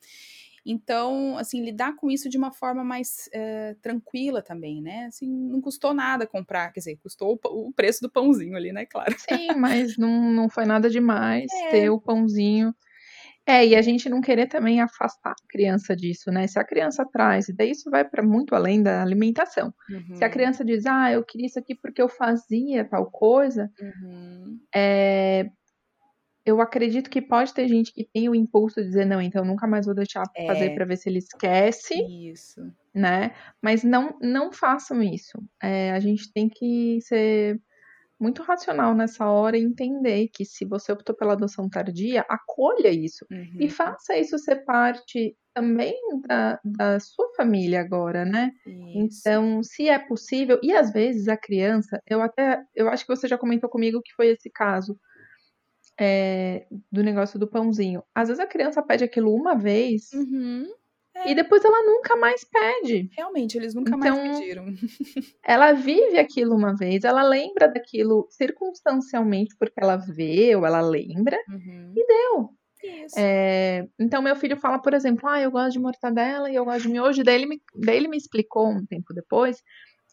Então, 0.66 1.38
assim, 1.38 1.64
lidar 1.64 1.96
com 1.96 2.12
isso 2.12 2.30
de 2.30 2.38
uma 2.38 2.52
forma 2.52 2.84
mais 2.84 3.30
é, 3.34 3.76
tranquila 3.82 4.42
também, 4.42 4.82
né? 4.82 5.06
Assim, 5.06 5.28
não 5.28 5.62
custou 5.62 5.94
nada 5.94 6.28
comprar, 6.28 6.72
quer 6.72 6.80
dizer, 6.80 6.98
custou 6.98 7.40
o, 7.44 7.68
o 7.70 7.74
preço 7.74 8.02
do 8.02 8.10
pãozinho 8.10 8.56
ali, 8.56 8.72
né? 8.72 8.86
Claro. 8.86 9.16
Sim, 9.18 9.56
mas 9.58 9.98
não, 9.98 10.32
não 10.32 10.50
foi 10.50 10.66
nada 10.66 10.90
demais 10.90 11.50
é. 11.66 11.70
ter 11.70 11.90
o 11.90 12.00
pãozinho 12.00 12.76
é, 13.50 13.66
e 13.66 13.76
a 13.76 13.82
gente 13.82 14.08
não 14.08 14.22
querer 14.22 14.46
também 14.46 14.80
afastar 14.80 15.32
a 15.32 15.48
criança 15.50 15.96
disso, 15.96 16.32
né? 16.32 16.46
Se 16.46 16.60
a 16.60 16.64
criança 16.64 17.04
traz, 17.12 17.50
e 17.50 17.56
daí 17.56 17.72
isso 17.72 17.90
vai 17.90 18.08
para 18.08 18.22
muito 18.22 18.54
além 18.54 18.84
da 18.84 19.02
alimentação. 19.02 19.74
Uhum. 19.90 20.16
Se 20.16 20.24
a 20.24 20.28
uhum. 20.28 20.34
criança 20.34 20.64
diz, 20.64 20.86
ah, 20.86 21.12
eu 21.12 21.24
queria 21.24 21.48
isso 21.48 21.58
aqui 21.58 21.74
porque 21.74 22.00
eu 22.00 22.08
fazia 22.08 22.86
tal 22.86 23.10
coisa, 23.10 23.72
uhum. 23.82 24.60
é, 24.74 25.50
eu 26.46 26.62
acredito 26.62 27.10
que 27.10 27.24
pode 27.24 27.52
ter 27.52 27.68
gente 27.68 27.92
que 27.92 28.08
tem 28.14 28.30
o 28.30 28.36
impulso 28.36 28.82
de 28.82 28.88
dizer, 28.88 29.06
não, 29.06 29.20
então 29.20 29.44
nunca 29.44 29.66
mais 29.66 29.88
vou 29.88 29.96
deixar 29.96 30.24
é. 30.36 30.46
fazer 30.46 30.76
para 30.76 30.86
ver 30.86 30.98
se 30.98 31.10
ele 31.10 31.18
esquece. 31.18 31.96
Isso. 32.30 32.62
Né? 32.94 33.34
Mas 33.60 33.84
não, 33.84 34.16
não 34.22 34.52
façam 34.52 35.02
isso. 35.02 35.42
É, 35.60 35.92
a 35.92 36.00
gente 36.00 36.32
tem 36.32 36.48
que 36.48 37.00
ser 37.02 37.60
muito 38.20 38.44
racional 38.44 38.94
nessa 38.94 39.26
hora 39.30 39.58
entender 39.58 40.28
que 40.34 40.44
se 40.44 40.66
você 40.66 40.92
optou 40.92 41.16
pela 41.16 41.34
adoção 41.34 41.70
tardia, 41.70 42.26
acolha 42.28 42.90
isso 42.90 43.26
uhum. 43.32 43.58
e 43.60 43.70
faça 43.70 44.18
isso 44.18 44.38
ser 44.38 44.66
parte 44.66 45.36
também 45.54 45.96
da, 46.28 46.60
da 46.64 47.00
sua 47.00 47.34
família 47.36 47.80
agora, 47.80 48.26
né? 48.26 48.52
Isso. 48.66 49.22
Então, 49.24 49.64
se 49.64 49.90
é 49.90 49.98
possível, 49.98 50.60
e 50.62 50.74
às 50.74 50.92
vezes 50.92 51.28
a 51.28 51.38
criança, 51.38 52.02
eu 52.08 52.22
até, 52.22 52.62
eu 52.76 52.90
acho 52.90 53.06
que 53.06 53.16
você 53.16 53.28
já 53.28 53.38
comentou 53.38 53.70
comigo 53.70 54.02
que 54.04 54.14
foi 54.14 54.28
esse 54.28 54.50
caso 54.50 54.98
é, 56.00 56.66
do 56.92 57.04
negócio 57.04 57.38
do 57.38 57.48
pãozinho. 57.48 58.02
Às 58.16 58.30
vezes 58.30 58.42
a 58.42 58.48
criança 58.48 58.82
pede 58.82 59.04
aquilo 59.04 59.34
uma 59.34 59.56
vez. 59.56 60.12
Uhum. 60.14 60.66
É. 61.20 61.32
E 61.32 61.36
depois 61.36 61.64
ela 61.64 61.86
nunca 61.86 62.16
mais 62.16 62.44
pede. 62.44 63.10
Realmente, 63.16 63.58
eles 63.58 63.74
nunca 63.74 63.96
então, 63.96 64.18
mais 64.18 64.40
pediram. 64.40 64.66
ela 65.44 65.74
vive 65.74 66.18
aquilo 66.18 66.56
uma 66.56 66.76
vez, 66.76 67.04
ela 67.04 67.24
lembra 67.24 67.68
daquilo 67.68 68.28
circunstancialmente, 68.30 69.56
porque 69.58 69.82
ela 69.82 69.98
vê 69.98 70.56
ou 70.56 70.66
ela 70.66 70.82
lembra, 70.82 71.38
uhum. 71.50 71.94
e 71.96 72.08
deu. 72.08 72.50
É, 73.18 73.86
então, 74.00 74.22
meu 74.22 74.36
filho 74.36 74.56
fala, 74.56 74.80
por 74.80 74.94
exemplo, 74.94 75.28
ah, 75.28 75.42
eu 75.42 75.52
gosto 75.52 75.74
de 75.74 75.80
mortadela 75.80 76.50
e 76.50 76.56
eu 76.56 76.64
gosto 76.64 76.84
de 76.84 76.90
miojo. 76.90 77.24
Daí 77.24 77.36
ele 77.36 77.46
me, 77.46 77.62
daí 77.76 77.98
ele 77.98 78.08
me 78.08 78.18
explicou 78.18 78.70
um 78.70 78.86
tempo 78.86 79.14
depois 79.14 79.62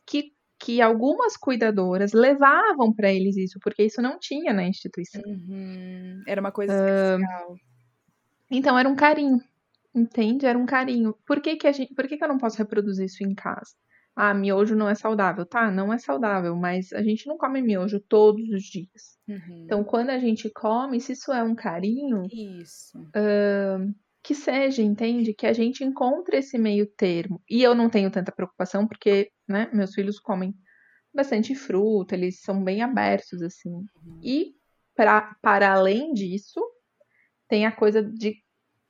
que, 0.04 0.32
que 0.58 0.80
algumas 0.80 1.36
cuidadoras 1.36 2.12
levavam 2.12 2.92
para 2.92 3.12
eles 3.12 3.36
isso, 3.36 3.60
porque 3.62 3.84
isso 3.84 4.02
não 4.02 4.18
tinha 4.18 4.52
na 4.52 4.64
instituição. 4.64 5.22
Uhum. 5.24 6.22
Era 6.26 6.40
uma 6.40 6.50
coisa 6.50 6.72
uh, 6.74 7.20
especial. 7.20 7.56
Então, 8.50 8.78
era 8.78 8.88
um 8.88 8.96
carinho. 8.96 9.40
Entende? 9.96 10.46
Era 10.46 10.58
um 10.58 10.66
carinho. 10.66 11.16
Por 11.26 11.40
que, 11.40 11.56
que, 11.56 11.66
a 11.66 11.72
gente, 11.72 11.94
por 11.94 12.06
que, 12.06 12.18
que 12.18 12.24
eu 12.24 12.28
não 12.28 12.38
posso 12.38 12.58
reproduzir 12.58 13.06
isso 13.06 13.24
em 13.24 13.34
casa? 13.34 13.72
ah, 14.16 14.32
miojo 14.32 14.74
não 14.74 14.88
é 14.88 14.94
saudável. 14.94 15.44
Tá, 15.44 15.70
não 15.70 15.92
é 15.92 15.98
saudável, 15.98 16.56
mas 16.56 16.90
a 16.94 17.02
gente 17.02 17.26
não 17.26 17.36
come 17.36 17.60
miojo 17.60 18.00
todos 18.00 18.48
os 18.48 18.62
dias. 18.62 19.18
Uhum. 19.28 19.64
Então, 19.64 19.84
quando 19.84 20.08
a 20.08 20.18
gente 20.18 20.50
come, 20.50 20.98
se 20.98 21.12
isso 21.12 21.30
é 21.30 21.42
um 21.42 21.54
carinho, 21.54 22.22
isso. 22.32 22.98
Uh, 22.98 23.94
que 24.22 24.34
seja, 24.34 24.80
entende? 24.80 25.34
Que 25.34 25.46
a 25.46 25.52
gente 25.52 25.84
encontre 25.84 26.38
esse 26.38 26.56
meio 26.56 26.86
termo. 26.86 27.42
E 27.48 27.62
eu 27.62 27.74
não 27.74 27.90
tenho 27.90 28.10
tanta 28.10 28.32
preocupação, 28.32 28.88
porque, 28.88 29.30
né, 29.46 29.68
meus 29.70 29.94
filhos 29.94 30.18
comem 30.18 30.54
bastante 31.14 31.54
fruta, 31.54 32.14
eles 32.14 32.40
são 32.40 32.64
bem 32.64 32.80
abertos, 32.80 33.42
assim. 33.42 33.70
Uhum. 33.70 34.20
E, 34.22 34.54
pra, 34.94 35.36
para 35.42 35.74
além 35.74 36.14
disso, 36.14 36.60
tem 37.48 37.66
a 37.66 37.72
coisa 37.72 38.02
de 38.02 38.42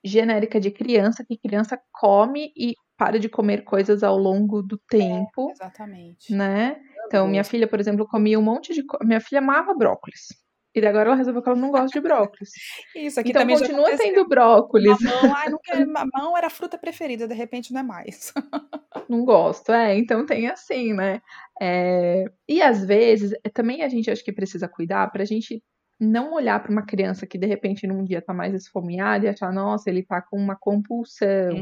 genérica 0.06 0.60
de 0.60 0.70
criança, 0.70 1.24
que 1.24 1.36
criança 1.36 1.78
come 1.92 2.52
e 2.56 2.74
para 2.96 3.18
de 3.18 3.28
comer 3.28 3.62
coisas 3.64 4.02
ao 4.02 4.16
longo 4.16 4.62
do 4.62 4.78
tempo. 4.88 5.48
É, 5.48 5.52
exatamente. 5.52 6.34
Né? 6.34 6.80
Então, 7.06 7.28
minha 7.28 7.44
filha, 7.44 7.68
por 7.68 7.78
exemplo, 7.78 8.06
comia 8.06 8.38
um 8.38 8.42
monte 8.42 8.72
de. 8.72 8.82
Minha 9.02 9.20
filha 9.20 9.40
amava 9.40 9.74
brócolis. 9.74 10.28
E 10.74 10.86
agora 10.86 11.08
ela 11.08 11.16
resolveu 11.16 11.42
que 11.42 11.48
ela 11.48 11.58
não 11.58 11.70
gosta 11.70 11.88
de 11.88 12.00
brócolis. 12.00 12.50
Isso, 12.94 13.18
aqui 13.18 13.30
então 13.30 13.40
também 13.40 13.58
continua 13.58 13.96
tendo 13.96 14.28
brócolis. 14.28 14.98
Mamão, 15.00 15.34
ai, 15.34 15.48
não 15.48 15.58
quer, 15.58 15.86
mamão 15.88 16.36
era 16.36 16.48
a 16.48 16.50
fruta 16.50 16.76
preferida, 16.76 17.26
de 17.26 17.32
repente 17.32 17.72
não 17.72 17.80
é 17.80 17.82
mais. 17.82 18.34
não 19.08 19.24
gosto, 19.24 19.72
é. 19.72 19.96
Então 19.96 20.26
tem 20.26 20.48
assim, 20.48 20.92
né? 20.92 21.22
É, 21.58 22.24
e 22.46 22.60
às 22.60 22.84
vezes, 22.84 23.32
também 23.54 23.82
a 23.82 23.88
gente 23.88 24.10
acho 24.10 24.22
que 24.22 24.32
precisa 24.32 24.68
cuidar 24.68 25.10
pra 25.10 25.24
gente 25.24 25.62
não 25.98 26.34
olhar 26.34 26.62
para 26.62 26.70
uma 26.70 26.84
criança 26.84 27.26
que 27.26 27.38
de 27.38 27.46
repente 27.46 27.86
num 27.86 28.04
dia 28.04 28.20
tá 28.20 28.34
mais 28.34 28.54
esfomeada 28.54 29.24
e 29.24 29.28
achar, 29.28 29.52
nossa, 29.52 29.88
ele 29.88 30.02
tá 30.02 30.20
com 30.20 30.36
uma 30.36 30.56
compulsão. 30.56 31.54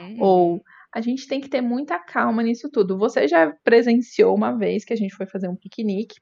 Uhum. 0.00 0.16
Ou 0.20 0.62
a 0.94 1.00
gente 1.00 1.26
tem 1.26 1.40
que 1.40 1.48
ter 1.48 1.60
muita 1.60 1.98
calma 1.98 2.42
nisso 2.42 2.70
tudo. 2.70 2.98
Você 2.98 3.26
já 3.26 3.50
presenciou 3.64 4.34
uma 4.34 4.52
vez 4.52 4.84
que 4.84 4.92
a 4.92 4.96
gente 4.96 5.14
foi 5.14 5.26
fazer 5.26 5.48
um 5.48 5.56
piquenique. 5.56 6.16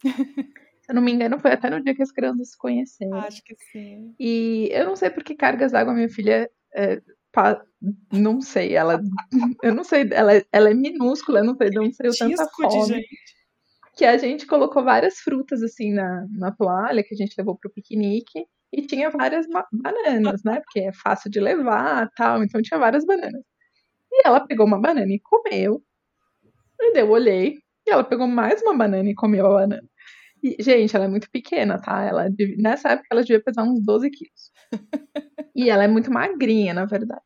Se 0.82 0.92
eu 0.92 0.94
não 0.94 1.02
me 1.02 1.12
engano, 1.12 1.38
foi 1.38 1.52
até 1.52 1.68
no 1.68 1.82
dia 1.82 1.94
que 1.94 2.02
as 2.02 2.10
crianças 2.10 2.50
se 2.50 2.56
conheceram. 2.56 3.18
Acho 3.18 3.42
que 3.44 3.54
sim. 3.72 4.14
E 4.18 4.70
eu 4.72 4.86
não 4.86 4.96
sei 4.96 5.10
por 5.10 5.22
que 5.22 5.34
cargas 5.34 5.72
d'água 5.72 5.92
minha 5.92 6.08
filha. 6.08 6.50
É, 6.74 7.02
pa... 7.30 7.62
Não 8.10 8.40
sei, 8.40 8.74
ela. 8.74 8.98
eu 9.62 9.74
não 9.74 9.84
sei, 9.84 10.08
ela, 10.10 10.32
ela 10.50 10.70
é 10.70 10.74
minúscula, 10.74 11.40
eu 11.40 11.44
não 11.44 11.56
sei 11.56 11.68
de 11.68 11.78
onde 11.78 11.94
saiu 11.94 12.12
tanta 12.16 12.48
fome. 12.48 13.04
Que 13.98 14.04
a 14.04 14.16
gente 14.16 14.46
colocou 14.46 14.84
várias 14.84 15.18
frutas 15.18 15.60
assim 15.60 15.92
na, 15.92 16.24
na 16.30 16.52
toalha 16.52 17.02
que 17.02 17.14
a 17.14 17.16
gente 17.16 17.34
levou 17.36 17.58
pro 17.58 17.72
piquenique 17.72 18.46
e 18.72 18.86
tinha 18.86 19.10
várias 19.10 19.44
bananas, 19.72 20.42
né? 20.44 20.60
Porque 20.60 20.80
é 20.80 20.92
fácil 20.92 21.28
de 21.28 21.40
levar 21.40 22.08
tal, 22.16 22.42
então 22.44 22.62
tinha 22.62 22.78
várias 22.78 23.04
bananas. 23.04 23.42
E 24.12 24.26
ela 24.26 24.46
pegou 24.46 24.64
uma 24.64 24.80
banana 24.80 25.12
e 25.12 25.18
comeu. 25.18 25.82
E 26.80 26.98
eu 26.98 27.10
olhei, 27.10 27.58
e 27.86 27.90
ela 27.90 28.04
pegou 28.04 28.28
mais 28.28 28.62
uma 28.62 28.76
banana 28.76 29.10
e 29.10 29.14
comeu 29.14 29.46
a 29.46 29.60
banana. 29.60 29.88
E, 30.42 30.62
gente, 30.62 30.94
ela 30.94 31.06
é 31.06 31.08
muito 31.08 31.28
pequena, 31.30 31.80
tá? 31.80 32.04
Ela, 32.04 32.28
nessa 32.56 32.90
época 32.90 33.08
ela 33.10 33.22
devia 33.22 33.42
pesar 33.42 33.64
uns 33.64 33.84
12 33.84 34.10
quilos. 34.10 34.52
e 35.56 35.68
ela 35.68 35.82
é 35.82 35.88
muito 35.88 36.12
magrinha, 36.12 36.72
na 36.72 36.84
verdade. 36.84 37.22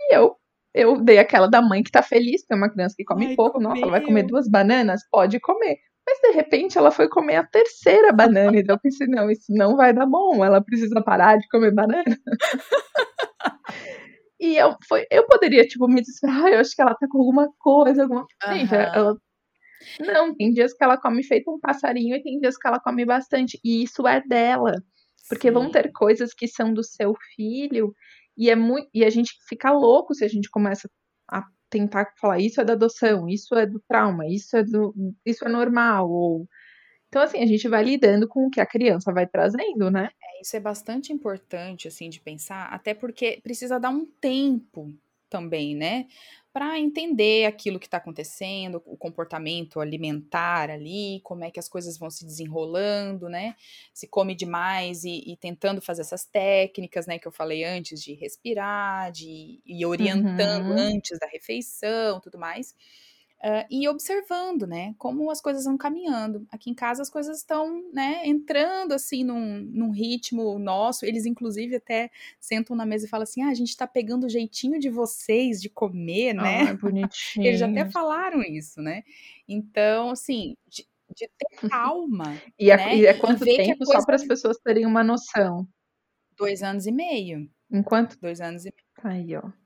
E 0.00 0.16
eu, 0.16 0.34
eu 0.74 1.00
dei 1.00 1.18
aquela 1.18 1.46
da 1.46 1.62
mãe 1.62 1.82
que 1.82 1.92
tá 1.92 2.02
feliz, 2.02 2.42
tem 2.44 2.56
uma 2.56 2.70
criança 2.70 2.96
que 2.96 3.04
come 3.04 3.26
Ai, 3.26 3.36
pouco. 3.36 3.54
Comeu. 3.54 3.68
Nossa, 3.68 3.82
ela 3.82 3.90
vai 3.92 4.00
comer 4.00 4.24
duas 4.24 4.48
bananas? 4.48 5.02
Pode 5.10 5.38
comer. 5.38 5.78
Mas 6.06 6.18
de 6.20 6.30
repente 6.32 6.76
ela 6.76 6.90
foi 6.90 7.08
comer 7.08 7.36
a 7.36 7.46
terceira 7.46 8.12
banana. 8.12 8.56
E 8.56 8.64
eu 8.66 8.78
pensei, 8.78 9.06
não, 9.06 9.30
isso 9.30 9.46
não 9.50 9.76
vai 9.76 9.92
dar 9.92 10.06
bom. 10.06 10.44
Ela 10.44 10.62
precisa 10.62 11.02
parar 11.02 11.38
de 11.38 11.48
comer 11.48 11.72
banana. 11.72 12.16
e 14.40 14.56
eu, 14.56 14.76
foi, 14.88 15.06
eu 15.10 15.26
poderia, 15.26 15.66
tipo, 15.66 15.86
me 15.86 16.02
dizer, 16.02 16.26
ah, 16.28 16.50
eu 16.50 16.60
acho 16.60 16.74
que 16.74 16.82
ela 16.82 16.94
tá 16.94 17.06
com 17.08 17.18
alguma 17.18 17.48
coisa, 17.58 18.02
alguma. 18.02 18.26
Uhum. 18.46 18.54
Gente, 18.54 18.74
ela 18.74 19.16
não, 20.00 20.34
tem 20.34 20.52
dias 20.52 20.72
que 20.72 20.82
ela 20.82 20.96
come 20.96 21.22
feito 21.22 21.50
um 21.50 21.58
passarinho 21.58 22.16
e 22.16 22.22
tem 22.22 22.38
dias 22.38 22.56
que 22.56 22.66
ela 22.66 22.80
come 22.80 23.04
bastante. 23.04 23.58
E 23.64 23.82
isso 23.82 24.06
é 24.06 24.20
dela. 24.20 24.74
Porque 25.28 25.48
Sim. 25.48 25.54
vão 25.54 25.70
ter 25.70 25.90
coisas 25.92 26.34
que 26.34 26.48
são 26.48 26.72
do 26.72 26.82
seu 26.82 27.14
filho 27.34 27.94
e 28.36 28.50
é 28.50 28.56
muito 28.56 28.88
e 28.94 29.04
a 29.04 29.10
gente 29.10 29.32
fica 29.48 29.70
louco 29.70 30.14
se 30.14 30.24
a 30.24 30.28
gente 30.28 30.50
começa 30.50 30.88
a 31.30 31.42
tentar 31.72 32.12
falar 32.20 32.38
isso 32.38 32.60
é 32.60 32.64
da 32.64 32.74
adoção, 32.74 33.28
isso 33.28 33.54
é 33.56 33.66
do 33.66 33.80
trauma, 33.88 34.26
isso 34.28 34.56
é 34.56 34.62
do 34.62 34.94
isso 35.24 35.44
é 35.44 35.48
normal 35.48 36.10
ou 36.10 36.46
então 37.08 37.22
assim, 37.22 37.42
a 37.42 37.46
gente 37.46 37.68
vai 37.68 37.82
lidando 37.84 38.28
com 38.28 38.46
o 38.46 38.50
que 38.50 38.60
a 38.60 38.66
criança 38.66 39.12
vai 39.12 39.26
trazendo, 39.26 39.90
né? 39.90 40.08
É, 40.22 40.42
isso 40.42 40.56
é 40.56 40.60
bastante 40.60 41.12
importante 41.12 41.88
assim 41.88 42.08
de 42.08 42.20
pensar, 42.20 42.66
até 42.72 42.94
porque 42.94 43.40
precisa 43.42 43.80
dar 43.80 43.90
um 43.90 44.06
tempo 44.06 44.94
também, 45.28 45.74
né? 45.74 46.06
Para 46.52 46.78
entender 46.78 47.46
aquilo 47.46 47.80
que 47.80 47.86
está 47.86 47.96
acontecendo, 47.96 48.82
o 48.84 48.94
comportamento 48.96 49.80
alimentar 49.80 50.68
ali, 50.68 51.20
como 51.24 51.44
é 51.44 51.50
que 51.50 51.58
as 51.58 51.66
coisas 51.68 51.96
vão 51.96 52.10
se 52.10 52.26
desenrolando, 52.26 53.28
né? 53.28 53.56
Se 53.94 54.06
come 54.06 54.34
demais 54.34 55.02
e, 55.04 55.22
e 55.26 55.36
tentando 55.36 55.80
fazer 55.80 56.02
essas 56.02 56.26
técnicas, 56.26 57.06
né, 57.06 57.18
que 57.18 57.26
eu 57.26 57.32
falei 57.32 57.64
antes, 57.64 58.02
de 58.02 58.12
respirar, 58.12 59.10
de 59.10 59.62
ir 59.64 59.86
orientando 59.86 60.66
uhum. 60.66 60.78
antes 60.78 61.18
da 61.18 61.26
refeição, 61.26 62.20
tudo 62.20 62.38
mais. 62.38 62.74
Uh, 63.44 63.66
e 63.68 63.88
observando, 63.88 64.68
né, 64.68 64.94
como 64.96 65.28
as 65.28 65.40
coisas 65.40 65.64
vão 65.64 65.76
caminhando. 65.76 66.46
Aqui 66.48 66.70
em 66.70 66.74
casa 66.74 67.02
as 67.02 67.10
coisas 67.10 67.38
estão, 67.38 67.82
né, 67.92 68.22
entrando 68.24 68.92
assim 68.92 69.24
num, 69.24 69.58
num, 69.62 69.90
ritmo 69.90 70.60
nosso. 70.60 71.04
Eles, 71.04 71.26
inclusive, 71.26 71.74
até 71.74 72.08
sentam 72.38 72.76
na 72.76 72.86
mesa 72.86 73.04
e 73.04 73.08
falam 73.08 73.24
assim: 73.24 73.42
ah, 73.42 73.48
a 73.48 73.54
gente 73.54 73.76
tá 73.76 73.84
pegando 73.84 74.26
o 74.26 74.28
jeitinho 74.28 74.78
de 74.78 74.88
vocês 74.88 75.60
de 75.60 75.68
comer, 75.68 76.34
né? 76.34 76.70
Ah, 76.70 76.74
bonitinho. 76.74 77.10
Eles 77.44 77.60
até 77.60 77.90
falaram 77.90 78.42
isso, 78.42 78.80
né? 78.80 79.02
Então, 79.48 80.10
assim, 80.10 80.56
de, 80.68 80.86
de 81.12 81.28
ter 81.36 81.68
calma. 81.68 82.40
e, 82.56 82.70
é, 82.70 82.76
né? 82.76 82.96
e 82.96 83.06
é 83.06 83.14
quanto 83.14 83.42
e 83.44 83.56
tempo, 83.56 83.84
coisa... 83.84 83.98
só 83.98 84.06
para 84.06 84.14
as 84.14 84.24
pessoas 84.24 84.56
terem 84.58 84.86
uma 84.86 85.02
noção? 85.02 85.66
Dois 86.36 86.62
anos 86.62 86.86
e 86.86 86.92
meio. 86.92 87.50
Enquanto? 87.68 88.16
Dois 88.20 88.40
anos 88.40 88.64
e 88.64 88.72
meio. 88.72 89.12
Aí, 89.16 89.36
ó 89.36 89.61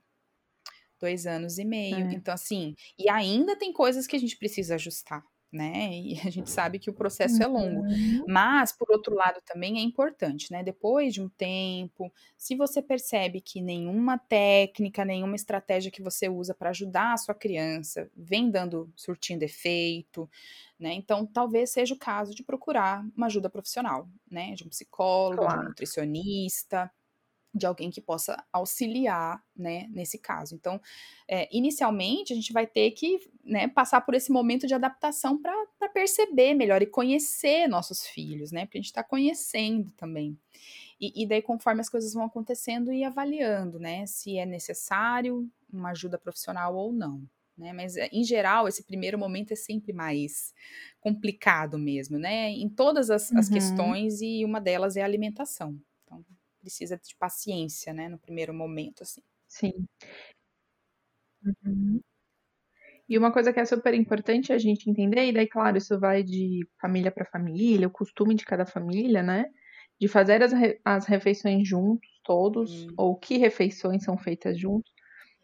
dois 0.99 1.25
anos 1.25 1.57
e 1.57 1.65
meio. 1.65 1.95
É. 1.95 2.13
Então, 2.13 2.33
assim, 2.33 2.75
e 2.97 3.09
ainda 3.09 3.55
tem 3.55 3.71
coisas 3.71 4.07
que 4.07 4.15
a 4.15 4.19
gente 4.19 4.37
precisa 4.37 4.75
ajustar, 4.75 5.23
né? 5.51 5.89
E 5.93 6.19
a 6.25 6.29
gente 6.29 6.49
sabe 6.49 6.79
que 6.79 6.89
o 6.89 6.93
processo 6.93 7.41
é 7.41 7.47
longo. 7.47 7.81
Uhum. 7.81 8.25
Mas, 8.27 8.71
por 8.71 8.91
outro 8.91 9.15
lado, 9.15 9.41
também 9.45 9.77
é 9.79 9.81
importante, 9.81 10.51
né? 10.51 10.63
Depois 10.63 11.13
de 11.13 11.21
um 11.21 11.29
tempo, 11.29 12.11
se 12.37 12.55
você 12.55 12.81
percebe 12.81 13.41
que 13.41 13.61
nenhuma 13.61 14.17
técnica, 14.17 15.05
nenhuma 15.05 15.35
estratégia 15.35 15.91
que 15.91 16.01
você 16.01 16.29
usa 16.29 16.53
para 16.53 16.71
ajudar 16.71 17.13
a 17.13 17.17
sua 17.17 17.35
criança 17.35 18.09
vem 18.15 18.49
dando, 18.49 18.91
surtindo 18.95 19.43
efeito, 19.43 20.29
né? 20.79 20.93
Então, 20.93 21.25
talvez 21.25 21.71
seja 21.71 21.93
o 21.93 21.99
caso 21.99 22.35
de 22.35 22.43
procurar 22.43 23.05
uma 23.15 23.27
ajuda 23.27 23.49
profissional, 23.49 24.09
né? 24.29 24.53
De 24.53 24.63
um 24.63 24.69
psicólogo, 24.69 25.43
claro. 25.43 25.59
de 25.59 25.65
um 25.65 25.69
nutricionista 25.69 26.91
de 27.53 27.65
alguém 27.65 27.89
que 27.89 28.01
possa 28.01 28.41
auxiliar, 28.51 29.43
né, 29.55 29.87
nesse 29.89 30.17
caso. 30.17 30.55
Então, 30.55 30.79
é, 31.27 31.47
inicialmente, 31.55 32.33
a 32.33 32.35
gente 32.35 32.53
vai 32.53 32.67
ter 32.67 32.91
que 32.91 33.19
né, 33.43 33.67
passar 33.67 34.01
por 34.01 34.13
esse 34.13 34.31
momento 34.31 34.67
de 34.67 34.73
adaptação 34.73 35.41
para 35.41 35.89
perceber 35.93 36.53
melhor 36.53 36.81
e 36.81 36.85
conhecer 36.85 37.67
nossos 37.67 38.05
filhos, 38.05 38.51
né, 38.51 38.65
porque 38.65 38.77
a 38.77 38.81
gente 38.81 38.91
está 38.91 39.03
conhecendo 39.03 39.91
também. 39.91 40.37
E, 40.99 41.23
e, 41.23 41.27
daí, 41.27 41.41
conforme 41.41 41.81
as 41.81 41.89
coisas 41.89 42.13
vão 42.13 42.25
acontecendo, 42.25 42.91
e 42.91 43.03
avaliando, 43.03 43.79
né, 43.79 44.05
se 44.05 44.37
é 44.37 44.45
necessário 44.45 45.49
uma 45.71 45.91
ajuda 45.91 46.17
profissional 46.17 46.75
ou 46.75 46.91
não. 46.91 47.21
Né, 47.57 47.73
mas, 47.73 47.95
em 47.97 48.23
geral, 48.23 48.67
esse 48.67 48.83
primeiro 48.83 49.17
momento 49.17 49.51
é 49.51 49.55
sempre 49.55 49.91
mais 49.91 50.53
complicado 50.99 51.75
mesmo, 51.79 52.19
né? 52.19 52.51
Em 52.51 52.69
todas 52.69 53.09
as, 53.09 53.31
uhum. 53.31 53.39
as 53.39 53.49
questões, 53.49 54.21
e 54.21 54.45
uma 54.45 54.61
delas 54.61 54.95
é 54.95 55.01
a 55.01 55.05
alimentação 55.05 55.75
precisa 56.67 56.97
de 56.97 57.15
paciência, 57.15 57.93
né, 57.93 58.09
no 58.09 58.19
primeiro 58.19 58.53
momento, 58.53 59.03
assim. 59.03 59.21
Sim. 59.47 59.87
Uhum. 61.41 62.01
E 63.07 63.17
uma 63.17 63.31
coisa 63.31 63.53
que 63.53 63.59
é 63.59 63.65
super 63.65 63.93
importante 63.93 64.51
a 64.51 64.57
gente 64.57 64.89
entender, 64.89 65.27
e 65.27 65.31
daí, 65.31 65.47
claro, 65.47 65.77
isso 65.77 65.97
vai 65.97 66.23
de 66.23 66.67
família 66.81 67.09
para 67.09 67.23
família, 67.23 67.87
o 67.87 67.91
costume 67.91 68.35
de 68.35 68.43
cada 68.43 68.65
família, 68.65 69.23
né? 69.23 69.45
De 69.99 70.09
fazer 70.09 70.43
as, 70.43 70.51
re 70.51 70.77
as 70.83 71.05
refeições 71.05 71.65
juntos, 71.65 72.09
todos, 72.21 72.83
hum. 72.83 72.93
ou 72.97 73.15
que 73.15 73.37
refeições 73.37 74.03
são 74.03 74.17
feitas 74.17 74.59
juntos. 74.59 74.91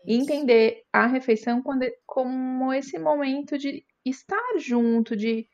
E 0.06 0.16
entender 0.16 0.84
a 0.92 1.08
refeição 1.08 1.62
quando, 1.64 1.86
como 2.06 2.74
esse 2.74 3.00
momento 3.00 3.58
de 3.58 3.86
estar 4.04 4.58
junto, 4.60 5.16
de, 5.16 5.48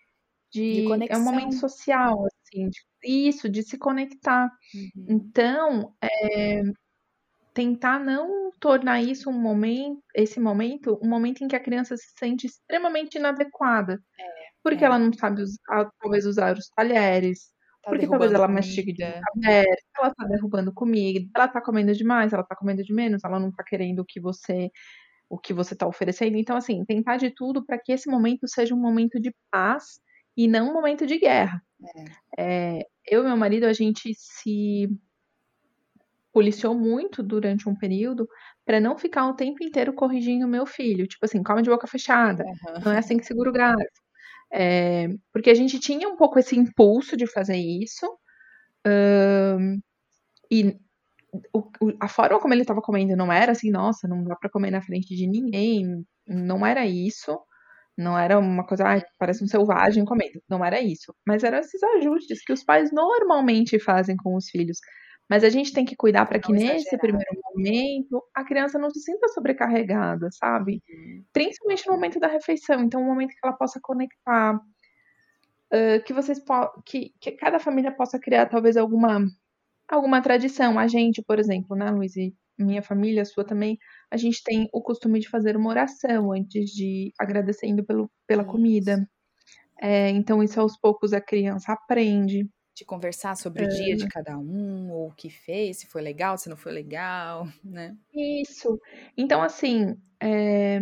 de, 0.52 0.88
de 0.88 1.12
é 1.12 1.16
um 1.16 1.24
momento 1.24 1.54
social, 1.54 2.26
assim, 2.50 2.70
de 2.70 2.80
isso, 3.04 3.50
de 3.50 3.64
se 3.64 3.78
conectar. 3.78 4.52
Uhum. 4.74 5.06
Então, 5.10 5.96
é, 6.02 6.62
tentar 7.54 8.00
não 8.00 8.52
tornar 8.60 9.02
isso 9.02 9.30
um 9.30 9.40
momento, 9.40 10.02
esse 10.16 10.40
momento, 10.40 11.00
um 11.02 11.08
momento 11.08 11.44
em 11.44 11.48
que 11.48 11.56
a 11.56 11.64
criança 11.64 11.96
se 11.98 12.14
sente 12.18 12.48
extremamente 12.48 13.18
inadequada. 13.18 14.02
É, 14.20 14.24
porque 14.64 14.84
é. 14.84 14.88
ela 14.88 15.00
não 15.00 15.12
sabe 15.14 15.42
usar, 15.42 15.90
talvez 16.00 16.26
usar 16.26 16.58
os 16.58 16.70
talheres, 16.70 17.50
tá 17.84 17.90
porque 17.90 18.08
talvez 18.08 18.34
ela 18.34 18.48
mastigue 18.48 18.94
de 18.94 19.06
boca 19.06 19.22
aberta, 19.36 19.84
ela 19.98 20.14
tá 20.14 20.26
derrubando 20.26 20.74
comida, 20.74 21.30
ela 21.36 21.48
tá 21.48 21.62
comendo 21.62 21.94
demais, 21.94 22.34
ela 22.34 22.44
tá 22.44 22.56
comendo 22.56 22.84
de 22.84 22.94
menos, 22.94 23.24
ela 23.24 23.40
não 23.40 23.52
tá 23.52 23.64
querendo 23.64 24.06
que 24.06 24.20
você 24.20 24.70
o 25.32 25.38
que 25.38 25.54
você 25.54 25.76
está 25.76 25.86
oferecendo. 25.86 26.38
Então, 26.38 26.58
assim, 26.58 26.84
tentar 26.86 27.18
de 27.18 27.30
tudo 27.30 27.64
para 27.64 27.78
que 27.78 27.92
esse 27.92 28.10
momento 28.10 28.48
seja 28.48 28.74
um 28.74 28.80
momento 28.80 29.20
de 29.20 29.32
paz 29.52 30.00
e 30.40 30.48
não 30.48 30.70
um 30.70 30.74
momento 30.74 31.06
de 31.06 31.20
guerra. 31.20 31.62
É. 32.38 32.78
É, 32.78 32.88
eu 33.06 33.24
e 33.24 33.26
meu 33.26 33.36
marido, 33.36 33.66
a 33.66 33.74
gente 33.74 34.14
se 34.16 34.88
policiou 36.32 36.74
muito 36.74 37.22
durante 37.22 37.68
um 37.68 37.76
período 37.76 38.26
para 38.66 38.80
não 38.80 38.98
ficar 38.98 39.28
o 39.28 39.34
tempo 39.34 39.62
inteiro 39.62 39.92
corrigindo 39.92 40.46
o 40.46 40.50
meu 40.50 40.66
filho. 40.66 41.06
Tipo 41.06 41.26
assim, 41.26 41.44
calma 41.44 41.62
de 41.62 41.70
boca 41.70 41.88
fechada. 41.88 42.46
Uhum. 42.46 42.82
Não 42.86 42.92
é 42.94 43.00
assim 43.00 43.18
que 43.18 43.26
segura 43.26 43.50
o 43.50 43.54
garfo. 43.54 43.84
É, 44.50 45.10
porque 45.34 45.50
a 45.50 45.54
gente 45.54 45.78
tinha 45.78 46.08
um 46.08 46.16
pouco 46.16 46.40
esse 46.40 46.58
impulso 46.58 47.18
de 47.18 47.28
fazer 47.28 47.58
isso. 47.58 48.08
E 50.50 50.78
o, 51.54 51.64
a 52.00 52.08
forma 52.08 52.40
como 52.40 52.54
ele 52.54 52.62
estava 52.62 52.82
comendo 52.82 53.14
não 53.18 53.30
era 53.30 53.52
assim, 53.52 53.70
nossa, 53.72 54.08
não 54.08 54.24
dá 54.24 54.38
para 54.38 54.50
comer 54.50 54.72
na 54.72 54.82
frente 54.82 55.14
de 55.18 55.28
ninguém. 55.28 56.06
Não 56.26 56.66
era 56.66 56.86
isso. 56.86 57.38
Não 58.00 58.18
era 58.18 58.40
uma 58.40 58.66
coisa, 58.66 58.86
ah, 58.86 59.06
parece 59.18 59.44
um 59.44 59.48
selvagem 59.48 60.06
comendo. 60.06 60.42
Não 60.50 60.64
era 60.64 60.80
isso. 60.80 61.14
Mas 61.28 61.44
eram 61.44 61.58
esses 61.58 61.84
ajustes 61.84 62.42
que 62.44 62.54
os 62.54 62.64
pais 62.64 62.94
normalmente 62.94 63.78
fazem 63.78 64.16
com 64.16 64.38
os 64.38 64.50
filhos. 64.50 64.78
Mas 65.30 65.44
a 65.44 65.50
gente 65.50 65.74
tem 65.74 65.84
que 65.84 65.98
cuidar 65.98 66.26
para 66.26 66.40
que 66.40 66.50
exagerar. 66.50 66.76
nesse 66.76 66.98
primeiro 66.98 67.30
momento 67.54 68.24
a 68.34 68.44
criança 68.46 68.80
não 68.80 68.90
se 68.90 69.02
sinta 69.02 69.28
sobrecarregada, 69.28 70.30
sabe? 70.32 70.82
Uhum. 70.90 71.24
Principalmente 71.34 71.86
no 71.88 71.94
momento 71.94 72.20
da 72.22 72.28
refeição. 72.28 72.82
Então, 72.82 73.02
um 73.02 73.06
momento 73.06 73.32
que 73.32 73.40
ela 73.44 73.54
possa 73.54 73.80
conectar. 73.82 74.56
Uh, 75.72 76.02
que 76.04 76.14
vocês 76.14 76.42
que, 76.86 77.14
que 77.20 77.32
cada 77.34 77.60
família 77.60 77.92
possa 77.92 78.18
criar 78.18 78.48
talvez 78.48 78.78
alguma 78.78 79.20
alguma 79.90 80.22
tradição. 80.22 80.80
A 80.80 80.88
gente, 80.88 81.22
por 81.22 81.38
exemplo, 81.38 81.76
né, 81.76 81.92
Luiz, 81.92 82.16
e 82.16 82.34
minha 82.60 82.82
família, 82.82 83.22
a 83.22 83.26
sua 83.26 83.44
também, 83.44 83.78
a 84.12 84.18
gente 84.18 84.44
tem 84.44 84.68
o 84.74 84.82
costume 84.82 85.20
de 85.20 85.30
fazer 85.30 85.56
uma 85.56 85.70
oração 85.70 86.32
antes 86.32 86.72
de 86.72 87.12
agradecendo 87.20 87.84
pelo, 87.84 88.12
pela 88.28 88.44
comida. 88.44 89.08
É, 89.82 90.10
então, 90.10 90.44
isso 90.44 90.60
aos 90.60 90.78
poucos 90.78 91.14
a 91.14 91.22
criança 91.22 91.72
aprende 91.72 92.50
de 92.76 92.86
conversar 92.86 93.36
sobre 93.36 93.64
é. 93.64 93.68
o 93.68 93.70
dia 93.70 93.96
de 93.96 94.08
cada 94.08 94.38
um, 94.38 94.92
ou 94.92 95.08
o 95.08 95.14
que 95.14 95.30
fez, 95.30 95.80
se 95.80 95.88
foi 95.88 96.02
legal, 96.02 96.38
se 96.38 96.50
não 96.50 96.58
foi 96.58 96.72
legal, 96.72 97.48
né? 97.64 97.96
Isso. 98.14 98.80
Então, 99.18 99.42
assim, 99.42 99.98
é... 100.22 100.80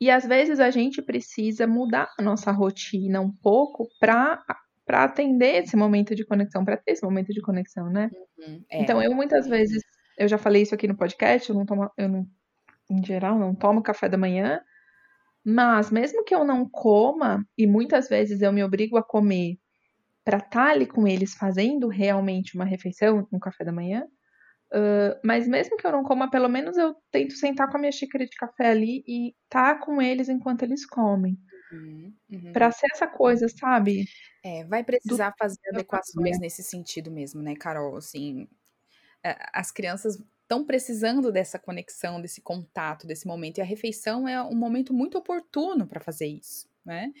e 0.00 0.10
às 0.10 0.26
vezes 0.26 0.60
a 0.60 0.70
gente 0.70 1.00
precisa 1.02 1.66
mudar 1.66 2.08
a 2.18 2.22
nossa 2.22 2.50
rotina 2.50 3.20
um 3.20 3.32
pouco 3.32 3.88
para 4.00 4.42
para 4.88 5.04
atender 5.04 5.64
esse 5.64 5.76
momento 5.76 6.14
de 6.14 6.24
conexão, 6.24 6.64
para 6.64 6.78
ter 6.78 6.92
esse 6.92 7.04
momento 7.04 7.30
de 7.30 7.42
conexão, 7.42 7.90
né? 7.90 8.10
Uhum, 8.38 8.64
é. 8.70 8.80
Então, 8.80 9.02
eu 9.02 9.14
muitas 9.14 9.46
vezes, 9.46 9.82
eu 10.18 10.28
já 10.28 10.36
falei 10.36 10.62
isso 10.62 10.74
aqui 10.74 10.88
no 10.88 10.96
podcast, 10.96 11.48
eu 11.48 11.56
não 11.56 11.64
tomo, 11.64 11.90
eu 11.96 12.08
não, 12.08 12.26
em 12.90 13.04
geral, 13.04 13.38
não 13.38 13.54
tomo 13.54 13.82
café 13.82 14.08
da 14.08 14.18
manhã, 14.18 14.60
mas 15.44 15.90
mesmo 15.90 16.24
que 16.24 16.34
eu 16.34 16.44
não 16.44 16.68
coma, 16.68 17.46
e 17.56 17.66
muitas 17.66 18.08
vezes 18.08 18.42
eu 18.42 18.52
me 18.52 18.62
obrigo 18.62 18.96
a 18.96 19.02
comer 19.02 19.58
para 20.24 20.38
estar 20.38 20.66
tá 20.66 20.70
ali 20.70 20.86
com 20.86 21.06
eles 21.06 21.34
fazendo 21.34 21.88
realmente 21.88 22.54
uma 22.54 22.64
refeição, 22.64 23.26
um 23.32 23.38
café 23.38 23.64
da 23.64 23.72
manhã. 23.72 24.04
Uh, 24.70 25.16
mas 25.24 25.48
mesmo 25.48 25.78
que 25.78 25.86
eu 25.86 25.92
não 25.92 26.02
coma, 26.02 26.30
pelo 26.30 26.48
menos 26.48 26.76
eu 26.76 26.94
tento 27.10 27.32
sentar 27.32 27.70
com 27.70 27.78
a 27.78 27.80
minha 27.80 27.92
xícara 27.92 28.26
de 28.26 28.36
café 28.36 28.68
ali 28.68 29.02
e 29.06 29.28
estar 29.44 29.76
tá 29.76 29.80
com 29.80 30.02
eles 30.02 30.28
enquanto 30.28 30.64
eles 30.64 30.84
comem. 30.84 31.38
Uhum, 31.72 32.12
uhum. 32.30 32.52
Para 32.52 32.70
ser 32.70 32.88
essa 32.92 33.06
coisa, 33.06 33.48
sabe? 33.48 34.04
É, 34.44 34.64
vai 34.66 34.84
precisar 34.84 35.30
do... 35.30 35.36
fazer 35.38 35.60
adequações 35.72 36.38
nesse 36.38 36.62
sentido 36.62 37.10
mesmo, 37.10 37.42
né, 37.42 37.54
Carol? 37.54 37.96
Assim, 37.96 38.46
as 39.52 39.70
crianças 39.70 40.22
estão 40.42 40.64
precisando 40.64 41.30
dessa 41.30 41.58
conexão, 41.58 42.20
desse 42.20 42.40
contato, 42.40 43.06
desse 43.06 43.26
momento. 43.26 43.58
E 43.58 43.60
a 43.60 43.64
refeição 43.64 44.26
é 44.26 44.42
um 44.42 44.54
momento 44.54 44.94
muito 44.94 45.18
oportuno 45.18 45.86
para 45.86 46.00
fazer 46.00 46.26
isso, 46.26 46.68
né? 46.84 47.12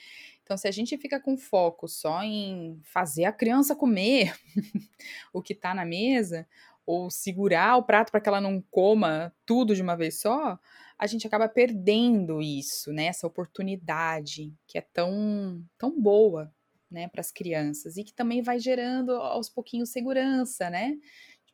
Então, 0.42 0.56
se 0.56 0.66
a 0.66 0.70
gente 0.70 0.96
fica 0.96 1.20
com 1.20 1.36
foco 1.36 1.86
só 1.86 2.22
em 2.22 2.80
fazer 2.84 3.26
a 3.26 3.32
criança 3.32 3.76
comer 3.76 4.34
o 5.32 5.42
que 5.42 5.52
está 5.52 5.74
na 5.74 5.84
mesa, 5.84 6.48
ou 6.86 7.10
segurar 7.10 7.76
o 7.76 7.82
prato 7.82 8.10
para 8.10 8.18
que 8.18 8.30
ela 8.30 8.40
não 8.40 8.62
coma 8.70 9.30
tudo 9.44 9.74
de 9.74 9.82
uma 9.82 9.94
vez 9.94 10.22
só, 10.22 10.58
a 10.98 11.06
gente 11.06 11.26
acaba 11.26 11.46
perdendo 11.46 12.40
isso, 12.40 12.94
né? 12.94 13.08
Essa 13.08 13.26
oportunidade 13.26 14.54
que 14.66 14.78
é 14.78 14.80
tão, 14.80 15.62
tão 15.76 16.00
boa, 16.00 16.50
né, 16.90 17.06
para 17.08 17.20
as 17.20 17.30
crianças 17.30 17.98
e 17.98 18.04
que 18.04 18.14
também 18.14 18.40
vai 18.40 18.58
gerando 18.58 19.12
aos 19.12 19.50
pouquinhos 19.50 19.90
segurança, 19.90 20.70
né? 20.70 20.96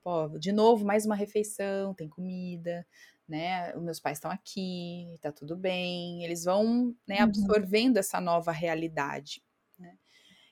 Tipo, 0.04 0.10
ó, 0.10 0.28
de 0.28 0.52
novo, 0.52 0.84
mais 0.84 1.06
uma 1.06 1.14
refeição, 1.14 1.94
tem 1.94 2.06
comida, 2.06 2.86
né? 3.26 3.74
Os 3.74 3.82
meus 3.82 3.98
pais 3.98 4.18
estão 4.18 4.30
aqui, 4.30 5.18
tá 5.22 5.32
tudo 5.32 5.56
bem. 5.56 6.22
Eles 6.22 6.44
vão 6.44 6.94
né, 7.08 7.16
uhum. 7.16 7.22
absorvendo 7.22 7.96
essa 7.96 8.20
nova 8.20 8.52
realidade. 8.52 9.42
Né? 9.78 9.96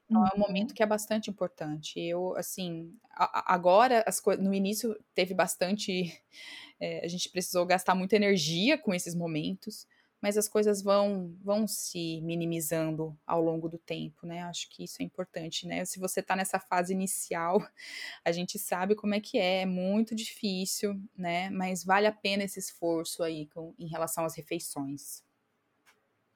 Então 0.07 0.22
uhum. 0.22 0.26
é 0.26 0.30
um 0.30 0.40
uhum. 0.40 0.46
momento 0.48 0.72
que 0.72 0.82
é 0.82 0.86
bastante 0.86 1.28
importante. 1.28 2.00
Eu, 2.00 2.34
assim, 2.34 2.96
a, 3.11 3.53
agora, 3.53 4.03
as 4.07 4.22
no 4.38 4.55
início 4.55 4.98
teve 5.14 5.34
bastante. 5.34 6.18
É, 6.80 7.05
a 7.05 7.09
gente 7.09 7.28
precisou 7.28 7.66
gastar 7.66 7.94
muita 7.94 8.16
energia 8.16 8.78
com 8.78 8.94
esses 8.94 9.14
momentos, 9.14 9.86
mas 10.23 10.39
as 10.39 10.49
coisas 10.49 10.81
vão 10.81 11.37
vão 11.43 11.66
se 11.66 12.20
minimizando 12.23 13.18
ao 13.27 13.43
longo 13.43 13.68
do 13.68 13.77
tempo, 13.77 14.25
né? 14.25 14.43
Acho 14.45 14.70
que 14.70 14.85
isso 14.85 15.03
é 15.03 15.05
importante, 15.05 15.66
né? 15.66 15.85
Se 15.85 15.99
você 15.99 16.20
está 16.20 16.37
nessa 16.37 16.61
fase 16.61 16.93
inicial, 16.93 17.59
a 18.25 18.31
gente 18.31 18.57
sabe 18.57 18.95
como 18.95 19.14
é 19.14 19.20
que 19.20 19.37
é, 19.37 19.62
é 19.62 19.66
muito 19.66 20.14
difícil, 20.14 20.95
né? 21.16 21.51
Mas 21.51 21.85
vale 21.85 22.07
a 22.07 22.12
pena 22.12 22.45
esse 22.45 22.61
esforço 22.61 23.25
aí 23.25 23.49
com, 23.49 23.75
em 23.77 23.89
relação 23.89 24.25
às 24.25 24.37
refeições. 24.37 25.25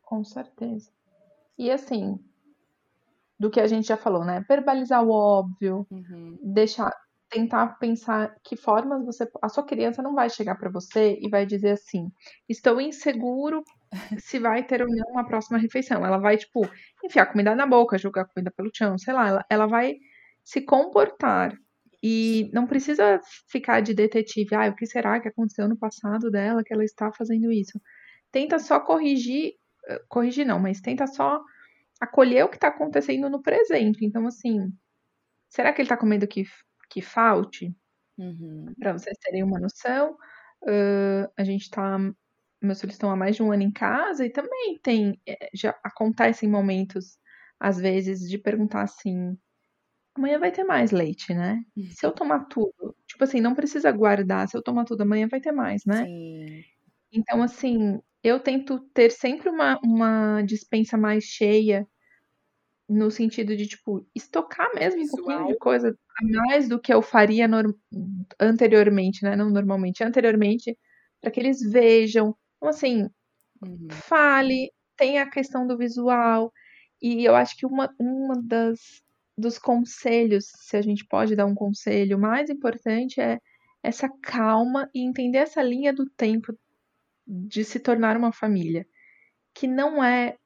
Com 0.03 0.25
certeza. 0.25 0.91
E 1.57 1.71
assim, 1.71 2.19
do 3.39 3.51
que 3.51 3.61
a 3.61 3.69
gente 3.69 3.87
já 3.87 3.97
falou, 3.97 4.25
né? 4.25 4.45
Verbalizar 4.49 5.05
o 5.05 5.11
óbvio, 5.11 5.87
uhum. 5.91 6.39
deixar 6.43 6.93
tentar 7.29 7.79
pensar 7.79 8.35
que 8.43 8.57
formas 8.57 9.05
você. 9.05 9.29
A 9.43 9.49
sua 9.49 9.65
criança 9.65 10.03
não 10.03 10.15
vai 10.15 10.31
chegar 10.31 10.57
para 10.57 10.71
você 10.71 11.19
e 11.21 11.29
vai 11.29 11.45
dizer 11.45 11.71
assim: 11.73 12.11
estou 12.49 12.81
inseguro 12.81 13.65
se 14.19 14.39
vai 14.39 14.65
ter 14.65 14.83
ou 14.83 14.89
não 14.89 15.13
uma 15.13 15.27
próxima 15.27 15.59
refeição. 15.59 16.05
Ela 16.05 16.19
vai, 16.19 16.37
tipo, 16.37 16.69
enfiar 17.05 17.25
a 17.25 17.27
comida 17.27 17.55
na 17.55 17.67
boca, 17.67 17.99
jogar 17.99 18.23
a 18.23 18.25
comida 18.27 18.51
pelo 18.51 18.71
chão, 18.73 18.99
sei 18.99 19.15
lá. 19.15 19.29
Ela, 19.29 19.47
ela 19.51 19.67
vai 19.67 19.97
se 20.45 20.61
comportar. 20.61 21.57
E 22.03 22.51
não 22.53 22.67
precisa 22.67 23.21
ficar 23.49 23.81
de 23.81 23.95
detetive. 23.95 24.55
Ah, 24.55 24.69
o 24.69 24.77
que 24.77 24.87
será 24.87 25.21
que 25.21 25.29
aconteceu 25.29 25.69
no 25.69 25.77
passado 25.77 26.31
dela 26.31 26.63
que 26.63 26.73
ela 26.73 26.85
está 26.85 27.11
fazendo 27.13 27.51
isso? 27.51 27.81
Tenta 28.31 28.59
só 28.59 28.79
corrigir. 28.81 29.55
Eh, 29.89 30.03
corrigir 30.09 30.47
não, 30.47 30.61
mas 30.61 30.81
tenta 30.81 31.07
só 31.07 31.43
acolher 32.01 32.45
o 32.45 32.49
que 32.49 32.57
está 32.57 32.69
acontecendo 32.69 33.31
no 33.31 33.43
presente. 33.43 34.05
Então, 34.05 34.27
assim, 34.27 34.73
será 35.49 35.73
que 35.73 35.81
ele 35.81 35.87
está 35.87 35.97
comendo 35.97 36.27
que 36.29 36.45
que 36.89 37.03
falte, 37.03 37.75
uhum. 38.19 38.73
para 38.79 38.93
vocês 38.93 39.17
terem 39.19 39.43
uma 39.43 39.59
noção. 39.59 40.17
Uh, 40.63 41.31
a 41.37 41.45
gente 41.45 41.63
está 41.63 41.99
meus 42.67 42.81
filhos 42.81 42.95
estão 42.95 43.11
há 43.11 43.17
mais 43.17 43.37
de 43.37 43.43
um 43.43 43.53
ano 43.53 43.63
em 43.63 43.73
casa 43.73 44.27
e 44.27 44.31
também 44.31 44.79
tem, 44.83 45.21
eh, 45.27 45.51
já 45.55 45.71
acontecem 45.85 46.49
momentos, 46.49 47.19
às 47.61 47.79
vezes, 47.79 48.29
de 48.29 48.39
perguntar 48.39 48.83
assim, 48.83 49.37
amanhã 50.17 50.39
vai 50.39 50.53
ter 50.53 50.65
mais 50.65 50.91
leite, 50.91 51.35
né? 51.35 51.61
Uhum. 51.77 51.91
Se 51.91 52.07
eu 52.07 52.13
tomar 52.13 52.47
tudo, 52.47 52.97
tipo 53.07 53.25
assim, 53.25 53.41
não 53.41 53.55
precisa 53.55 53.91
guardar, 53.93 54.49
se 54.49 54.57
eu 54.57 54.63
tomar 54.63 54.85
tudo 54.85 55.03
amanhã 55.03 55.29
vai 55.29 55.41
ter 55.41 55.53
mais, 55.53 55.85
né? 55.87 56.05
Sim. 56.05 56.65
Então, 57.13 57.43
assim, 57.43 58.01
eu 58.23 58.41
tento 58.41 58.81
ter 58.93 59.11
sempre 59.11 59.49
uma, 59.49 59.79
uma 59.83 60.43
dispensa 60.43 60.97
mais 60.97 61.25
cheia 61.25 61.87
no 62.89 63.11
sentido 63.11 63.57
de, 63.57 63.67
tipo, 63.67 64.07
estocar 64.15 64.73
mesmo 64.75 65.03
um 65.03 65.07
pouquinho 65.09 65.47
de 65.49 65.59
coisa 65.59 65.97
a 66.19 66.39
mais 66.47 66.69
do 66.69 66.81
que 66.81 66.93
eu 66.93 67.03
faria 67.03 67.49
anteriormente, 68.41 69.25
né? 69.25 69.35
Não 69.35 69.51
normalmente, 69.51 70.05
anteriormente, 70.05 70.77
para 71.21 71.31
que 71.31 71.41
eles 71.41 71.61
vejam. 71.61 72.37
Então, 72.57 72.69
assim, 72.69 73.09
uhum. 73.63 73.89
fale, 73.91 74.71
tem 74.97 75.19
a 75.19 75.31
questão 75.31 75.67
do 75.67 75.77
visual. 75.77 76.53
E 77.01 77.25
eu 77.25 77.35
acho 77.37 77.57
que 77.57 77.67
uma, 77.67 77.95
uma 77.99 78.41
das 78.43 79.03
dos 79.39 79.59
conselhos, 79.59 80.47
se 80.57 80.77
a 80.79 80.83
gente 80.83 81.05
pode 81.07 81.37
dar 81.37 81.45
um 81.47 81.55
conselho, 81.55 82.19
mais 82.19 82.49
importante 82.49 83.21
é 83.21 83.39
essa 83.83 84.09
calma 84.23 84.89
e 84.95 85.05
entender 85.05 85.39
essa 85.39 85.63
linha 85.63 85.93
do 85.93 86.09
tempo 86.17 86.55
de 87.27 87.65
se 87.65 87.79
tornar 87.79 88.17
uma 88.17 88.33
família, 88.33 88.87
que 89.55 89.67
não 89.67 90.03
é 90.03 90.37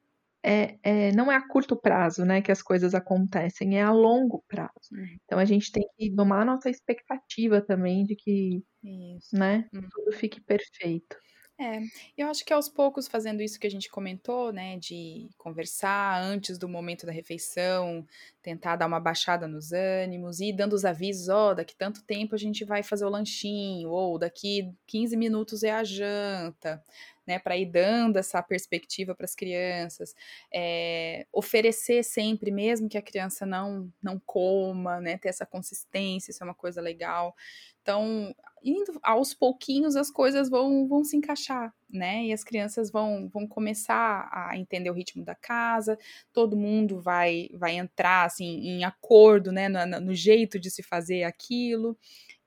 é, 0.43 0.79
é, 0.81 1.11
não 1.11 1.31
é 1.31 1.35
a 1.35 1.47
curto 1.47 1.75
prazo, 1.75 2.25
né, 2.25 2.41
que 2.41 2.51
as 2.51 2.63
coisas 2.63 2.95
acontecem, 2.95 3.77
é 3.77 3.83
a 3.83 3.91
longo 3.91 4.43
prazo. 4.47 4.71
Uhum. 4.91 5.17
Então 5.23 5.37
a 5.37 5.45
gente 5.45 5.71
tem 5.71 5.83
que 5.95 6.09
domar 6.09 6.41
a 6.41 6.45
nossa 6.45 6.69
expectativa 6.69 7.61
também 7.61 8.03
de 8.03 8.15
que, 8.15 8.63
Isso. 8.83 9.37
né, 9.37 9.69
uhum. 9.73 9.87
tudo 9.91 10.11
fique 10.13 10.41
perfeito. 10.41 11.15
É, 11.63 11.79
eu 12.17 12.27
acho 12.27 12.43
que 12.43 12.51
aos 12.51 12.67
poucos, 12.67 13.07
fazendo 13.07 13.39
isso 13.43 13.59
que 13.59 13.67
a 13.67 13.69
gente 13.69 13.87
comentou, 13.87 14.51
né, 14.51 14.77
de 14.79 15.29
conversar 15.37 16.19
antes 16.19 16.57
do 16.57 16.67
momento 16.67 17.05
da 17.05 17.11
refeição, 17.11 18.03
tentar 18.41 18.77
dar 18.77 18.87
uma 18.87 18.99
baixada 18.99 19.47
nos 19.47 19.71
ânimos 19.71 20.39
e 20.39 20.51
dando 20.51 20.73
os 20.73 20.85
avisos, 20.85 21.29
ó, 21.29 21.51
oh, 21.51 21.53
daqui 21.55 21.75
tanto 21.75 22.03
tempo 22.03 22.33
a 22.33 22.37
gente 22.37 22.65
vai 22.65 22.81
fazer 22.81 23.05
o 23.05 23.09
lanchinho, 23.09 23.91
ou 23.91 24.17
daqui 24.17 24.73
15 24.87 25.15
minutos 25.15 25.61
é 25.61 25.69
a 25.69 25.83
janta, 25.83 26.83
né, 27.27 27.37
para 27.37 27.55
ir 27.55 27.67
dando 27.67 28.17
essa 28.17 28.41
perspectiva 28.41 29.13
para 29.13 29.25
as 29.25 29.35
crianças, 29.35 30.15
é, 30.51 31.27
oferecer 31.31 32.03
sempre, 32.03 32.49
mesmo 32.49 32.89
que 32.89 32.97
a 32.97 33.01
criança 33.03 33.45
não 33.45 33.91
não 34.01 34.19
coma, 34.19 34.99
né, 34.99 35.15
ter 35.17 35.29
essa 35.29 35.45
consistência, 35.45 36.31
isso 36.31 36.43
é 36.43 36.45
uma 36.45 36.55
coisa 36.55 36.81
legal. 36.81 37.35
Então, 37.81 38.33
indo 38.63 38.99
aos 39.01 39.33
pouquinhos 39.33 39.95
as 39.95 40.11
coisas 40.11 40.49
vão, 40.49 40.87
vão 40.87 41.03
se 41.03 41.17
encaixar, 41.17 41.73
né? 41.89 42.25
E 42.25 42.33
as 42.33 42.43
crianças 42.43 42.91
vão, 42.91 43.27
vão 43.27 43.47
começar 43.47 44.29
a 44.31 44.55
entender 44.57 44.89
o 44.91 44.93
ritmo 44.93 45.25
da 45.25 45.33
casa, 45.33 45.97
todo 46.31 46.55
mundo 46.55 46.99
vai, 46.99 47.49
vai 47.53 47.75
entrar 47.77 48.25
assim 48.25 48.59
em 48.59 48.83
acordo, 48.83 49.51
né, 49.51 49.67
no, 49.67 49.99
no 49.99 50.13
jeito 50.13 50.59
de 50.59 50.69
se 50.69 50.83
fazer 50.83 51.23
aquilo. 51.23 51.97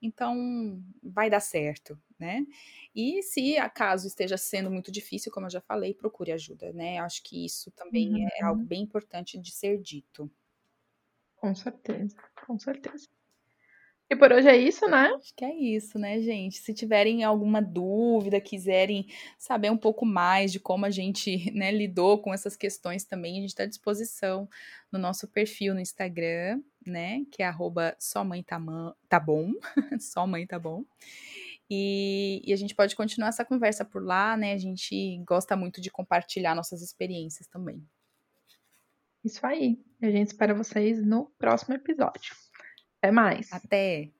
Então, 0.01 0.81
vai 1.03 1.29
dar 1.29 1.39
certo, 1.39 1.99
né? 2.19 2.45
E 2.95 3.21
se 3.23 3.57
acaso 3.57 4.07
esteja 4.07 4.37
sendo 4.37 4.71
muito 4.71 4.91
difícil, 4.91 5.31
como 5.31 5.47
eu 5.47 5.49
já 5.49 5.61
falei, 5.61 5.93
procure 5.93 6.31
ajuda, 6.31 6.71
né? 6.71 6.99
Acho 6.99 7.21
que 7.23 7.45
isso 7.45 7.71
também 7.71 8.13
uhum. 8.13 8.27
é 8.39 8.43
algo 8.43 8.63
bem 8.63 8.83
importante 8.83 9.37
de 9.37 9.51
ser 9.51 9.81
dito. 9.81 10.31
Com 11.35 11.53
certeza, 11.53 12.15
com 12.45 12.57
certeza. 12.57 13.07
E 14.15 14.17
por 14.17 14.31
hoje 14.31 14.47
é 14.47 14.55
isso, 14.55 14.87
né? 14.87 15.11
Acho 15.13 15.35
que 15.35 15.43
é 15.43 15.53
isso, 15.53 15.99
né, 15.99 16.21
gente? 16.21 16.57
Se 16.59 16.73
tiverem 16.73 17.25
alguma 17.25 17.61
dúvida, 17.61 18.39
quiserem 18.39 19.07
saber 19.37 19.69
um 19.69 19.77
pouco 19.77 20.05
mais 20.05 20.53
de 20.53 20.59
como 20.59 20.85
a 20.85 20.89
gente 20.89 21.51
né, 21.53 21.69
lidou 21.69 22.19
com 22.19 22.33
essas 22.33 22.55
questões 22.55 23.03
também, 23.03 23.33
a 23.33 23.41
gente 23.41 23.49
está 23.49 23.63
à 23.63 23.67
disposição 23.67 24.47
no 24.89 24.97
nosso 24.97 25.27
perfil 25.27 25.73
no 25.73 25.81
Instagram, 25.81 26.61
né? 26.87 27.25
Que 27.29 27.43
é 27.43 27.45
arroba 27.45 27.93
só 27.99 28.23
mãe 28.23 28.41
tá, 28.41 28.57
tá 29.09 29.19
bom. 29.19 29.51
só 29.99 30.25
mãe 30.25 30.47
tá 30.47 30.57
bom. 30.57 30.85
E, 31.69 32.41
e, 32.45 32.53
a 32.53 32.55
gente 32.55 32.73
pode 32.73 32.95
continuar 32.95 33.29
essa 33.29 33.43
conversa 33.43 33.83
por 33.83 34.01
lá, 34.01 34.37
né? 34.37 34.53
A 34.53 34.57
gente 34.57 35.21
gosta 35.27 35.57
muito 35.57 35.81
de 35.81 35.91
compartilhar 35.91 36.55
nossas 36.55 36.81
experiências 36.81 37.47
também. 37.47 37.85
Isso 39.25 39.45
aí. 39.45 39.77
A 40.01 40.09
gente 40.09 40.27
espera 40.27 40.53
vocês 40.53 41.05
no 41.05 41.25
próximo 41.37 41.75
episódio. 41.75 42.44
Até 43.05 43.11
mais. 43.11 43.47
Até. 43.51 44.11